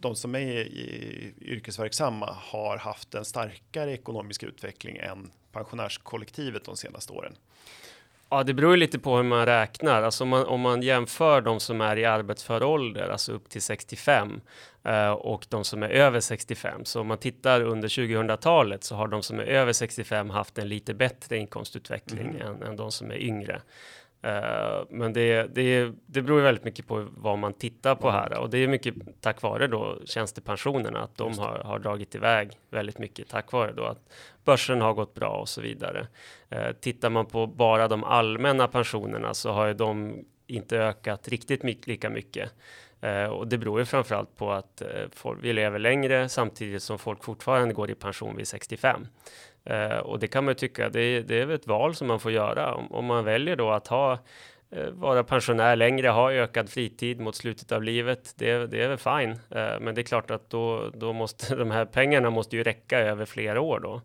de 0.00 0.16
som 0.16 0.34
är 0.34 0.38
i, 0.38 1.34
yrkesverksamma 1.40 2.32
har 2.32 2.76
haft 2.76 3.14
en 3.14 3.24
starkare 3.24 3.92
ekonomisk 3.92 4.42
utveckling 4.42 4.96
än 4.96 5.30
pensionärskollektivet 5.52 6.64
de 6.64 6.76
senaste 6.76 7.12
åren. 7.12 7.36
Ja, 8.30 8.42
det 8.42 8.54
beror 8.54 8.76
lite 8.76 8.98
på 8.98 9.16
hur 9.16 9.22
man 9.22 9.46
räknar. 9.46 10.02
Alltså 10.02 10.24
om 10.24 10.30
man, 10.30 10.46
om 10.46 10.60
man 10.60 10.82
jämför 10.82 11.40
de 11.40 11.60
som 11.60 11.80
är 11.80 11.96
i 11.96 12.04
arbetsför 12.04 12.62
ålder, 12.62 13.08
alltså 13.08 13.32
upp 13.32 13.48
till 13.48 13.62
65 13.62 14.40
eh, 14.84 15.10
och 15.10 15.46
de 15.48 15.64
som 15.64 15.82
är 15.82 15.88
över 15.88 16.20
65. 16.20 16.84
Så 16.84 17.00
om 17.00 17.06
man 17.06 17.18
tittar 17.18 17.60
under 17.60 17.88
2000-talet 17.88 18.84
så 18.84 18.94
har 18.94 19.08
de 19.08 19.22
som 19.22 19.38
är 19.38 19.44
över 19.44 19.72
65 19.72 20.30
haft 20.30 20.58
en 20.58 20.68
lite 20.68 20.94
bättre 20.94 21.36
inkomstutveckling 21.36 22.28
mm. 22.28 22.42
än, 22.42 22.62
än 22.62 22.76
de 22.76 22.92
som 22.92 23.10
är 23.10 23.18
yngre. 23.18 23.60
Uh, 24.24 24.84
men 24.90 25.12
det, 25.12 25.54
det, 25.54 25.92
det 26.06 26.22
beror 26.22 26.40
väldigt 26.40 26.64
mycket 26.64 26.86
på 26.86 27.06
vad 27.16 27.38
man 27.38 27.52
tittar 27.52 27.94
på 27.94 28.10
här 28.10 28.38
och 28.38 28.50
det 28.50 28.58
är 28.58 28.68
mycket 28.68 28.94
tack 29.20 29.42
vare 29.42 29.66
då 29.66 29.98
tjänstepensionerna 30.04 31.00
att 31.00 31.16
de 31.16 31.38
har, 31.38 31.58
har 31.58 31.78
dragit 31.78 32.14
iväg 32.14 32.50
väldigt 32.70 32.98
mycket 32.98 33.28
tack 33.28 33.52
vare 33.52 33.72
då 33.72 33.84
att 33.84 34.12
börsen 34.44 34.80
har 34.80 34.94
gått 34.94 35.14
bra 35.14 35.28
och 35.28 35.48
så 35.48 35.60
vidare. 35.60 36.06
Uh, 36.52 36.72
tittar 36.80 37.10
man 37.10 37.26
på 37.26 37.46
bara 37.46 37.88
de 37.88 38.04
allmänna 38.04 38.68
pensionerna 38.68 39.34
så 39.34 39.50
har 39.50 39.66
ju 39.66 39.74
de 39.74 40.24
inte 40.46 40.78
ökat 40.78 41.28
riktigt 41.28 41.62
mycket, 41.62 41.86
lika 41.86 42.10
mycket. 42.10 42.50
Uh, 43.04 43.24
och 43.24 43.48
det 43.48 43.58
beror 43.58 43.78
ju 43.78 43.84
framförallt 43.84 44.36
på 44.36 44.52
att 44.52 44.82
folk, 45.12 45.38
vi 45.42 45.52
lever 45.52 45.78
längre 45.78 46.28
samtidigt 46.28 46.82
som 46.82 46.98
folk 46.98 47.24
fortfarande 47.24 47.74
går 47.74 47.90
i 47.90 47.94
pension 47.94 48.36
vid 48.36 48.48
65. 48.48 49.06
Eh, 49.66 49.98
och 49.98 50.18
det 50.18 50.28
kan 50.28 50.44
man 50.44 50.50
ju 50.50 50.54
tycka, 50.54 50.88
det, 50.88 51.20
det 51.20 51.40
är 51.40 51.46
väl 51.46 51.56
ett 51.56 51.66
val 51.66 51.94
som 51.94 52.08
man 52.08 52.20
får 52.20 52.32
göra. 52.32 52.74
Om, 52.74 52.92
om 52.92 53.04
man 53.04 53.24
väljer 53.24 53.56
då 53.56 53.70
att 53.70 53.86
ha 53.86 54.18
eh, 54.70 54.90
vara 54.90 55.24
pensionär 55.24 55.76
längre, 55.76 56.08
ha 56.08 56.32
ökad 56.32 56.70
fritid 56.70 57.20
mot 57.20 57.36
slutet 57.36 57.72
av 57.72 57.82
livet, 57.82 58.34
det, 58.36 58.66
det 58.66 58.82
är 58.82 58.88
väl 58.88 58.98
fine. 58.98 59.30
Eh, 59.30 59.80
men 59.80 59.94
det 59.94 60.00
är 60.00 60.02
klart 60.02 60.30
att 60.30 60.50
då, 60.50 60.90
då 60.94 61.12
måste 61.12 61.54
de 61.56 61.70
här 61.70 61.84
pengarna 61.84 62.30
måste 62.30 62.56
ju 62.56 62.62
räcka 62.62 62.98
över 62.98 63.24
flera 63.24 63.60
år 63.60 63.80
då. 63.80 64.00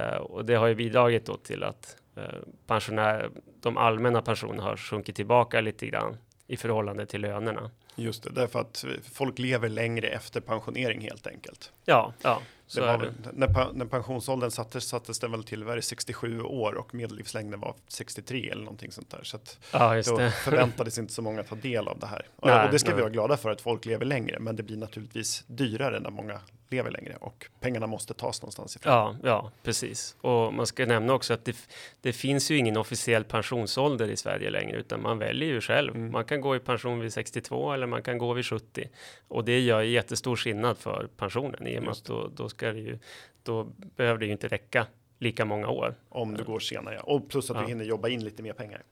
Eh, 0.00 0.16
och 0.16 0.44
det 0.44 0.54
har 0.54 0.66
ju 0.66 0.74
bidragit 0.74 1.26
då 1.26 1.36
till 1.36 1.62
att 1.62 1.96
eh, 2.16 2.22
pensionär, 2.66 3.30
de 3.60 3.76
allmänna 3.76 4.22
pensionerna 4.22 4.62
har 4.62 4.76
sjunkit 4.76 5.16
tillbaka 5.16 5.60
lite 5.60 5.86
grann 5.86 6.16
i 6.46 6.56
förhållande 6.56 7.06
till 7.06 7.20
lönerna. 7.20 7.70
Just 7.96 8.22
det, 8.22 8.30
därför 8.30 8.58
att 8.58 8.84
folk 9.14 9.38
lever 9.38 9.68
längre 9.68 10.08
efter 10.08 10.40
pensionering 10.40 11.00
helt 11.00 11.26
enkelt. 11.26 11.72
Ja, 11.84 12.12
ja. 12.22 12.40
Så 12.66 12.80
det 12.80 12.86
var 12.86 13.12
när, 13.32 13.72
när 13.72 13.86
pensionsåldern 13.86 14.50
sattes, 14.50 14.88
sattes 14.88 15.18
den 15.18 15.30
väl 15.30 15.44
till 15.44 15.64
var 15.64 15.80
67 15.80 16.40
år 16.40 16.74
och 16.74 16.94
medellivslängden 16.94 17.60
var 17.60 17.74
63 17.88 18.50
eller 18.50 18.64
någonting 18.64 18.92
sånt 18.92 19.10
där. 19.10 19.20
Så 19.22 19.36
att 19.36 19.58
ja, 19.72 20.02
då 20.06 20.16
det. 20.18 20.30
förväntades 20.44 20.98
inte 20.98 21.12
så 21.12 21.22
många 21.22 21.42
ta 21.42 21.54
del 21.54 21.88
av 21.88 21.98
det 21.98 22.06
här. 22.06 22.26
Nej, 22.42 22.66
och 22.66 22.72
det 22.72 22.78
ska 22.78 22.88
nej. 22.88 22.96
vi 22.96 23.02
vara 23.02 23.12
glada 23.12 23.36
för 23.36 23.50
att 23.50 23.60
folk 23.60 23.84
lever 23.84 24.04
längre, 24.04 24.38
men 24.38 24.56
det 24.56 24.62
blir 24.62 24.76
naturligtvis 24.76 25.44
dyrare 25.46 26.00
när 26.00 26.10
många 26.10 26.40
lever 26.68 26.90
längre 26.90 27.16
och 27.20 27.46
pengarna 27.60 27.86
måste 27.86 28.14
tas 28.14 28.42
någonstans 28.42 28.76
ifrån. 28.76 28.92
Ja, 28.92 29.16
ja, 29.22 29.50
precis. 29.62 30.16
Och 30.20 30.54
man 30.54 30.66
ska 30.66 30.86
nämna 30.86 31.12
också 31.12 31.34
att 31.34 31.44
det, 31.44 31.56
det 32.00 32.12
finns 32.12 32.50
ju 32.50 32.56
ingen 32.56 32.76
officiell 32.76 33.24
pensionsålder 33.24 34.08
i 34.08 34.16
Sverige 34.16 34.50
längre, 34.50 34.76
utan 34.76 35.02
man 35.02 35.18
väljer 35.18 35.48
ju 35.48 35.60
själv. 35.60 35.96
Mm. 35.96 36.12
Man 36.12 36.24
kan 36.24 36.40
gå 36.40 36.56
i 36.56 36.58
pension 36.58 37.00
vid 37.00 37.12
62 37.12 37.72
eller 37.72 37.86
man 37.86 38.02
kan 38.02 38.18
gå 38.18 38.32
vid 38.32 38.46
70 38.46 38.88
och 39.28 39.44
det 39.44 39.60
gör 39.60 39.82
jättestor 39.82 40.36
skillnad 40.36 40.78
för 40.78 41.08
pensionen 41.16 41.66
i 41.66 41.78
och 41.78 41.82
med 41.82 41.92
att 41.92 42.04
då, 42.04 42.30
då 42.34 42.48
ska 42.48 42.72
det 42.72 42.80
ju, 42.80 42.98
då 43.42 43.64
behöver 43.96 44.20
det 44.20 44.26
ju 44.26 44.32
inte 44.32 44.48
räcka 44.48 44.86
lika 45.18 45.44
många 45.44 45.68
år. 45.68 45.94
Om 46.08 46.34
du 46.36 46.44
går 46.44 46.60
senare, 46.60 46.98
och 47.00 47.28
plus 47.28 47.50
att 47.50 47.56
ja. 47.56 47.62
du 47.62 47.68
hinner 47.68 47.84
jobba 47.84 48.08
in 48.08 48.24
lite 48.24 48.42
mer 48.42 48.52
pengar. 48.52 48.82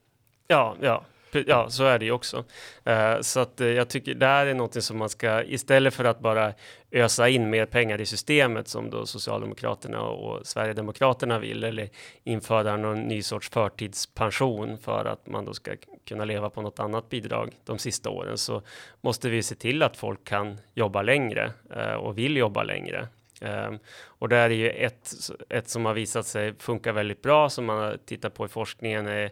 Ja, 0.46 0.76
ja, 0.80 1.04
ja, 1.46 1.70
så 1.70 1.84
är 1.84 1.98
det 1.98 2.04
ju 2.04 2.10
också. 2.12 2.44
Uh, 2.88 3.20
så 3.20 3.40
att 3.40 3.60
uh, 3.60 3.68
jag 3.68 3.88
tycker 3.88 4.14
det 4.14 4.26
här 4.26 4.46
är 4.46 4.54
någonting 4.54 4.82
som 4.82 4.98
man 4.98 5.08
ska 5.08 5.42
istället 5.42 5.94
för 5.94 6.04
att 6.04 6.20
bara 6.20 6.52
ösa 6.90 7.28
in 7.28 7.50
mer 7.50 7.66
pengar 7.66 8.00
i 8.00 8.06
systemet 8.06 8.68
som 8.68 8.90
då 8.90 9.06
Socialdemokraterna 9.06 10.02
och 10.02 10.46
Sverigedemokraterna 10.46 11.38
vill 11.38 11.64
eller 11.64 11.88
införa 12.24 12.76
någon 12.76 13.00
ny 13.00 13.22
sorts 13.22 13.50
förtidspension 13.50 14.78
för 14.78 15.04
att 15.04 15.26
man 15.26 15.44
då 15.44 15.52
ska 15.52 15.72
kunna 16.08 16.24
leva 16.24 16.50
på 16.50 16.62
något 16.62 16.80
annat 16.80 17.08
bidrag 17.08 17.52
de 17.64 17.78
sista 17.78 18.10
åren 18.10 18.38
så 18.38 18.62
måste 19.00 19.28
vi 19.28 19.42
se 19.42 19.54
till 19.54 19.82
att 19.82 19.96
folk 19.96 20.24
kan 20.24 20.58
jobba 20.74 21.02
längre 21.02 21.52
uh, 21.76 21.94
och 21.94 22.18
vill 22.18 22.36
jobba 22.36 22.62
längre. 22.62 23.08
Um, 23.40 23.78
och 24.06 24.28
det 24.28 24.36
är 24.36 24.50
ju 24.50 24.70
ett, 24.70 25.14
ett 25.48 25.68
som 25.68 25.84
har 25.84 25.94
visat 25.94 26.26
sig 26.26 26.54
funka 26.58 26.92
väldigt 26.92 27.22
bra 27.22 27.50
som 27.50 27.64
man 27.64 27.78
har 27.78 27.96
tittat 28.06 28.34
på 28.34 28.44
i 28.44 28.48
forskningen 28.48 29.06
är 29.06 29.30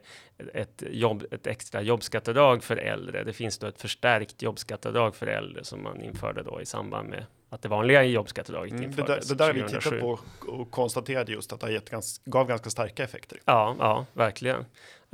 ett, 0.54 0.82
jobb, 0.90 1.24
ett 1.30 1.46
extra 1.46 1.82
jobbskatteavdrag 1.82 2.64
för 2.64 2.76
äldre. 2.76 3.24
Det 3.24 3.32
finns 3.32 3.58
då 3.58 3.66
ett 3.66 3.80
förstärkt 3.80 4.42
jobbskatteavdrag 4.42 5.16
för 5.16 5.26
äldre 5.26 5.64
som 5.64 5.82
man 5.82 6.02
införde 6.02 6.42
då 6.42 6.60
i 6.60 6.66
samband 6.66 7.08
med 7.08 7.26
att 7.50 7.62
det 7.62 7.68
vanliga 7.68 8.02
jobbskatteavdraget 8.02 8.72
mm, 8.72 8.84
infördes. 8.84 9.28
Det 9.28 9.34
där, 9.34 9.52
det 9.52 9.52
där 9.52 9.62
har 9.62 9.68
vi 9.68 9.80
tittat 9.80 10.00
på 10.00 10.18
och 10.52 10.70
konstaterade 10.70 11.32
just 11.32 11.52
att 11.52 11.60
det 11.60 11.72
gett 11.72 11.90
ganska, 11.90 12.30
gav 12.30 12.46
ganska 12.46 12.70
starka 12.70 13.04
effekter. 13.04 13.38
Ja, 13.44 13.76
ja, 13.78 14.06
verkligen. 14.12 14.64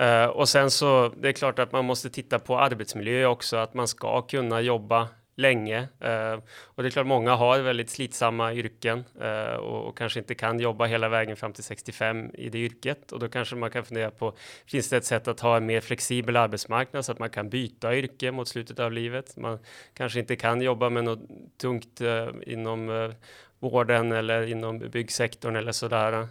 Uh, 0.02 0.26
och 0.26 0.48
sen 0.48 0.70
så 0.70 1.12
det 1.16 1.28
är 1.28 1.32
klart 1.32 1.58
att 1.58 1.72
man 1.72 1.84
måste 1.84 2.10
titta 2.10 2.38
på 2.38 2.58
arbetsmiljö 2.58 3.26
också, 3.26 3.56
att 3.56 3.74
man 3.74 3.88
ska 3.88 4.22
kunna 4.22 4.60
jobba 4.60 5.08
länge. 5.38 5.80
Uh, 5.80 6.42
och 6.64 6.82
det 6.82 6.88
är 6.88 6.90
klart 6.90 7.06
många 7.06 7.34
har 7.34 7.60
väldigt 7.60 7.90
slitsamma 7.90 8.54
yrken 8.54 9.04
uh, 9.22 9.56
och, 9.56 9.88
och, 9.88 9.98
kanske 9.98 10.18
inte 10.18 10.34
kan 10.34 10.60
jobba 10.60 10.86
hela 10.86 11.08
vägen 11.08 11.36
fram 11.36 11.52
till 11.52 11.64
65 11.64 12.30
i 12.34 12.48
det 12.48 12.58
yrket. 12.58 13.12
Och 13.12 13.18
då 13.18 13.28
kanske 13.28 13.56
man 13.56 13.70
kan 13.70 13.84
fundera 13.84 14.10
på, 14.10 14.34
finns 14.66 14.90
det 14.90 14.96
ett 14.96 15.04
sätt 15.04 15.28
att 15.28 15.40
ha 15.40 15.56
en 15.56 15.66
mer 15.66 15.80
flexibel 15.80 16.36
arbetsmarknad 16.36 17.04
så 17.04 17.12
att 17.12 17.18
man 17.18 17.30
kan 17.30 17.48
byta 17.48 17.96
yrke 17.96 18.32
mot 18.32 18.48
slutet 18.48 18.78
av 18.78 18.92
livet? 18.92 19.36
Man 19.36 19.58
kanske 19.94 20.20
inte 20.20 20.36
kan 20.36 20.60
jobba 20.60 20.90
med 20.90 21.04
något 21.04 21.20
tungt 21.60 22.00
uh, 22.00 22.28
inom 22.46 23.12
vården 23.60 24.12
eller 24.12 24.46
inom 24.46 24.78
byggsektorn 24.78 25.56
eller 25.56 25.72
sådär. 25.72 26.28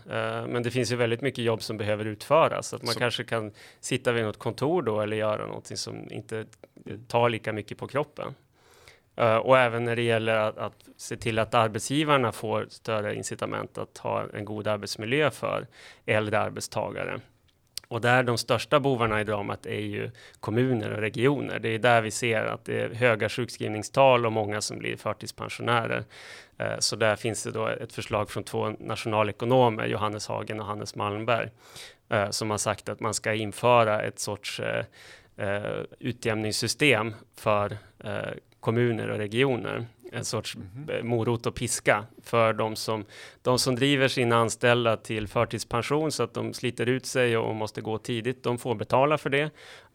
Men 0.48 0.63
det 0.63 0.72
finns 0.72 0.91
ju 0.91 0.96
väldigt 0.96 1.22
mycket 1.22 1.43
jobb 1.43 1.62
som 1.62 1.78
behöver 1.78 2.06
utföras. 2.06 2.67
Så 2.67 2.76
att 2.76 2.84
man 2.84 2.93
så. 2.93 3.00
kanske 3.00 3.24
kan 3.24 3.52
sitta 3.80 4.12
vid 4.12 4.24
något 4.24 4.38
kontor 4.38 4.82
då 4.82 5.02
eller 5.02 5.17
göra 5.17 5.48
någonting 5.48 5.78
som 5.78 6.12
inte 6.12 6.46
tar 7.08 7.30
lika 7.30 7.54
mycket 7.54 7.78
på 7.78 7.88
kroppen. 7.88 8.34
Uh, 9.19 9.36
och 9.36 9.58
även 9.58 9.84
när 9.84 9.95
det 9.95 10.01
gäller 10.01 10.36
att, 10.36 10.58
att, 10.58 10.73
se 10.97 11.17
till 11.17 11.39
att 11.39 11.53
arbetsgivarna 11.53 12.32
får 12.32 12.65
större 12.69 13.15
incitament 13.15 13.77
att 13.77 13.97
ha 13.97 14.25
en 14.34 14.46
god 14.46 14.67
arbetsmiljö 14.67 15.31
för 15.31 15.67
äldre 16.06 16.39
arbetstagare. 16.39 17.19
Och 17.87 18.02
där 18.02 18.23
de 18.23 18.37
största 18.37 18.79
bovarna 18.79 19.21
i 19.21 19.23
dramat 19.23 19.65
är 19.65 19.79
ju 19.79 20.12
kommuner 20.39 20.92
och 20.92 21.02
regioner. 21.02 21.60
Det 21.60 21.69
är 21.69 21.79
där 21.79 22.02
vi 22.02 22.12
ser 22.12 22.46
att 22.46 22.65
det 22.65 22.81
är 22.81 22.89
höga 22.89 23.29
sjukskrivningstal 23.29 24.25
och 24.25 24.31
många 24.31 24.62
som 24.62 24.79
blir 24.79 24.98
förtidspensionärer. 24.98 26.04
Eh, 26.58 26.79
så 26.79 26.96
där 26.96 27.15
finns 27.15 27.44
det 27.44 27.52
då 27.52 27.67
ett 27.67 27.94
förslag 27.94 28.29
från 28.29 28.44
två 28.44 28.69
nationalekonomer, 28.69 29.85
Johannes 29.85 30.27
Hagen 30.27 30.60
och 30.60 30.65
Hannes 30.65 30.96
Malmberg, 30.96 31.50
eh, 32.10 32.29
som 32.29 32.50
har 32.50 32.58
sagt 32.58 32.89
att 32.89 33.00
man 33.00 33.13
ska 33.13 33.33
införa 33.33 34.02
ett 34.02 34.19
sorts 34.19 34.62
utjämningssystem 36.00 37.13
för 37.35 37.77
kommuner 38.68 39.10
och 39.10 39.18
regioner 39.18 39.88
en 40.12 40.26
sorts 40.26 40.56
mm. 40.56 41.08
morot 41.08 41.46
och 41.46 41.56
piska 41.56 42.06
för 42.24 42.54
de 42.54 42.76
som, 42.76 43.06
de 43.42 43.60
som 43.60 43.76
driver 43.76 44.08
sina 44.08 44.36
anställda 44.36 44.98
till 44.98 45.28
förtidspension 45.28 46.12
så 46.12 46.24
att 46.24 46.34
de 46.34 46.54
sliter 46.54 46.86
ut 46.86 47.06
sig 47.06 47.38
och 47.38 47.56
måste 47.56 47.82
gå 47.82 47.98
tidigt. 47.98 48.44
De 48.44 48.58
får 48.58 48.76
betala 48.76 49.18
för 49.18 49.30
det 49.30 49.50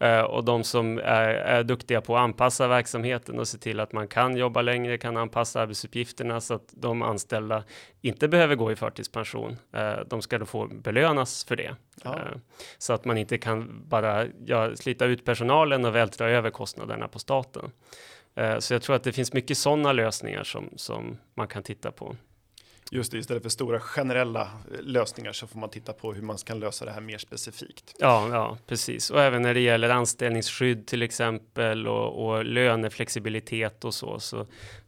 uh, 0.05 0.21
och 0.21 0.45
de 0.45 0.65
som 0.65 0.99
är, 0.99 1.29
är, 1.29 1.63
duktiga 1.63 2.01
på 2.01 2.17
att 2.17 2.23
anpassa 2.23 2.69
verksamheten 2.69 3.39
och 3.39 3.49
se 3.49 3.59
till 3.59 3.81
att 3.81 3.93
man 3.93 4.09
kan 4.09 4.37
jobba 4.37 4.63
längre, 4.63 4.99
kan 4.99 5.17
anpassa 5.17 5.61
arbetsuppgifterna 5.61 6.41
så 6.41 6.55
att 6.55 6.69
de 6.71 7.03
anställda 7.03 7.65
inte 8.01 8.29
behöver 8.29 8.55
gå 8.55 8.73
i 8.73 8.77
förtidspension. 8.77 9.57
Uh, 9.77 10.07
de 10.07 10.23
ska 10.23 10.39
då 10.39 10.47
få 10.47 10.67
belönas 10.67 11.45
för 11.45 11.57
det. 11.57 11.77
Ja. 12.05 12.11
Uh, 12.11 12.39
så 12.79 12.93
att 12.93 13.05
man 13.05 13.19
inte 13.19 13.39
kan 13.39 13.83
bara 13.89 14.27
ja, 14.47 14.77
slita 14.77 15.05
ut 15.05 15.25
personalen 15.25 15.85
och 15.85 15.95
vältra 15.95 16.31
över 16.31 16.51
kostnaderna 16.51 17.09
på 17.09 17.19
staten. 17.19 17.71
Eh, 18.35 18.59
så 18.59 18.75
jag 18.75 18.83
tror 18.83 18.97
att 18.97 19.05
det 19.05 19.13
finns 19.13 19.33
mycket 19.33 19.59
sådana 19.59 19.93
lösningar 19.93 20.45
som, 20.45 20.71
som 20.77 21.19
man 21.35 21.49
kan 21.49 21.63
titta 21.63 21.93
på. 21.93 22.17
Just 22.91 23.13
det, 23.13 23.19
istället 23.19 23.43
för 23.43 23.51
stora 23.51 23.81
generella 23.81 24.43
eh, 24.43 24.81
lösningar 24.81 25.33
så 25.33 25.47
får 25.47 25.59
man 25.59 25.71
titta 25.71 25.93
på 25.93 26.13
hur 26.13 26.23
man 26.23 26.37
kan 26.37 26.61
lösa 26.61 26.85
det 26.85 26.91
här 26.91 27.01
mer 27.01 27.19
specifikt. 27.19 27.95
Ja, 27.99 28.29
ja 28.31 28.59
precis. 28.67 29.11
Och 29.11 29.23
även 29.23 29.43
när 29.43 29.55
det 29.55 29.61
gäller 29.61 29.91
anställningsskydd 29.91 30.87
till 30.87 31.03
exempel 31.03 31.87
och, 31.87 32.27
och 32.27 32.45
löneflexibilitet 32.45 33.85
och 33.85 33.95
så, 33.95 34.21
så 34.21 34.47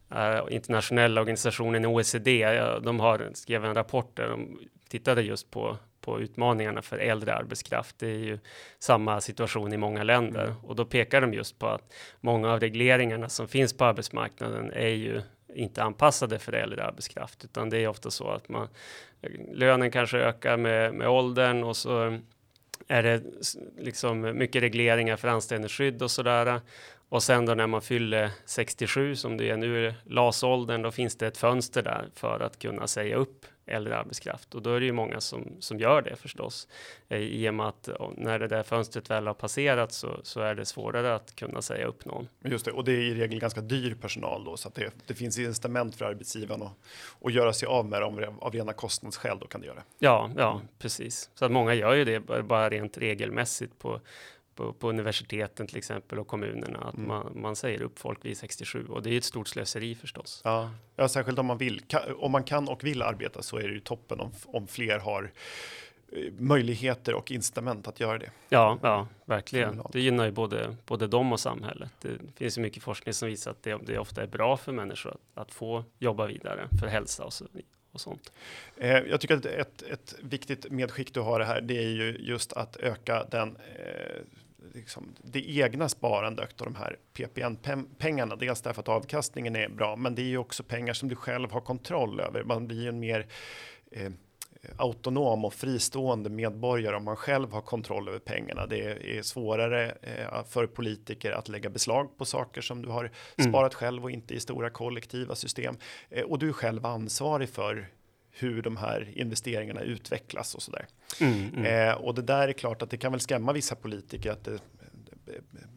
är 0.08 0.52
internationella 0.52 1.20
organisationen 1.20 1.86
OECD, 1.86 2.60
de 2.82 3.00
har 3.00 3.30
skrev 3.34 3.64
en 3.64 3.74
rapport 3.74 4.16
där 4.16 4.28
de 4.28 4.58
tittade 4.88 5.22
just 5.22 5.50
på 5.50 5.78
på 6.04 6.20
utmaningarna 6.20 6.82
för 6.82 6.98
äldre 6.98 7.34
arbetskraft. 7.34 7.98
Det 7.98 8.06
är 8.06 8.18
ju 8.18 8.38
samma 8.78 9.20
situation 9.20 9.72
i 9.72 9.76
många 9.76 10.02
länder 10.02 10.44
mm. 10.44 10.56
och 10.62 10.76
då 10.76 10.84
pekar 10.84 11.20
de 11.20 11.34
just 11.34 11.58
på 11.58 11.66
att 11.66 11.92
många 12.20 12.52
av 12.52 12.60
regleringarna 12.60 13.28
som 13.28 13.48
finns 13.48 13.72
på 13.72 13.84
arbetsmarknaden 13.84 14.72
är 14.72 14.88
ju 14.88 15.22
inte 15.54 15.82
anpassade 15.82 16.38
för 16.38 16.52
äldre 16.52 16.84
arbetskraft, 16.84 17.44
utan 17.44 17.70
det 17.70 17.78
är 17.78 17.88
ofta 17.88 18.10
så 18.10 18.28
att 18.28 18.48
man 18.48 18.68
lönen 19.52 19.90
kanske 19.90 20.18
ökar 20.18 20.56
med, 20.56 20.94
med 20.94 21.08
åldern 21.08 21.64
och 21.64 21.76
så 21.76 22.18
är 22.88 23.02
det 23.02 23.22
liksom 23.78 24.38
mycket 24.38 24.62
regleringar 24.62 25.16
för 25.16 25.28
anställningsskydd 25.28 26.02
och 26.02 26.10
sådär. 26.10 26.60
Och 27.08 27.22
sen 27.22 27.46
då 27.46 27.54
när 27.54 27.66
man 27.66 27.82
fyller 27.82 28.30
67 28.44 29.16
som 29.16 29.36
det 29.36 29.50
är 29.50 29.56
nu, 29.56 29.94
LAS-åldern, 30.04 30.82
då 30.82 30.90
finns 30.90 31.16
det 31.16 31.26
ett 31.26 31.38
fönster 31.38 31.82
där 31.82 32.08
för 32.14 32.40
att 32.40 32.58
kunna 32.58 32.86
säga 32.86 33.16
upp 33.16 33.46
äldre 33.66 33.96
arbetskraft 33.96 34.54
och 34.54 34.62
då 34.62 34.74
är 34.74 34.80
det 34.80 34.86
ju 34.86 34.92
många 34.92 35.20
som, 35.20 35.56
som 35.60 35.78
gör 35.78 36.02
det 36.02 36.16
förstås. 36.16 36.68
Eh, 37.08 37.18
I 37.18 37.48
och 37.48 37.54
med 37.54 37.66
att 37.66 37.88
när 38.16 38.38
det 38.38 38.48
där 38.48 38.62
fönstret 38.62 39.10
väl 39.10 39.26
har 39.26 39.34
passerat 39.34 39.92
så, 39.92 40.20
så 40.22 40.40
är 40.40 40.54
det 40.54 40.64
svårare 40.64 41.14
att 41.14 41.36
kunna 41.36 41.62
säga 41.62 41.86
upp 41.86 42.04
någon. 42.04 42.28
Just 42.44 42.64
det, 42.64 42.72
och 42.72 42.84
det 42.84 42.92
är 42.92 43.00
i 43.00 43.14
regel 43.14 43.40
ganska 43.40 43.60
dyr 43.60 43.94
personal 43.94 44.44
då 44.44 44.56
så 44.56 44.68
att 44.68 44.74
det, 44.74 44.90
det 45.06 45.14
finns 45.14 45.38
incitament 45.38 45.96
för 45.96 46.04
arbetsgivaren 46.04 46.62
att, 46.62 46.72
att 47.24 47.32
göra 47.32 47.52
sig 47.52 47.66
av 47.66 47.86
med 47.86 48.02
dem 48.02 48.38
av 48.40 48.52
rena 48.52 48.72
kostnadsskäl. 48.72 49.38
Då 49.40 49.46
kan 49.46 49.60
det 49.60 49.66
göra. 49.66 49.82
Ja, 49.98 50.30
ja, 50.36 50.60
precis. 50.78 51.30
Så 51.34 51.44
att 51.44 51.52
många 51.52 51.74
gör 51.74 51.94
ju 51.94 52.04
det 52.04 52.20
bara 52.20 52.70
rent 52.70 52.98
regelmässigt 52.98 53.78
på 53.78 54.00
på, 54.54 54.72
på, 54.72 54.88
universiteten 54.88 55.66
till 55.66 55.76
exempel 55.76 56.18
och 56.18 56.26
kommunerna 56.26 56.78
att 56.78 56.94
mm. 56.94 57.08
man, 57.08 57.32
man 57.34 57.56
säger 57.56 57.82
upp 57.82 57.98
folk 57.98 58.24
vid 58.24 58.36
67 58.38 58.86
och 58.86 59.02
det 59.02 59.10
är 59.10 59.18
ett 59.18 59.24
stort 59.24 59.48
slöseri 59.48 59.94
förstås. 59.94 60.40
Ja, 60.44 60.70
ja 60.96 61.08
särskilt 61.08 61.38
om 61.38 61.46
man 61.46 61.58
vill. 61.58 61.82
om 62.16 62.32
man 62.32 62.44
kan 62.44 62.68
och 62.68 62.84
vill 62.84 63.02
arbeta 63.02 63.42
så 63.42 63.56
är 63.56 63.68
det 63.68 63.74
ju 63.74 63.80
toppen 63.80 64.20
om, 64.20 64.32
om 64.46 64.66
fler 64.66 64.98
har 64.98 65.32
eh, 66.12 66.32
möjligheter 66.38 67.14
och 67.14 67.30
incitament 67.30 67.88
att 67.88 68.00
göra 68.00 68.18
det. 68.18 68.30
Ja, 68.48 68.78
ja, 68.82 69.08
verkligen. 69.24 69.82
Det 69.92 70.00
gynnar 70.00 70.24
ju 70.24 70.30
både, 70.30 70.76
både 70.86 71.06
dem 71.06 71.32
och 71.32 71.40
samhället. 71.40 71.92
Det 72.00 72.18
finns 72.36 72.58
ju 72.58 72.62
mycket 72.62 72.82
forskning 72.82 73.14
som 73.14 73.28
visar 73.28 73.50
att 73.50 73.62
det, 73.62 73.78
det 73.86 73.98
ofta 73.98 74.22
är 74.22 74.26
bra 74.26 74.56
för 74.56 74.72
människor 74.72 75.10
att, 75.10 75.42
att 75.42 75.52
få 75.52 75.84
jobba 75.98 76.26
vidare 76.26 76.68
för 76.80 76.86
hälsa 76.86 77.24
och 77.24 77.32
så. 77.32 77.46
Eh, 78.76 78.98
jag 78.98 79.20
tycker 79.20 79.36
att 79.36 79.46
ett, 79.46 79.82
ett 79.82 80.14
viktigt 80.20 80.70
medskick 80.70 81.14
du 81.14 81.20
har 81.20 81.40
här, 81.40 81.60
det 81.60 81.78
är 81.78 81.88
ju 81.88 82.16
just 82.20 82.52
att 82.52 82.76
öka 82.76 83.24
den 83.30 83.56
eh, 83.56 84.22
liksom, 84.72 85.14
det 85.22 85.50
egna 85.50 85.88
sparandet 85.88 86.60
och 86.60 86.66
de 86.66 86.74
här 86.74 86.96
PPN-pengarna. 87.12 88.36
Dels 88.36 88.62
därför 88.62 88.80
att 88.80 88.88
avkastningen 88.88 89.56
är 89.56 89.68
bra, 89.68 89.96
men 89.96 90.14
det 90.14 90.22
är 90.22 90.26
ju 90.26 90.38
också 90.38 90.62
pengar 90.62 90.92
som 90.92 91.08
du 91.08 91.16
själv 91.16 91.50
har 91.50 91.60
kontroll 91.60 92.20
över. 92.20 92.44
Man 92.44 92.66
blir 92.66 92.82
ju 92.82 92.88
en 92.88 93.00
mer 93.00 93.26
eh, 93.90 94.12
autonom 94.76 95.44
och 95.44 95.54
fristående 95.54 96.30
medborgare 96.30 96.96
om 96.96 97.04
man 97.04 97.16
själv 97.16 97.52
har 97.52 97.60
kontroll 97.60 98.08
över 98.08 98.18
pengarna. 98.18 98.66
Det 98.66 99.18
är 99.18 99.22
svårare 99.22 99.94
eh, 100.02 100.44
för 100.44 100.66
politiker 100.66 101.32
att 101.32 101.48
lägga 101.48 101.70
beslag 101.70 102.18
på 102.18 102.24
saker 102.24 102.60
som 102.60 102.82
du 102.82 102.88
har 102.88 103.10
mm. 103.36 103.52
sparat 103.52 103.74
själv 103.74 104.04
och 104.04 104.10
inte 104.10 104.34
i 104.34 104.40
stora 104.40 104.70
kollektiva 104.70 105.34
system. 105.34 105.76
Eh, 106.10 106.24
och 106.24 106.38
du 106.38 106.48
är 106.48 106.52
själv 106.52 106.86
ansvarig 106.86 107.48
för 107.48 107.88
hur 108.36 108.62
de 108.62 108.76
här 108.76 109.12
investeringarna 109.14 109.80
utvecklas 109.80 110.54
och 110.54 110.62
så 110.62 110.70
där. 110.70 110.86
Mm, 111.20 111.54
mm. 111.54 111.88
Eh, 111.88 111.94
och 111.94 112.14
det 112.14 112.22
där 112.22 112.48
är 112.48 112.52
klart 112.52 112.82
att 112.82 112.90
det 112.90 112.96
kan 112.96 113.12
väl 113.12 113.20
skrämma 113.20 113.52
vissa 113.52 113.74
politiker 113.74 114.30
att 114.30 114.44
det, 114.44 114.58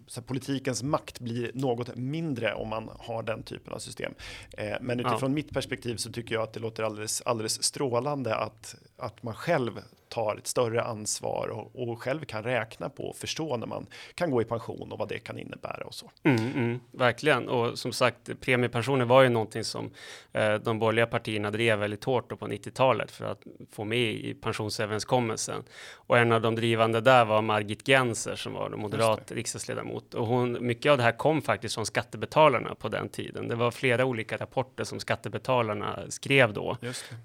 så 0.08 0.22
politikens 0.22 0.84
makt 0.84 1.20
blir 1.20 1.52
något 1.54 1.96
mindre 1.96 2.54
om 2.54 2.68
man 2.68 2.90
har 3.00 3.24
den 3.24 3.44
typen 3.44 3.74
av 3.74 3.80
system. 3.80 4.14
Eh, 4.58 4.76
men 4.82 5.00
utifrån 5.00 5.32
ja. 5.32 5.36
mitt 5.36 5.54
perspektiv 5.54 5.96
så 5.96 6.12
tycker 6.12 6.36
jag 6.36 6.44
att 6.44 6.54
det 6.54 6.60
låter 6.60 6.84
alldeles, 6.84 7.22
alldeles 7.22 7.64
strålande 7.64 8.36
att, 8.36 8.76
att 8.98 9.24
man 9.24 9.34
själv 9.34 9.80
tar 10.10 10.36
ett 10.36 10.48
större 10.48 10.84
ansvar 10.84 11.48
och, 11.48 11.90
och, 11.90 12.02
själv 12.02 12.26
kan 12.26 12.44
räkna 12.44 12.90
på 12.90 13.04
och 13.04 13.16
förstå 13.16 13.58
när 13.58 13.68
man 13.68 13.88
kan 14.16 14.32
gå 14.32 14.42
i 14.42 14.46
pension 14.46 14.92
och 14.92 15.00
vad 15.00 15.10
det 15.10 15.20
kan 15.20 15.40
innebära 15.40 15.84
och 15.86 15.94
så. 15.94 16.12
Mm, 16.24 16.52
mm, 16.56 16.80
verkligen. 16.92 17.50
Och 17.50 17.80
som 17.80 17.94
sagt, 17.94 18.40
premiepensioner 18.40 19.06
var 19.06 19.22
ju 19.22 19.30
någonting 19.30 19.64
som 19.64 19.92
eh, 20.34 20.54
de 20.54 20.80
borgerliga 20.80 21.08
partierna 21.08 21.52
drev 21.52 21.80
väldigt 21.80 22.04
hårt 22.04 22.40
på 22.40 22.48
90-talet 22.48 23.12
för 23.12 23.26
att 23.26 23.44
få 23.72 23.86
med 23.86 24.12
i 24.12 24.34
pensionsöverenskommelsen. 24.34 25.64
Och 25.94 26.18
en 26.18 26.32
av 26.32 26.42
de 26.42 26.56
drivande 26.56 27.02
där 27.02 27.26
var 27.26 27.42
Margit 27.42 27.86
Genser 27.88 28.36
som 28.36 28.54
var 28.54 28.70
moderat 28.70 29.32
riksdagsledamot. 29.32 30.14
Och 30.14 30.28
hon, 30.28 30.58
mycket 30.68 30.92
av 30.92 30.98
det 30.98 31.04
här 31.04 31.12
kom 31.12 31.42
faktiskt 31.42 31.76
från 31.76 31.86
skattebetalarna 31.86 32.76
på 32.76 32.90
den 32.90 33.10
tiden. 33.10 33.48
Det 33.48 33.56
var 33.56 33.72
flera 33.72 34.06
olika 34.06 34.38
rapporter 34.38 34.84
som 34.84 35.00
skattebetalarna 35.00 36.00
skrev 36.10 36.54
då, 36.54 36.78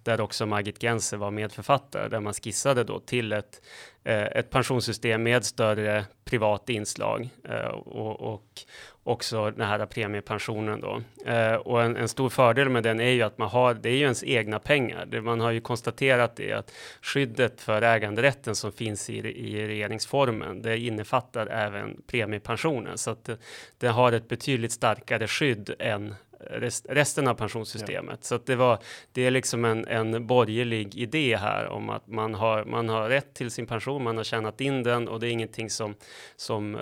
där 0.03 0.21
också 0.21 0.47
Margit 0.47 0.81
Genser 0.81 1.17
var 1.17 1.31
medförfattare, 1.31 2.09
där 2.09 2.21
man 2.21 2.35
skissade 2.35 2.72
syftade 2.73 2.85
då 2.85 3.01
till 3.01 3.33
ett, 3.33 3.61
eh, 4.05 4.23
ett 4.23 4.51
pensionssystem 4.51 5.23
med 5.23 5.45
större 5.45 6.05
privat 6.25 6.69
inslag 6.69 7.29
eh, 7.49 7.69
och, 7.69 8.35
och 8.35 8.65
också 9.05 9.51
den 9.51 9.67
här 9.67 9.87
premiepensionen 9.87 10.81
då. 10.81 11.03
Eh, 11.27 11.55
och 11.55 11.83
en, 11.83 11.97
en, 11.97 12.09
stor 12.09 12.29
fördel 12.31 12.69
med 12.69 12.83
den 12.83 13.01
är 13.01 13.11
ju 13.11 13.23
att 13.23 13.39
man 13.39 13.49
har, 13.49 13.75
det 13.75 13.89
är 13.89 13.97
ju 13.97 14.03
ens 14.03 14.25
egna 14.25 14.59
pengar. 14.59 15.07
Det, 15.07 15.21
man 15.21 15.41
har 15.41 15.53
ju 15.53 15.61
konstaterat 15.61 16.37
det 16.37 16.53
att 16.53 16.73
skyddet 17.03 17.61
för 17.61 17.83
äganderätten 17.83 18.55
som 18.55 18.73
finns 18.73 19.11
i, 19.11 19.19
i 19.19 19.67
regeringsformen, 19.67 20.63
det 20.63 20.79
innefattar 20.79 21.47
även 21.47 22.03
premiepensionen. 22.07 22.99
Så 22.99 23.11
att 23.11 23.25
det, 23.25 23.39
det 23.79 23.89
har 23.89 24.13
ett 24.13 24.29
betydligt 24.29 24.73
starkare 24.73 25.27
skydd 25.27 25.75
än 25.79 26.15
rest, 26.51 26.87
resten 26.89 27.29
av 27.29 27.35
pensionssystemet. 27.35 28.19
Ja. 28.21 28.27
Så 28.27 28.39
det, 28.39 28.57
var, 28.57 28.79
det 29.13 29.27
är 29.27 29.31
liksom 29.31 29.65
en, 29.65 29.87
en 29.87 30.27
borgerlig 30.27 30.95
idé 30.97 31.37
här 31.37 31.67
om 31.67 31.91
att 31.91 32.07
man 32.07 32.35
har, 32.35 32.65
man 32.65 32.89
har 32.89 33.09
rätt 33.09 33.35
till 33.35 33.51
sin 33.51 33.67
pension, 33.67 34.03
man 34.03 34.17
har 34.17 34.25
tjänat 34.25 34.61
in 34.61 34.83
den 34.83 35.09
och 35.09 35.21
det 35.21 35.29
är 35.29 35.31
ingenting 35.31 35.71
som, 35.71 35.95
som 36.37 36.79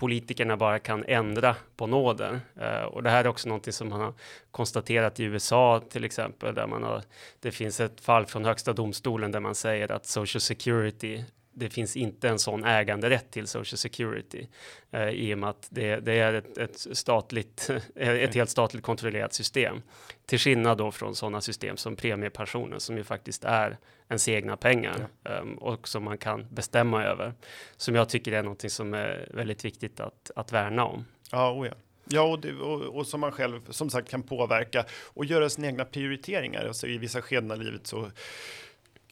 politikerna 0.00 0.56
bara 0.56 0.78
kan 0.78 1.04
ändra 1.04 1.56
på 1.76 1.86
nåder. 1.86 2.40
Uh, 2.60 2.84
och 2.84 3.02
det 3.02 3.10
här 3.10 3.24
är 3.24 3.28
också 3.28 3.48
någonting 3.48 3.72
som 3.72 3.88
man 3.88 4.00
har 4.00 4.14
konstaterat 4.50 5.20
i 5.20 5.24
USA 5.24 5.82
till 5.90 6.04
exempel, 6.04 6.54
där 6.54 6.66
man 6.66 6.82
har, 6.82 7.02
det 7.40 7.50
finns 7.50 7.80
ett 7.80 8.00
fall 8.00 8.26
från 8.26 8.44
högsta 8.44 8.72
domstolen 8.72 9.32
där 9.32 9.40
man 9.40 9.54
säger 9.54 9.92
att 9.92 10.06
social 10.06 10.40
security 10.40 11.24
det 11.60 11.70
finns 11.70 11.96
inte 11.96 12.28
en 12.28 12.38
sån 12.38 12.64
äganderätt 12.64 13.30
till 13.30 13.46
Social 13.46 13.78
Security 13.78 14.46
eh, 14.90 15.08
i 15.08 15.34
och 15.34 15.38
med 15.38 15.50
att 15.50 15.66
det, 15.70 15.96
det 15.96 16.12
är 16.12 16.34
ett, 16.34 16.58
ett, 16.58 16.86
statligt, 16.96 17.70
ett 17.94 18.34
helt 18.34 18.50
statligt 18.50 18.82
kontrollerat 18.82 19.34
system. 19.34 19.82
Till 20.26 20.38
skillnad 20.38 20.78
då 20.78 20.90
från 20.90 21.16
sådana 21.16 21.40
system 21.40 21.76
som 21.76 21.96
premiepensionen 21.96 22.80
som 22.80 22.96
ju 22.96 23.04
faktiskt 23.04 23.44
är 23.44 23.78
ens 24.08 24.28
egna 24.28 24.56
pengar 24.56 25.06
ja. 25.22 25.38
um, 25.38 25.54
och 25.54 25.88
som 25.88 26.04
man 26.04 26.18
kan 26.18 26.46
bestämma 26.50 27.04
över. 27.04 27.34
Som 27.76 27.94
jag 27.94 28.08
tycker 28.08 28.32
är 28.32 28.42
någonting 28.42 28.70
som 28.70 28.94
är 28.94 29.28
väldigt 29.34 29.64
viktigt 29.64 30.00
att, 30.00 30.30
att 30.36 30.52
värna 30.52 30.84
om. 30.84 31.04
Ja, 31.32 31.52
oh 31.52 31.66
ja. 31.66 31.74
Ja, 32.12 32.22
och, 32.22 32.40
det, 32.40 32.52
och, 32.52 32.82
och, 32.82 33.06
som 33.06 33.20
man 33.20 33.32
själv 33.32 33.60
som 33.70 33.90
sagt 33.90 34.08
kan 34.08 34.22
påverka 34.22 34.84
och 35.04 35.24
göra 35.24 35.50
sina 35.50 35.66
egna 35.66 35.84
prioriteringar. 35.84 36.66
Alltså 36.66 36.86
I 36.86 36.98
vissa 36.98 37.22
skeden 37.22 37.50
av 37.50 37.60
livet 37.60 37.86
så 37.86 38.10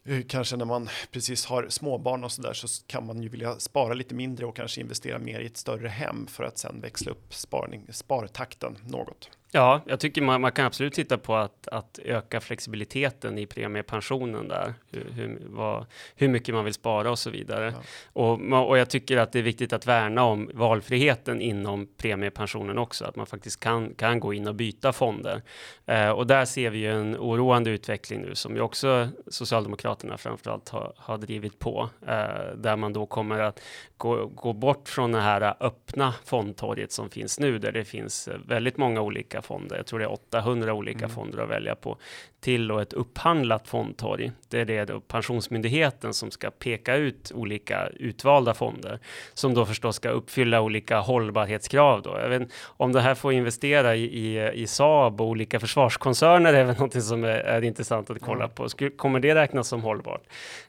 Eh, 0.08 0.22
kanske 0.28 0.56
när 0.56 0.64
man 0.64 0.88
precis 1.10 1.46
har 1.46 1.68
småbarn 1.68 2.24
och 2.24 2.32
så 2.32 2.42
där 2.42 2.52
så 2.52 2.68
kan 2.86 3.06
man 3.06 3.22
ju 3.22 3.28
vilja 3.28 3.58
spara 3.58 3.94
lite 3.94 4.14
mindre 4.14 4.46
och 4.46 4.56
kanske 4.56 4.80
investera 4.80 5.18
mer 5.18 5.40
i 5.40 5.46
ett 5.46 5.56
större 5.56 5.88
hem 5.88 6.26
för 6.26 6.44
att 6.44 6.58
sen 6.58 6.80
växla 6.80 7.12
upp 7.12 7.34
sparning, 7.34 7.86
spartakten 7.90 8.78
något. 8.86 9.30
Ja, 9.50 9.80
jag 9.86 10.00
tycker 10.00 10.22
man, 10.22 10.40
man, 10.40 10.52
kan 10.52 10.66
absolut 10.66 10.92
titta 10.92 11.18
på 11.18 11.36
att, 11.36 11.68
att 11.68 11.98
öka 12.04 12.40
flexibiliteten 12.40 13.38
i 13.38 13.46
premiepensionen 13.46 14.48
där. 14.48 14.74
Hur, 14.90 15.10
hur, 15.12 15.38
vad, 15.46 15.86
hur 16.16 16.28
mycket 16.28 16.54
man 16.54 16.64
vill 16.64 16.74
spara 16.74 17.10
och 17.10 17.18
så 17.18 17.30
vidare. 17.30 17.74
Ja. 18.12 18.32
Och, 18.52 18.68
och 18.68 18.78
jag 18.78 18.90
tycker 18.90 19.16
att 19.16 19.32
det 19.32 19.38
är 19.38 19.42
viktigt 19.42 19.72
att 19.72 19.86
värna 19.86 20.24
om 20.24 20.50
valfriheten 20.54 21.40
inom 21.40 21.88
premiepensionen 21.96 22.78
också. 22.78 23.04
Att 23.04 23.16
man 23.16 23.26
faktiskt 23.26 23.60
kan, 23.60 23.94
kan 23.94 24.20
gå 24.20 24.34
in 24.34 24.48
och 24.48 24.54
byta 24.54 24.92
fonder. 24.92 25.42
Eh, 25.86 26.10
och 26.10 26.26
där 26.26 26.44
ser 26.44 26.70
vi 26.70 26.78
ju 26.78 26.92
en 26.92 27.16
oroande 27.16 27.70
utveckling 27.70 28.20
nu 28.20 28.34
som 28.34 28.56
ju 28.56 28.60
också 28.60 29.08
Socialdemokraterna 29.26 30.18
framförallt 30.18 30.68
har, 30.68 30.92
har 30.96 31.18
drivit 31.18 31.58
på. 31.58 31.90
Eh, 32.06 32.56
där 32.56 32.76
man 32.76 32.92
då 32.92 33.06
kommer 33.06 33.40
att 33.40 33.60
gå, 33.96 34.26
gå 34.26 34.52
bort 34.52 34.88
från 34.88 35.12
det 35.12 35.20
här 35.20 35.54
öppna 35.60 36.14
fondtorget 36.24 36.92
som 36.92 37.10
finns 37.10 37.40
nu 37.40 37.58
där 37.58 37.72
det 37.72 37.84
finns 37.84 38.28
väldigt 38.46 38.76
många 38.76 39.00
olika 39.00 39.37
olika 39.38 39.42
fonder. 39.42 39.76
Jag 39.76 39.86
tror 39.86 39.98
det 39.98 40.04
är 40.04 40.12
800 40.12 40.74
olika 40.74 41.04
mm. 41.04 41.10
fonder 41.10 41.42
att 41.42 41.48
välja 41.48 41.74
på 41.74 41.98
till 42.40 42.70
och 42.72 42.82
ett 42.82 42.92
upphandlat 42.92 43.68
fondtorg. 43.68 44.32
Det 44.50 44.60
är 44.60 44.64
det 44.64 44.84
då 44.84 45.00
Pensionsmyndigheten 45.00 46.14
som 46.14 46.30
ska 46.30 46.50
peka 46.50 46.96
ut 46.96 47.32
olika 47.34 47.88
utvalda 47.98 48.54
fonder 48.54 48.98
som 49.34 49.54
då 49.54 49.66
förstås 49.66 49.96
ska 49.96 50.10
uppfylla 50.10 50.60
olika 50.60 51.00
hållbarhetskrav. 51.00 52.02
Då. 52.02 52.18
Jag 52.22 52.28
vet, 52.28 52.48
om 52.78 52.92
det 52.92 53.00
här 53.00 53.14
får 53.14 53.32
investera 53.32 53.96
i, 53.96 54.04
i, 54.04 54.50
i 54.54 54.66
Saab 54.66 55.20
och 55.20 55.26
olika 55.26 55.60
försvarskoncerner 55.60 56.54
är 56.54 56.64
väl 56.64 56.76
något 56.78 57.02
som 57.02 57.24
är, 57.24 57.28
är 57.28 57.62
intressant 57.64 58.10
att 58.10 58.20
kolla 58.20 58.44
mm. 58.44 58.54
på. 58.54 58.68
Skulle, 58.68 58.90
kommer 58.90 59.20
det 59.20 59.34
räknas 59.34 59.68
som 59.68 59.82
hållbart? 59.82 60.22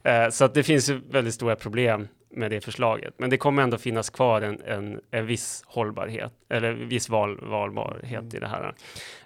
Eh, 0.04 0.30
så 0.30 0.46
att 0.46 0.54
det 0.54 0.64
finns 0.64 0.90
ju 0.90 1.02
väldigt 1.12 1.34
stora 1.34 1.56
problem 1.56 2.08
med 2.32 2.52
det 2.52 2.62
förslaget. 2.62 3.14
Men 3.18 3.30
det 3.30 3.38
kommer 3.38 3.64
ändå 3.64 3.78
finnas 3.78 4.10
kvar 4.10 4.42
en, 4.42 4.62
en, 4.62 5.02
en 5.12 5.26
viss 5.26 5.64
hållbarhet 5.66 6.34
eller 6.50 6.72
viss 6.74 7.10
val, 7.10 7.40
valbarhet 7.42 8.20
mm. 8.20 8.36
i 8.36 8.40
det 8.40 8.48
här. 8.48 8.76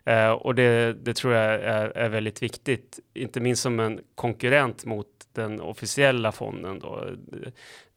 Uh, 0.10 0.32
och 0.32 0.56
det, 0.56 0.93
det, 0.93 1.14
tror 1.14 1.34
jag 1.34 1.54
är, 1.54 1.89
är, 1.89 2.10
väldigt 2.10 2.43
viktigt, 2.43 2.99
inte 3.14 3.39
minst 3.39 3.62
som 3.62 3.80
en 3.80 4.01
konkurrent 4.16 4.86
mot 4.86 5.08
den 5.34 5.62
officiella 5.62 6.32
fonden 6.32 6.80
då, 6.80 7.06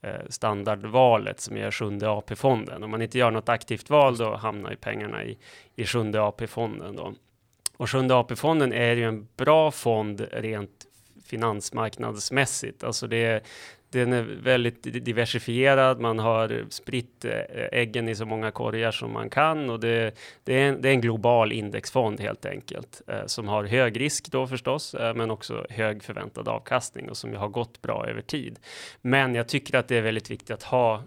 uh, 0.03 0.11
standardvalet 0.29 1.39
som 1.39 1.57
är 1.57 1.71
sjunde 1.71 2.09
AP-fonden. 2.09 2.83
Om 2.83 2.91
man 2.91 3.01
inte 3.01 3.17
gör 3.17 3.31
något 3.31 3.49
aktivt 3.49 3.89
val 3.89 4.17
då 4.17 4.35
hamnar 4.35 4.69
ju 4.69 4.75
pengarna 4.75 5.23
i, 5.23 5.37
i 5.75 5.85
sjunde 5.85 6.21
AP-fonden 6.21 6.95
då. 6.95 7.13
Och 7.77 7.89
sjunde 7.89 8.15
AP-fonden 8.15 8.73
är 8.73 8.95
ju 8.95 9.03
en 9.03 9.27
bra 9.37 9.71
fond 9.71 10.27
rent 10.31 10.87
finansmarknadsmässigt. 11.27 12.83
Alltså 12.83 13.07
det, 13.07 13.43
den 13.89 14.13
är 14.13 14.23
väldigt 14.23 14.83
diversifierad. 14.83 15.99
Man 15.99 16.19
har 16.19 16.65
spritt 16.69 17.25
eh, 17.25 17.31
äggen 17.71 18.09
i 18.09 18.15
så 18.15 18.25
många 18.25 18.51
korgar 18.51 18.91
som 18.91 19.11
man 19.11 19.29
kan 19.29 19.69
och 19.69 19.79
det, 19.79 20.17
det, 20.43 20.53
är, 20.53 20.69
en, 20.69 20.81
det 20.81 20.89
är 20.89 20.93
en 20.93 21.01
global 21.01 21.51
indexfond 21.51 22.19
helt 22.19 22.45
enkelt 22.45 23.01
eh, 23.07 23.25
som 23.25 23.47
har 23.47 23.63
hög 23.63 23.99
risk 23.99 24.31
då 24.31 24.47
förstås, 24.47 24.93
eh, 24.93 25.15
men 25.15 25.31
också 25.31 25.65
hög 25.69 26.03
förväntad 26.03 26.47
avkastning 26.47 27.09
och 27.09 27.17
som 27.17 27.35
har 27.35 27.49
gått 27.49 27.81
bra 27.81 28.07
över 28.07 28.21
tid. 28.21 28.59
Men 29.01 29.35
jag 29.35 29.47
tycker 29.47 29.77
att 29.77 29.87
det 29.87 29.97
är 29.97 30.01
väldigt 30.01 30.31
viktigt 30.31 30.51
att 30.51 30.63
ha 30.63 31.03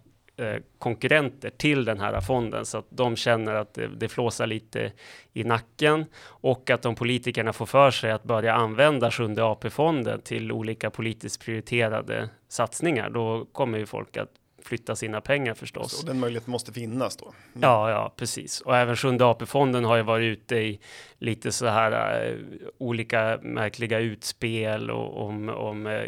konkurrenter 0.79 1.51
till 1.51 1.85
den 1.85 2.01
här 2.01 2.21
fonden 2.21 2.67
så 2.67 2.79
att 2.79 2.87
de 2.89 3.17
känner 3.17 3.55
att 3.55 3.75
det, 3.75 3.89
det 3.89 4.09
flåsar 4.09 4.47
lite 4.47 4.93
i 5.33 5.45
nacken 5.45 6.05
och 6.23 6.71
att 6.71 6.83
de 6.83 6.95
politikerna 6.95 7.53
får 7.53 7.67
för 7.67 7.91
sig 7.91 8.11
att 8.11 8.25
börja 8.25 8.55
använda 8.55 9.11
sjunde 9.11 9.45
AP-fonden 9.45 10.21
till 10.21 10.53
olika 10.53 10.91
politiskt 10.91 11.45
prioriterade 11.45 12.29
satsningar. 12.49 13.11
Då 13.11 13.47
kommer 13.53 13.79
ju 13.79 13.87
folk 13.87 14.17
att 14.17 14.31
flytta 14.63 14.97
sina 14.97 15.21
pengar 15.21 15.55
förstås. 15.55 16.01
Och 16.01 16.07
den 16.07 16.21
möjligheten 16.21 16.51
måste 16.51 16.73
finnas 16.73 17.17
då? 17.17 17.25
Mm. 17.25 17.61
Ja, 17.63 17.91
ja, 17.91 18.13
precis. 18.17 18.61
Och 18.61 18.77
även 18.77 18.97
Sjunde 18.97 19.25
AP-fonden 19.25 19.85
har 19.85 19.97
ju 19.97 20.03
varit 20.03 20.25
ute 20.39 20.57
i 20.57 20.81
lite 21.19 21.53
så 21.53 21.67
här 21.67 22.31
uh, 22.31 22.39
olika 22.79 23.39
märkliga 23.43 23.99
utspel 23.99 24.91
och, 24.91 25.27
om, 25.27 25.49
om 25.49 25.87
uh, 25.87 26.03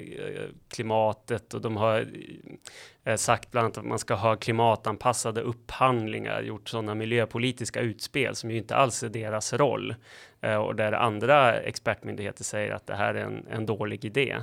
klimatet 0.69 1.55
och 1.55 1.61
de 1.61 1.77
har 1.77 2.07
Eh, 3.05 3.17
sagt 3.17 3.51
bland 3.51 3.65
annat 3.65 3.79
att 3.79 3.85
man 3.85 3.99
ska 3.99 4.15
ha 4.15 4.37
klimatanpassade 4.37 5.41
upphandlingar, 5.41 6.43
gjort 6.43 6.69
sådana 6.69 6.95
miljöpolitiska 6.95 7.81
utspel 7.81 8.35
som 8.35 8.51
ju 8.51 8.59
inte 8.59 8.77
alls 8.77 9.03
är 9.03 9.09
deras 9.09 9.53
roll 9.53 9.95
eh, 10.41 10.57
och 10.57 10.77
där 10.77 10.93
andra 10.93 11.61
expertmyndigheter 11.61 12.45
säger 12.45 12.71
att 12.71 12.87
det 12.87 12.95
här 12.95 13.15
är 13.15 13.25
en, 13.25 13.47
en 13.51 13.67
dålig 13.67 14.05
idé. 14.05 14.37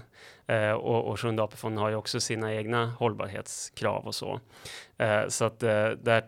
Eh, 0.47 0.71
och, 0.71 1.05
och 1.05 1.19
Sjunde 1.19 1.43
AP-fonden 1.43 1.81
har 1.81 1.89
ju 1.89 1.95
också 1.95 2.19
sina 2.19 2.53
egna 2.53 2.85
hållbarhetskrav 2.85 4.07
och 4.07 4.15
så. 4.15 4.39
Eh, 4.99 5.27
så 5.27 5.45
att 5.45 5.63
eh, 5.63 5.89
där 5.89 6.23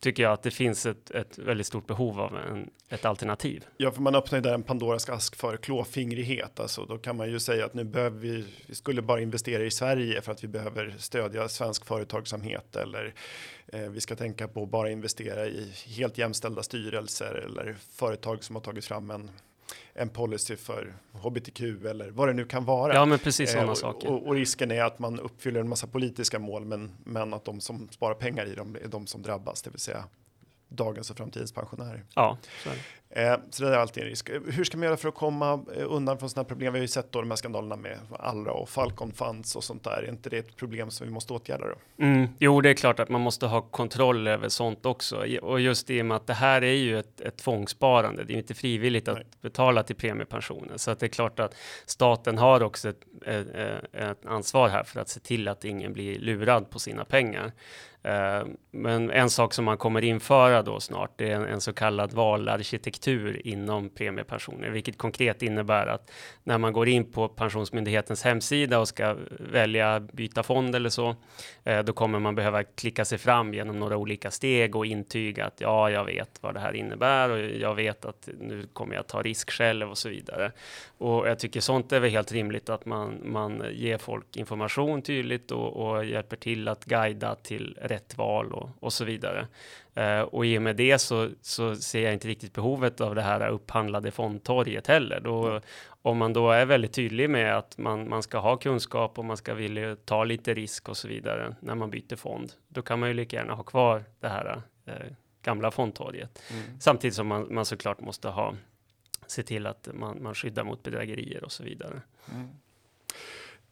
tycker 0.00 0.22
jag 0.22 0.32
att 0.32 0.42
det 0.42 0.50
finns 0.50 0.86
ett, 0.86 1.10
ett 1.10 1.38
väldigt 1.38 1.66
stort 1.66 1.86
behov 1.86 2.20
av 2.20 2.36
en, 2.36 2.70
ett 2.88 3.04
alternativ. 3.04 3.64
Ja, 3.76 3.90
för 3.90 4.02
man 4.02 4.14
öppnar 4.14 4.38
ju 4.38 4.42
där 4.42 4.54
en 4.54 4.62
Pandoras 4.62 5.08
ask 5.08 5.36
för 5.36 5.56
klåfingrighet. 5.56 6.60
Alltså, 6.60 6.84
då 6.84 6.98
kan 6.98 7.16
man 7.16 7.30
ju 7.30 7.40
säga 7.40 7.64
att 7.64 7.74
nu 7.74 7.84
behöver 7.84 8.18
vi, 8.18 8.44
vi 8.66 8.74
skulle 8.74 9.02
bara 9.02 9.20
investera 9.20 9.62
i 9.62 9.70
Sverige 9.70 10.20
för 10.20 10.32
att 10.32 10.44
vi 10.44 10.48
behöver 10.48 10.94
stödja 10.98 11.48
svensk 11.48 11.86
företagsamhet 11.86 12.76
eller 12.76 13.14
eh, 13.66 13.80
vi 13.80 14.00
ska 14.00 14.16
tänka 14.16 14.48
på 14.48 14.66
bara 14.66 14.90
investera 14.90 15.46
i 15.46 15.72
helt 15.86 16.18
jämställda 16.18 16.62
styrelser 16.62 17.44
eller 17.46 17.76
företag 17.92 18.44
som 18.44 18.56
har 18.56 18.62
tagit 18.62 18.84
fram 18.84 19.10
en 19.10 19.30
en 19.94 20.08
policy 20.08 20.56
för 20.56 20.94
hbtq 21.12 21.60
eller 21.60 22.10
vad 22.10 22.28
det 22.28 22.32
nu 22.32 22.44
kan 22.44 22.64
vara. 22.64 22.94
Ja, 22.94 23.04
men 23.04 23.18
precis 23.18 23.50
sådana 23.50 23.68
eh, 23.68 23.74
saker. 23.74 24.08
Och, 24.08 24.26
och, 24.26 24.34
risken 24.34 24.70
är 24.70 24.82
att 24.82 24.98
man 24.98 25.20
uppfyller 25.20 25.60
en 25.60 25.68
massa 25.68 25.86
politiska 25.86 26.38
mål, 26.38 26.64
men, 26.64 26.90
men 27.04 27.34
att 27.34 27.44
de 27.44 27.60
som 27.60 27.88
sparar 27.90 28.14
pengar 28.14 28.46
i 28.46 28.54
dem 28.54 28.76
är 28.84 28.88
de 28.88 29.06
som 29.06 29.22
drabbas, 29.22 29.62
det 29.62 29.70
vill 29.70 29.80
säga 29.80 30.04
dagens 30.70 31.10
och 31.10 31.16
framtidens 31.16 31.52
pensionärer. 31.52 32.04
Ja, 32.14 32.38
så 32.62 32.68
är 32.68 32.74
det. 32.74 32.80
Eh, 33.12 33.36
så 33.50 33.64
det 33.64 33.70
är 33.70 33.78
alltid 33.78 34.02
en 34.02 34.08
risk. 34.08 34.30
Hur 34.46 34.64
ska 34.64 34.76
man 34.76 34.86
göra 34.86 34.96
för 34.96 35.08
att 35.08 35.14
komma 35.14 35.64
eh, 35.76 35.84
undan 35.88 36.18
från 36.18 36.30
sådana 36.30 36.48
problem? 36.48 36.72
Vi 36.72 36.78
har 36.78 36.82
ju 36.82 36.88
sett 36.88 37.12
då 37.12 37.20
de 37.20 37.30
här 37.30 37.36
skandalerna 37.36 37.76
med 37.76 37.98
Allra 38.18 38.52
och 38.52 38.68
Falcon 38.68 39.12
Funds 39.12 39.56
och 39.56 39.64
sånt 39.64 39.84
där. 39.84 40.02
Är 40.02 40.08
inte 40.08 40.30
det 40.30 40.38
ett 40.38 40.56
problem 40.56 40.90
som 40.90 41.06
vi 41.06 41.12
måste 41.12 41.32
åtgärda 41.32 41.64
då? 41.66 42.04
Mm, 42.04 42.28
jo, 42.38 42.60
det 42.60 42.70
är 42.70 42.74
klart 42.74 43.00
att 43.00 43.08
man 43.08 43.20
måste 43.20 43.46
ha 43.46 43.60
kontroll 43.60 44.28
över 44.28 44.48
sånt 44.48 44.86
också. 44.86 45.24
Och 45.42 45.60
just 45.60 45.90
i 45.90 46.02
och 46.02 46.06
med 46.06 46.16
att 46.16 46.26
det 46.26 46.34
här 46.34 46.62
är 46.64 46.74
ju 46.74 46.98
ett, 46.98 47.20
ett 47.20 47.36
tvångssparande. 47.36 48.24
Det 48.24 48.32
är 48.32 48.36
inte 48.36 48.54
frivilligt 48.54 49.08
att 49.08 49.16
Nej. 49.16 49.26
betala 49.40 49.82
till 49.82 49.96
premiepensionen. 49.96 50.78
Så 50.78 50.90
att 50.90 51.00
det 51.00 51.06
är 51.06 51.08
klart 51.08 51.40
att 51.40 51.54
staten 51.86 52.38
har 52.38 52.62
också 52.62 52.88
ett, 52.88 53.00
ett, 53.26 53.54
ett 53.92 54.26
ansvar 54.26 54.68
här 54.68 54.82
för 54.82 55.00
att 55.00 55.08
se 55.08 55.20
till 55.20 55.48
att 55.48 55.64
ingen 55.64 55.92
blir 55.92 56.18
lurad 56.18 56.70
på 56.70 56.78
sina 56.78 57.04
pengar. 57.04 57.52
Eh, 58.02 58.46
men 58.70 59.10
en 59.10 59.30
sak 59.30 59.54
som 59.54 59.64
man 59.64 59.78
kommer 59.78 60.04
införa 60.04 60.62
då 60.62 60.80
snart, 60.80 61.10
det 61.16 61.30
är 61.30 61.36
en, 61.36 61.44
en 61.44 61.60
så 61.60 61.72
kallad 61.72 62.12
valarkitektur 62.12 63.46
inom 63.46 63.88
premiepensioner, 63.88 64.70
vilket 64.70 64.98
konkret 64.98 65.42
innebär 65.42 65.86
att 65.86 66.10
när 66.44 66.58
man 66.58 66.72
går 66.72 66.88
in 66.88 67.12
på 67.12 67.28
Pensionsmyndighetens 67.28 68.22
hemsida 68.22 68.78
och 68.78 68.88
ska 68.88 69.16
välja 69.30 70.00
byta 70.00 70.42
fond 70.42 70.74
eller 70.74 70.88
så, 70.88 71.16
eh, 71.64 71.78
då 71.78 71.92
kommer 71.92 72.18
man 72.18 72.34
behöva 72.34 72.62
klicka 72.62 73.04
sig 73.04 73.18
fram 73.18 73.54
genom 73.54 73.78
några 73.78 73.96
olika 73.96 74.30
steg 74.30 74.76
och 74.76 74.86
intyga 74.86 75.46
att 75.46 75.60
ja, 75.60 75.90
jag 75.90 76.04
vet 76.04 76.38
vad 76.40 76.54
det 76.54 76.60
här 76.60 76.72
innebär 76.72 77.30
och 77.30 77.40
jag 77.40 77.74
vet 77.74 78.04
att 78.04 78.28
nu 78.40 78.66
kommer 78.72 78.94
jag 78.94 79.06
ta 79.06 79.22
risk 79.22 79.50
själv 79.50 79.90
och 79.90 79.98
så 79.98 80.08
vidare. 80.08 80.52
Och 80.98 81.28
jag 81.28 81.38
tycker 81.38 81.60
sånt 81.60 81.92
är 81.92 82.00
väl 82.00 82.10
helt 82.10 82.32
rimligt 82.32 82.68
att 82.68 82.86
man, 82.86 83.20
man 83.24 83.64
ger 83.72 83.98
folk 83.98 84.36
information 84.36 85.02
tydligt 85.02 85.50
och, 85.50 85.76
och 85.76 86.04
hjälper 86.04 86.36
till 86.36 86.68
att 86.68 86.84
guida 86.84 87.34
till 87.34 87.78
rätt 87.90 88.18
val 88.18 88.52
och, 88.52 88.70
och 88.80 88.92
så 88.92 89.04
vidare. 89.04 89.46
Uh, 89.98 90.20
och 90.20 90.46
i 90.46 90.58
och 90.58 90.62
med 90.62 90.76
det 90.76 90.98
så, 90.98 91.28
så 91.40 91.76
ser 91.76 92.02
jag 92.02 92.12
inte 92.12 92.28
riktigt 92.28 92.52
behovet 92.52 93.00
av 93.00 93.14
det 93.14 93.22
här 93.22 93.48
upphandlade 93.48 94.10
fondtorget 94.10 94.86
heller. 94.86 95.20
Då, 95.20 95.60
om 96.02 96.18
man 96.18 96.32
då 96.32 96.50
är 96.50 96.66
väldigt 96.66 96.92
tydlig 96.92 97.30
med 97.30 97.56
att 97.56 97.78
man, 97.78 98.08
man 98.08 98.22
ska 98.22 98.38
ha 98.38 98.56
kunskap 98.56 99.18
och 99.18 99.24
man 99.24 99.36
ska 99.36 99.54
vilja 99.54 99.96
ta 99.96 100.24
lite 100.24 100.54
risk 100.54 100.88
och 100.88 100.96
så 100.96 101.08
vidare 101.08 101.56
när 101.60 101.74
man 101.74 101.90
byter 101.90 102.16
fond, 102.16 102.52
då 102.68 102.82
kan 102.82 103.00
man 103.00 103.08
ju 103.08 103.14
lika 103.14 103.36
gärna 103.36 103.54
ha 103.54 103.62
kvar 103.62 104.04
det 104.20 104.28
här 104.28 104.62
uh, 104.88 104.94
gamla 105.42 105.70
fondtorget. 105.70 106.42
Mm. 106.50 106.80
Samtidigt 106.80 107.14
som 107.14 107.26
man, 107.26 107.54
man 107.54 107.64
såklart 107.64 108.00
måste 108.00 108.28
ha 108.28 108.54
se 109.26 109.42
till 109.42 109.66
att 109.66 109.88
man, 109.94 110.22
man 110.22 110.34
skyddar 110.34 110.64
mot 110.64 110.82
bedrägerier 110.82 111.44
och 111.44 111.52
så 111.52 111.64
vidare. 111.64 112.02
Mm. 112.34 112.48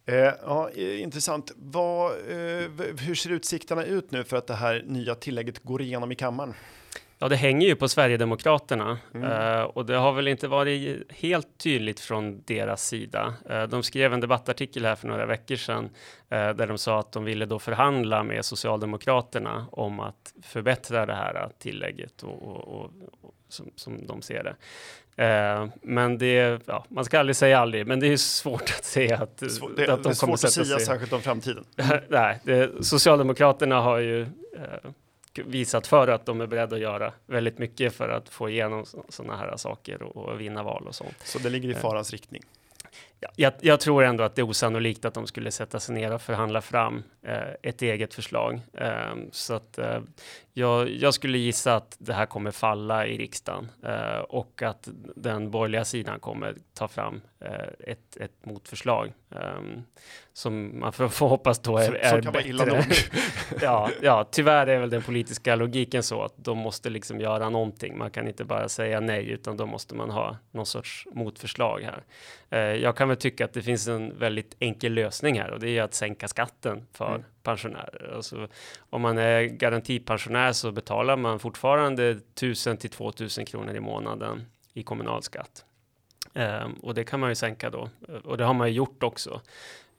Eh, 0.09 0.33
ja, 0.45 0.69
intressant. 0.75 1.51
Vad, 1.55 2.11
eh, 2.11 2.69
hur 2.99 3.15
ser 3.15 3.29
utsikterna 3.29 3.85
ut 3.85 4.11
nu 4.11 4.23
för 4.23 4.37
att 4.37 4.47
det 4.47 4.53
här 4.53 4.83
nya 4.85 5.15
tillägget 5.15 5.63
går 5.63 5.81
igenom 5.81 6.11
i 6.11 6.15
kammaren? 6.15 6.53
Ja, 7.21 7.29
det 7.29 7.35
hänger 7.35 7.67
ju 7.67 7.75
på 7.75 7.87
Sverigedemokraterna 7.87 8.99
mm. 9.13 9.67
och 9.67 9.85
det 9.85 9.95
har 9.95 10.13
väl 10.13 10.27
inte 10.27 10.47
varit 10.47 11.11
helt 11.11 11.57
tydligt 11.57 11.99
från 11.99 12.43
deras 12.45 12.87
sida. 12.87 13.33
De 13.69 13.83
skrev 13.83 14.13
en 14.13 14.19
debattartikel 14.19 14.85
här 14.85 14.95
för 14.95 15.07
några 15.07 15.25
veckor 15.25 15.55
sedan 15.55 15.89
där 16.29 16.67
de 16.67 16.77
sa 16.77 16.99
att 16.99 17.11
de 17.11 17.23
ville 17.23 17.45
då 17.45 17.59
förhandla 17.59 18.23
med 18.23 18.45
Socialdemokraterna 18.45 19.67
om 19.71 19.99
att 19.99 20.33
förbättra 20.41 21.05
det 21.05 21.15
här 21.15 21.49
tillägget 21.59 22.23
och, 22.23 22.41
och, 22.41 22.73
och 22.73 22.91
som, 23.49 23.71
som 23.75 24.07
de 24.07 24.21
ser 24.21 24.43
det. 24.43 24.55
Eh, 25.19 25.67
men 25.81 26.17
det, 26.17 26.61
ja, 26.65 26.85
man 26.89 27.05
ska 27.05 27.19
aldrig 27.19 27.35
säga 27.35 27.59
aldrig, 27.59 27.87
men 27.87 27.99
det 27.99 28.07
är 28.07 28.17
svårt 28.17 28.75
att 28.77 28.85
säga 28.85 29.17
att, 29.17 29.51
Svår, 29.51 29.71
det, 29.75 29.89
att 29.89 30.03
de 30.03 30.03
det 30.03 30.09
är 30.09 30.13
svårt 30.13 30.33
att 30.33 30.39
säga, 30.51 30.65
sig. 30.65 30.79
särskilt 30.79 31.13
om 31.13 31.21
framtiden. 31.21 31.63
Nej, 32.07 32.39
det, 32.43 32.85
Socialdemokraterna 32.85 33.81
har 33.81 33.97
ju 33.97 34.21
eh, 34.21 34.91
visat 35.45 35.87
för 35.87 36.07
att 36.07 36.25
de 36.25 36.41
är 36.41 36.47
beredda 36.47 36.75
att 36.75 36.81
göra 36.81 37.13
väldigt 37.25 37.57
mycket 37.57 37.93
för 37.93 38.09
att 38.09 38.29
få 38.29 38.49
igenom 38.49 38.85
sådana 39.09 39.37
här 39.37 39.57
saker 39.57 40.01
och, 40.01 40.15
och, 40.17 40.41
vinna 40.41 40.63
val 40.63 40.87
och 40.87 40.95
sånt. 40.95 41.15
Så 41.23 41.39
det 41.39 41.49
ligger 41.49 41.69
i 41.69 41.71
eh. 41.71 41.77
farans 41.77 42.11
riktning? 42.11 42.43
jag, 43.35 43.53
jag, 43.61 43.79
tror 43.79 44.03
ändå 44.03 44.23
att 44.23 44.35
det 44.35 44.41
är 44.41 44.49
osannolikt 44.49 45.05
att 45.05 45.13
de 45.13 45.27
skulle 45.27 45.51
sätta 45.51 45.79
sig 45.79 45.95
ner 45.95 46.13
och 46.13 46.21
förhandla 46.21 46.61
fram 46.61 47.03
eh, 47.21 47.37
ett 47.61 47.81
eget 47.81 48.13
förslag. 48.13 48.61
Eh, 48.73 49.15
så 49.31 49.53
att 49.53 49.77
eh, 49.77 49.99
jag, 50.53 50.89
jag, 50.89 51.13
skulle 51.13 51.37
gissa 51.37 51.75
att 51.75 51.95
det 51.99 52.13
här 52.13 52.25
kommer 52.25 52.51
falla 52.51 53.07
i 53.07 53.17
riksdagen 53.17 53.71
eh, 53.83 54.19
och 54.19 54.61
att 54.61 54.89
den 55.15 55.51
borgerliga 55.51 55.85
sidan 55.85 56.19
kommer 56.19 56.55
ta 56.73 56.87
fram 56.87 57.21
eh, 57.39 57.91
ett, 57.91 58.17
ett 58.17 58.45
motförslag 58.45 59.13
ehm, 59.31 59.83
som 60.33 60.79
man 60.79 60.93
får, 60.93 61.07
får 61.07 61.27
hoppas 61.27 61.59
då 61.59 61.77
är, 61.77 61.85
som, 61.85 61.95
är 61.95 62.21
som 62.21 62.31
bättre. 62.31 62.83
ja, 63.61 63.89
ja, 64.01 64.27
tyvärr 64.31 64.67
är 64.67 64.79
väl 64.79 64.89
den 64.89 65.01
politiska 65.01 65.55
logiken 65.55 66.03
så 66.03 66.23
att 66.23 66.33
de 66.35 66.57
måste 66.57 66.89
liksom 66.89 67.19
göra 67.19 67.49
någonting. 67.49 67.97
Man 67.97 68.11
kan 68.11 68.27
inte 68.27 68.43
bara 68.43 68.69
säga 68.69 68.99
nej, 68.99 69.29
utan 69.29 69.57
då 69.57 69.65
måste 69.65 69.95
man 69.95 70.09
ha 70.09 70.37
någon 70.51 70.65
sorts 70.65 71.07
motförslag 71.11 71.81
här. 71.81 72.03
Eh, 72.49 72.81
jag 72.81 72.97
kan 72.97 73.07
väl 73.07 73.17
tycka 73.17 73.45
att 73.45 73.53
det 73.53 73.61
finns 73.61 73.87
en 73.87 74.17
väldigt 74.17 74.55
enkel 74.59 74.93
lösning 74.93 75.39
här 75.39 75.51
och 75.51 75.59
det 75.59 75.77
är 75.77 75.83
att 75.83 75.93
sänka 75.93 76.27
skatten 76.27 76.87
för 76.93 77.09
mm. 77.09 77.23
Pensionärer. 77.49 78.13
Alltså, 78.15 78.47
om 78.89 79.01
man 79.01 79.17
är 79.17 79.43
garantipensionär 79.43 80.53
så 80.53 80.71
betalar 80.71 81.17
man 81.17 81.39
fortfarande 81.39 82.09
1000 82.09 82.77
till 82.77 82.89
2000 82.89 83.45
kronor 83.45 83.75
i 83.75 83.79
månaden 83.79 84.45
i 84.73 84.83
kommunalskatt. 84.83 85.65
Um, 86.33 86.73
och 86.73 86.93
det 86.93 87.03
kan 87.03 87.19
man 87.19 87.29
ju 87.29 87.35
sänka 87.35 87.69
då. 87.69 87.89
Och 88.23 88.37
det 88.37 88.45
har 88.45 88.53
man 88.53 88.67
ju 88.67 88.73
gjort 88.73 89.03
också. 89.03 89.41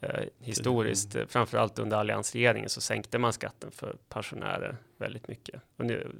Eh, 0.02 0.24
historiskt, 0.40 1.14
mm. 1.14 1.28
framförallt 1.28 1.78
under 1.78 1.96
alliansregeringen, 1.96 2.68
så 2.68 2.80
sänkte 2.80 3.18
man 3.18 3.32
skatten 3.32 3.70
för 3.70 3.96
pensionärer 4.08 4.76
väldigt 4.98 5.28
mycket. 5.28 5.62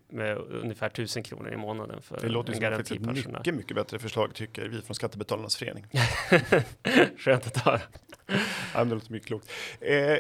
Med 0.09 0.37
ungefär 0.37 0.87
1000 0.87 1.23
kronor 1.23 1.53
i 1.53 1.57
månaden 1.57 2.03
för 2.03 2.21
det 2.21 2.29
låter 2.29 2.53
en 2.53 2.61
garantipensionär. 2.61 3.15
Det 3.15 3.21
låter 3.21 3.39
mycket, 3.39 3.55
mycket 3.55 3.77
bättre 3.77 3.99
förslag 3.99 4.35
tycker 4.35 4.69
vi 4.69 4.83
från 4.83 4.95
Skattebetalarnas 4.95 5.57
förening. 5.57 5.87
Skönt 7.19 7.47
att 7.47 7.57
höra. 7.57 7.81
ja, 8.75 8.85
det 8.85 8.95
låter 8.95 9.13
mycket 9.13 9.27
klokt. 9.27 9.51
Eh, 9.81 10.19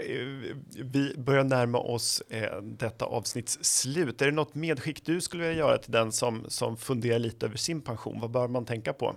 vi 0.76 1.14
börjar 1.16 1.44
närma 1.44 1.78
oss 1.78 2.22
eh, 2.28 2.62
detta 2.62 3.04
avsnitts 3.04 3.58
slut. 3.62 4.22
Är 4.22 4.26
det 4.26 4.32
något 4.32 4.54
medskick 4.54 5.06
du 5.06 5.20
skulle 5.20 5.42
vilja 5.42 5.58
göra 5.58 5.78
till 5.78 5.92
den 5.92 6.12
som, 6.12 6.44
som 6.48 6.76
funderar 6.76 7.18
lite 7.18 7.46
över 7.46 7.56
sin 7.56 7.80
pension? 7.80 8.20
Vad 8.20 8.30
bör 8.30 8.48
man 8.48 8.64
tänka 8.64 8.92
på? 8.92 9.16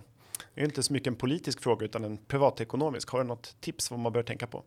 Det 0.55 0.61
är 0.61 0.65
inte 0.65 0.83
så 0.83 0.93
mycket 0.93 1.07
en 1.07 1.15
politisk 1.15 1.61
fråga 1.61 1.85
utan 1.85 2.03
en 2.03 2.17
privatekonomisk. 2.17 3.09
Har 3.09 3.19
du 3.19 3.25
något 3.25 3.55
tips 3.59 3.91
vad 3.91 3.99
man 3.99 4.13
bör 4.13 4.23
tänka 4.23 4.47
på? 4.47 4.63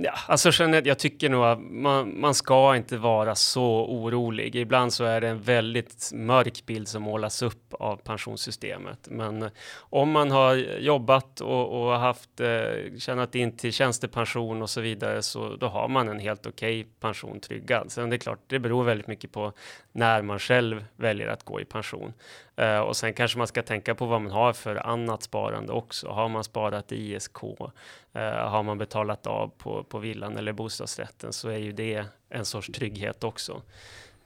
Ja, 0.00 0.12
alltså 0.26 0.64
jag 0.84 0.98
tycker 0.98 1.28
nog 1.28 1.44
att 1.44 1.60
man, 1.60 2.20
man 2.20 2.34
ska 2.34 2.76
inte 2.76 2.96
vara 2.96 3.34
så 3.34 3.86
orolig. 3.86 4.56
Ibland 4.56 4.92
så 4.92 5.04
är 5.04 5.20
det 5.20 5.28
en 5.28 5.40
väldigt 5.40 6.10
mörk 6.14 6.66
bild 6.66 6.88
som 6.88 7.02
målas 7.02 7.42
upp 7.42 7.74
av 7.74 7.96
pensionssystemet. 7.96 9.08
Men 9.10 9.50
om 9.78 10.10
man 10.10 10.30
har 10.30 10.54
jobbat 10.78 11.40
och, 11.40 11.82
och 11.82 11.92
haft 11.98 12.40
eh, 12.40 12.98
tjänat 12.98 13.34
in 13.34 13.56
till 13.56 13.72
tjänstepension 13.72 14.62
och 14.62 14.70
så 14.70 14.80
vidare, 14.80 15.22
så 15.22 15.56
då 15.56 15.66
har 15.66 15.88
man 15.88 16.08
en 16.08 16.18
helt 16.18 16.46
okej 16.46 16.80
okay 16.80 16.92
pension 17.00 17.40
tryggad. 17.40 17.92
Sen 17.92 18.10
det 18.10 18.16
är 18.16 18.18
klart, 18.18 18.40
det 18.46 18.58
beror 18.58 18.84
väldigt 18.84 19.06
mycket 19.06 19.32
på 19.32 19.52
när 19.92 20.22
man 20.22 20.38
själv 20.38 20.84
väljer 20.96 21.28
att 21.28 21.44
gå 21.44 21.60
i 21.60 21.64
pension. 21.64 22.12
Uh, 22.60 22.78
och 22.78 22.96
sen 22.96 23.14
kanske 23.14 23.38
man 23.38 23.46
ska 23.46 23.62
tänka 23.62 23.94
på 23.94 24.06
vad 24.06 24.22
man 24.22 24.32
har 24.32 24.52
för 24.52 24.86
annat 24.86 25.22
sparande 25.22 25.72
också. 25.72 26.08
Har 26.08 26.28
man 26.28 26.44
sparat 26.44 26.92
i 26.92 27.14
ISK? 27.14 27.42
Uh, 27.42 27.68
eh, 28.12 28.48
har 28.48 28.62
man 28.62 28.78
betalat 28.78 29.26
av 29.26 29.52
på, 29.58 29.84
på 29.84 29.98
villan 29.98 30.36
eller 30.36 30.52
bostadsrätten 30.52 31.32
så 31.32 31.48
är 31.48 31.58
ju 31.58 31.72
det 31.72 32.04
en 32.28 32.44
sorts 32.44 32.70
trygghet 32.72 33.24
också. 33.24 33.62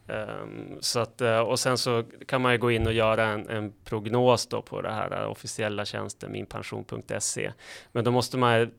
Um, 0.07 0.78
så 0.80 1.01
att, 1.01 1.20
eh, 1.20 1.39
och 1.39 1.59
sen 1.59 1.78
så 1.78 2.05
kan 2.26 2.41
man 2.41 2.53
ju 2.53 2.59
gå 2.59 2.70
in 2.70 2.87
och 2.87 2.93
göra 2.93 3.24
en, 3.24 3.49
en 3.49 3.72
prognos 3.85 4.47
då 4.47 4.62
på 4.62 4.83
det 4.83 4.93
här 4.93 5.26
officiella 5.26 5.85
tjänsten 5.85 6.33
minpension.se. 6.33 7.53
Men 7.93 8.05
då 8.05 8.11
måste 8.11 8.39
man 8.39 8.70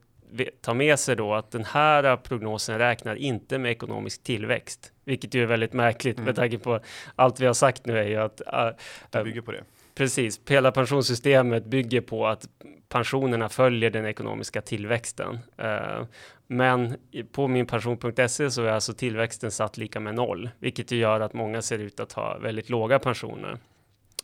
ta 0.61 0.73
med 0.73 0.99
sig 0.99 1.15
då 1.15 1.33
att 1.33 1.51
den 1.51 1.65
här 1.65 2.17
prognosen 2.17 2.77
räknar 2.77 3.15
inte 3.15 3.57
med 3.57 3.71
ekonomisk 3.71 4.23
tillväxt, 4.23 4.92
vilket 5.05 5.33
ju 5.33 5.43
är 5.43 5.47
väldigt 5.47 5.73
märkligt 5.73 6.17
mm. 6.17 6.25
med 6.25 6.35
tanke 6.35 6.57
på 6.57 6.79
allt 7.15 7.39
vi 7.39 7.45
har 7.45 7.53
sagt 7.53 7.85
nu 7.85 7.97
är 7.97 8.07
ju 8.07 8.15
att 8.15 8.41
uh, 8.53 8.69
det 9.09 9.23
bygger 9.23 9.41
på 9.41 9.51
det. 9.51 9.63
Precis, 9.95 10.41
hela 10.47 10.71
pensionssystemet 10.71 11.65
bygger 11.65 12.01
på 12.01 12.27
att 12.27 12.47
pensionerna 12.89 13.49
följer 13.49 13.89
den 13.89 14.05
ekonomiska 14.05 14.61
tillväxten. 14.61 15.39
Uh, 15.61 16.05
men 16.47 16.97
på 17.31 17.47
minpension.se 17.47 18.51
så 18.51 18.63
är 18.63 18.71
alltså 18.71 18.93
tillväxten 18.93 19.51
satt 19.51 19.77
lika 19.77 19.99
med 19.99 20.15
noll, 20.15 20.49
vilket 20.59 20.91
gör 20.91 21.19
att 21.19 21.33
många 21.33 21.61
ser 21.61 21.79
ut 21.79 21.99
att 21.99 22.13
ha 22.13 22.37
väldigt 22.37 22.69
låga 22.69 22.99
pensioner. 22.99 23.57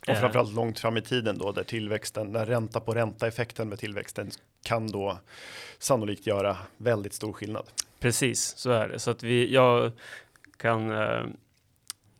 Och 0.07 0.17
framförallt 0.17 0.53
långt 0.53 0.79
fram 0.79 0.97
i 0.97 1.01
tiden 1.01 1.37
då 1.37 1.51
där 1.51 1.63
tillväxten, 1.63 2.31
där 2.33 2.45
ränta 2.45 2.79
på 2.79 2.93
ränta 2.93 3.27
effekten 3.27 3.69
med 3.69 3.79
tillväxten 3.79 4.31
kan 4.63 4.87
då 4.87 5.19
sannolikt 5.79 6.27
göra 6.27 6.57
väldigt 6.77 7.13
stor 7.13 7.33
skillnad. 7.33 7.65
Precis, 7.99 8.57
så 8.57 8.71
är 8.71 8.87
det. 8.89 8.99
Så 8.99 9.11
att 9.11 9.23
vi, 9.23 9.53
jag 9.53 9.91
kan 10.59 10.91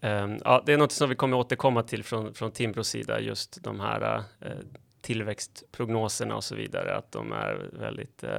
um, 0.01 0.39
ja, 0.43 0.63
det 0.65 0.73
är 0.73 0.77
något 0.77 0.91
som 0.91 1.09
vi 1.09 1.15
kommer 1.15 1.37
återkomma 1.37 1.83
till 1.83 2.03
från, 2.03 2.33
från 2.33 2.51
Timbros 2.51 2.87
sida, 2.87 3.19
just 3.19 3.63
de 3.63 3.79
här 3.79 4.17
uh, 4.17 4.51
tillväxtprognoserna 5.01 6.35
och 6.35 6.43
så 6.43 6.55
vidare, 6.55 6.95
att 6.95 7.11
de 7.11 7.31
är 7.31 7.69
väldigt 7.73 8.23
uh, 8.23 8.29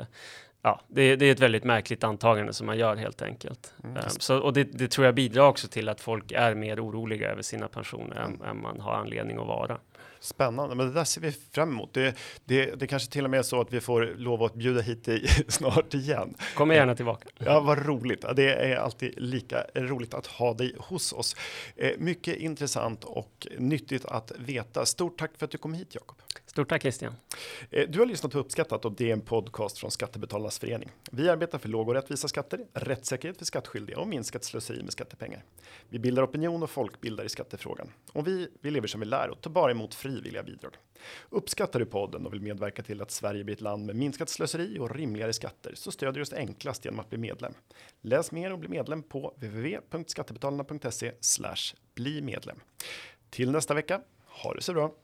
ja, 0.62 0.80
det, 0.88 1.16
det, 1.16 1.26
är 1.26 1.32
ett 1.32 1.40
väldigt 1.40 1.64
märkligt 1.64 2.04
antagande 2.04 2.52
som 2.52 2.66
man 2.66 2.78
gör 2.78 2.96
helt 2.96 3.22
enkelt. 3.22 3.74
Mm. 3.84 3.96
Um, 3.96 4.02
så, 4.08 4.38
och 4.38 4.52
det, 4.52 4.64
det, 4.64 4.88
tror 4.88 5.04
jag 5.04 5.14
bidrar 5.14 5.46
också 5.46 5.68
till 5.68 5.88
att 5.88 6.00
folk 6.00 6.32
är 6.32 6.54
mer 6.54 6.84
oroliga 6.84 7.30
över 7.30 7.42
sina 7.42 7.68
pensioner 7.68 8.16
mm. 8.16 8.42
än, 8.42 8.48
än, 8.48 8.62
man 8.62 8.80
har 8.80 8.94
anledning 8.94 9.38
att 9.38 9.46
vara. 9.46 9.78
Spännande, 10.20 10.74
men 10.74 10.86
det 10.86 10.92
där 10.92 11.04
ser 11.04 11.20
vi 11.20 11.32
fram 11.32 11.70
emot. 11.70 11.94
Det, 11.94 12.16
det, 12.44 12.80
det 12.80 12.86
kanske 12.86 13.12
till 13.12 13.24
och 13.24 13.30
med 13.30 13.38
är 13.38 13.42
så 13.42 13.60
att 13.60 13.72
vi 13.72 13.80
får 13.80 14.14
lov 14.16 14.42
att 14.42 14.54
bjuda 14.54 14.80
hit 14.80 15.04
dig 15.04 15.26
snart 15.48 15.94
igen. 15.94 16.34
Kommer 16.54 16.74
gärna 16.74 16.94
tillbaka. 16.94 17.28
Ja, 17.38 17.60
vad 17.60 17.86
roligt. 17.86 18.24
Det 18.36 18.54
är 18.54 18.76
alltid 18.76 19.14
lika 19.16 19.66
roligt 19.74 20.14
att 20.14 20.26
ha 20.26 20.54
dig 20.54 20.76
hos 20.78 21.12
oss. 21.12 21.36
Eh, 21.76 21.90
mycket 21.98 22.36
intressant 22.36 23.04
och 23.04 23.46
nyttigt 23.58 24.04
att 24.04 24.32
veta. 24.38 24.86
Stort 24.86 25.18
tack 25.18 25.30
för 25.38 25.44
att 25.44 25.50
du 25.50 25.58
kom 25.58 25.74
hit, 25.74 25.94
Jakob. 25.94 26.16
Stort 26.46 26.68
tack 26.68 26.82
Christian. 26.82 27.14
Eh, 27.70 27.88
du 27.88 27.98
har 27.98 28.06
lyssnat 28.06 28.34
och 28.34 28.40
Uppskattat 28.40 28.84
och 28.84 28.92
det 28.92 29.08
är 29.08 29.12
en 29.12 29.20
podcast 29.20 29.78
från 29.78 29.90
Skattebetalarnas 29.90 30.58
förening. 30.58 30.90
Vi 31.10 31.28
arbetar 31.28 31.58
för 31.58 31.68
låga 31.68 31.88
och 31.88 31.94
rättvisa 31.94 32.28
skatter, 32.28 32.60
rättssäkerhet 32.72 33.38
för 33.38 33.44
skattskyldiga 33.44 33.98
och 33.98 34.08
minskat 34.08 34.44
slöseri 34.44 34.82
med 34.82 34.92
skattepengar. 34.92 35.44
Vi 35.88 35.98
bildar 35.98 36.24
opinion 36.24 36.62
och 36.62 36.70
folkbildar 36.70 37.24
i 37.24 37.28
skattefrågan. 37.28 37.92
Och 38.12 38.26
vi, 38.26 38.48
vi 38.60 38.70
lever 38.70 38.88
som 38.88 39.00
vi 39.00 39.06
lär 39.06 39.30
och 39.30 39.40
tar 39.40 39.50
bara 39.50 39.70
emot 39.70 39.94
frivilliga 39.94 40.42
bidrag. 40.42 40.76
Uppskattar 41.30 41.78
du 41.78 41.86
podden 41.86 42.26
och 42.26 42.32
vill 42.32 42.40
medverka 42.40 42.82
till 42.82 43.02
att 43.02 43.10
Sverige 43.10 43.44
blir 43.44 43.54
ett 43.54 43.60
land 43.60 43.86
med 43.86 43.96
minskat 43.96 44.28
slöseri 44.28 44.78
och 44.78 44.94
rimligare 44.94 45.32
skatter 45.32 45.72
så 45.74 45.92
stödjer 45.92 46.12
du 46.12 46.22
oss 46.22 46.32
enklast 46.32 46.84
genom 46.84 47.00
att 47.00 47.08
bli 47.08 47.18
medlem. 47.18 47.52
Läs 48.00 48.32
mer 48.32 48.52
och 48.52 48.58
bli 48.58 48.68
medlem 48.68 49.02
på 49.02 49.34
www.skattebetalarna.se 49.36 51.12
bli 51.94 52.22
medlem. 52.22 52.60
Till 53.30 53.50
nästa 53.50 53.74
vecka, 53.74 54.00
ha 54.26 54.54
det 54.54 54.62
så 54.62 54.72
bra! 54.72 54.94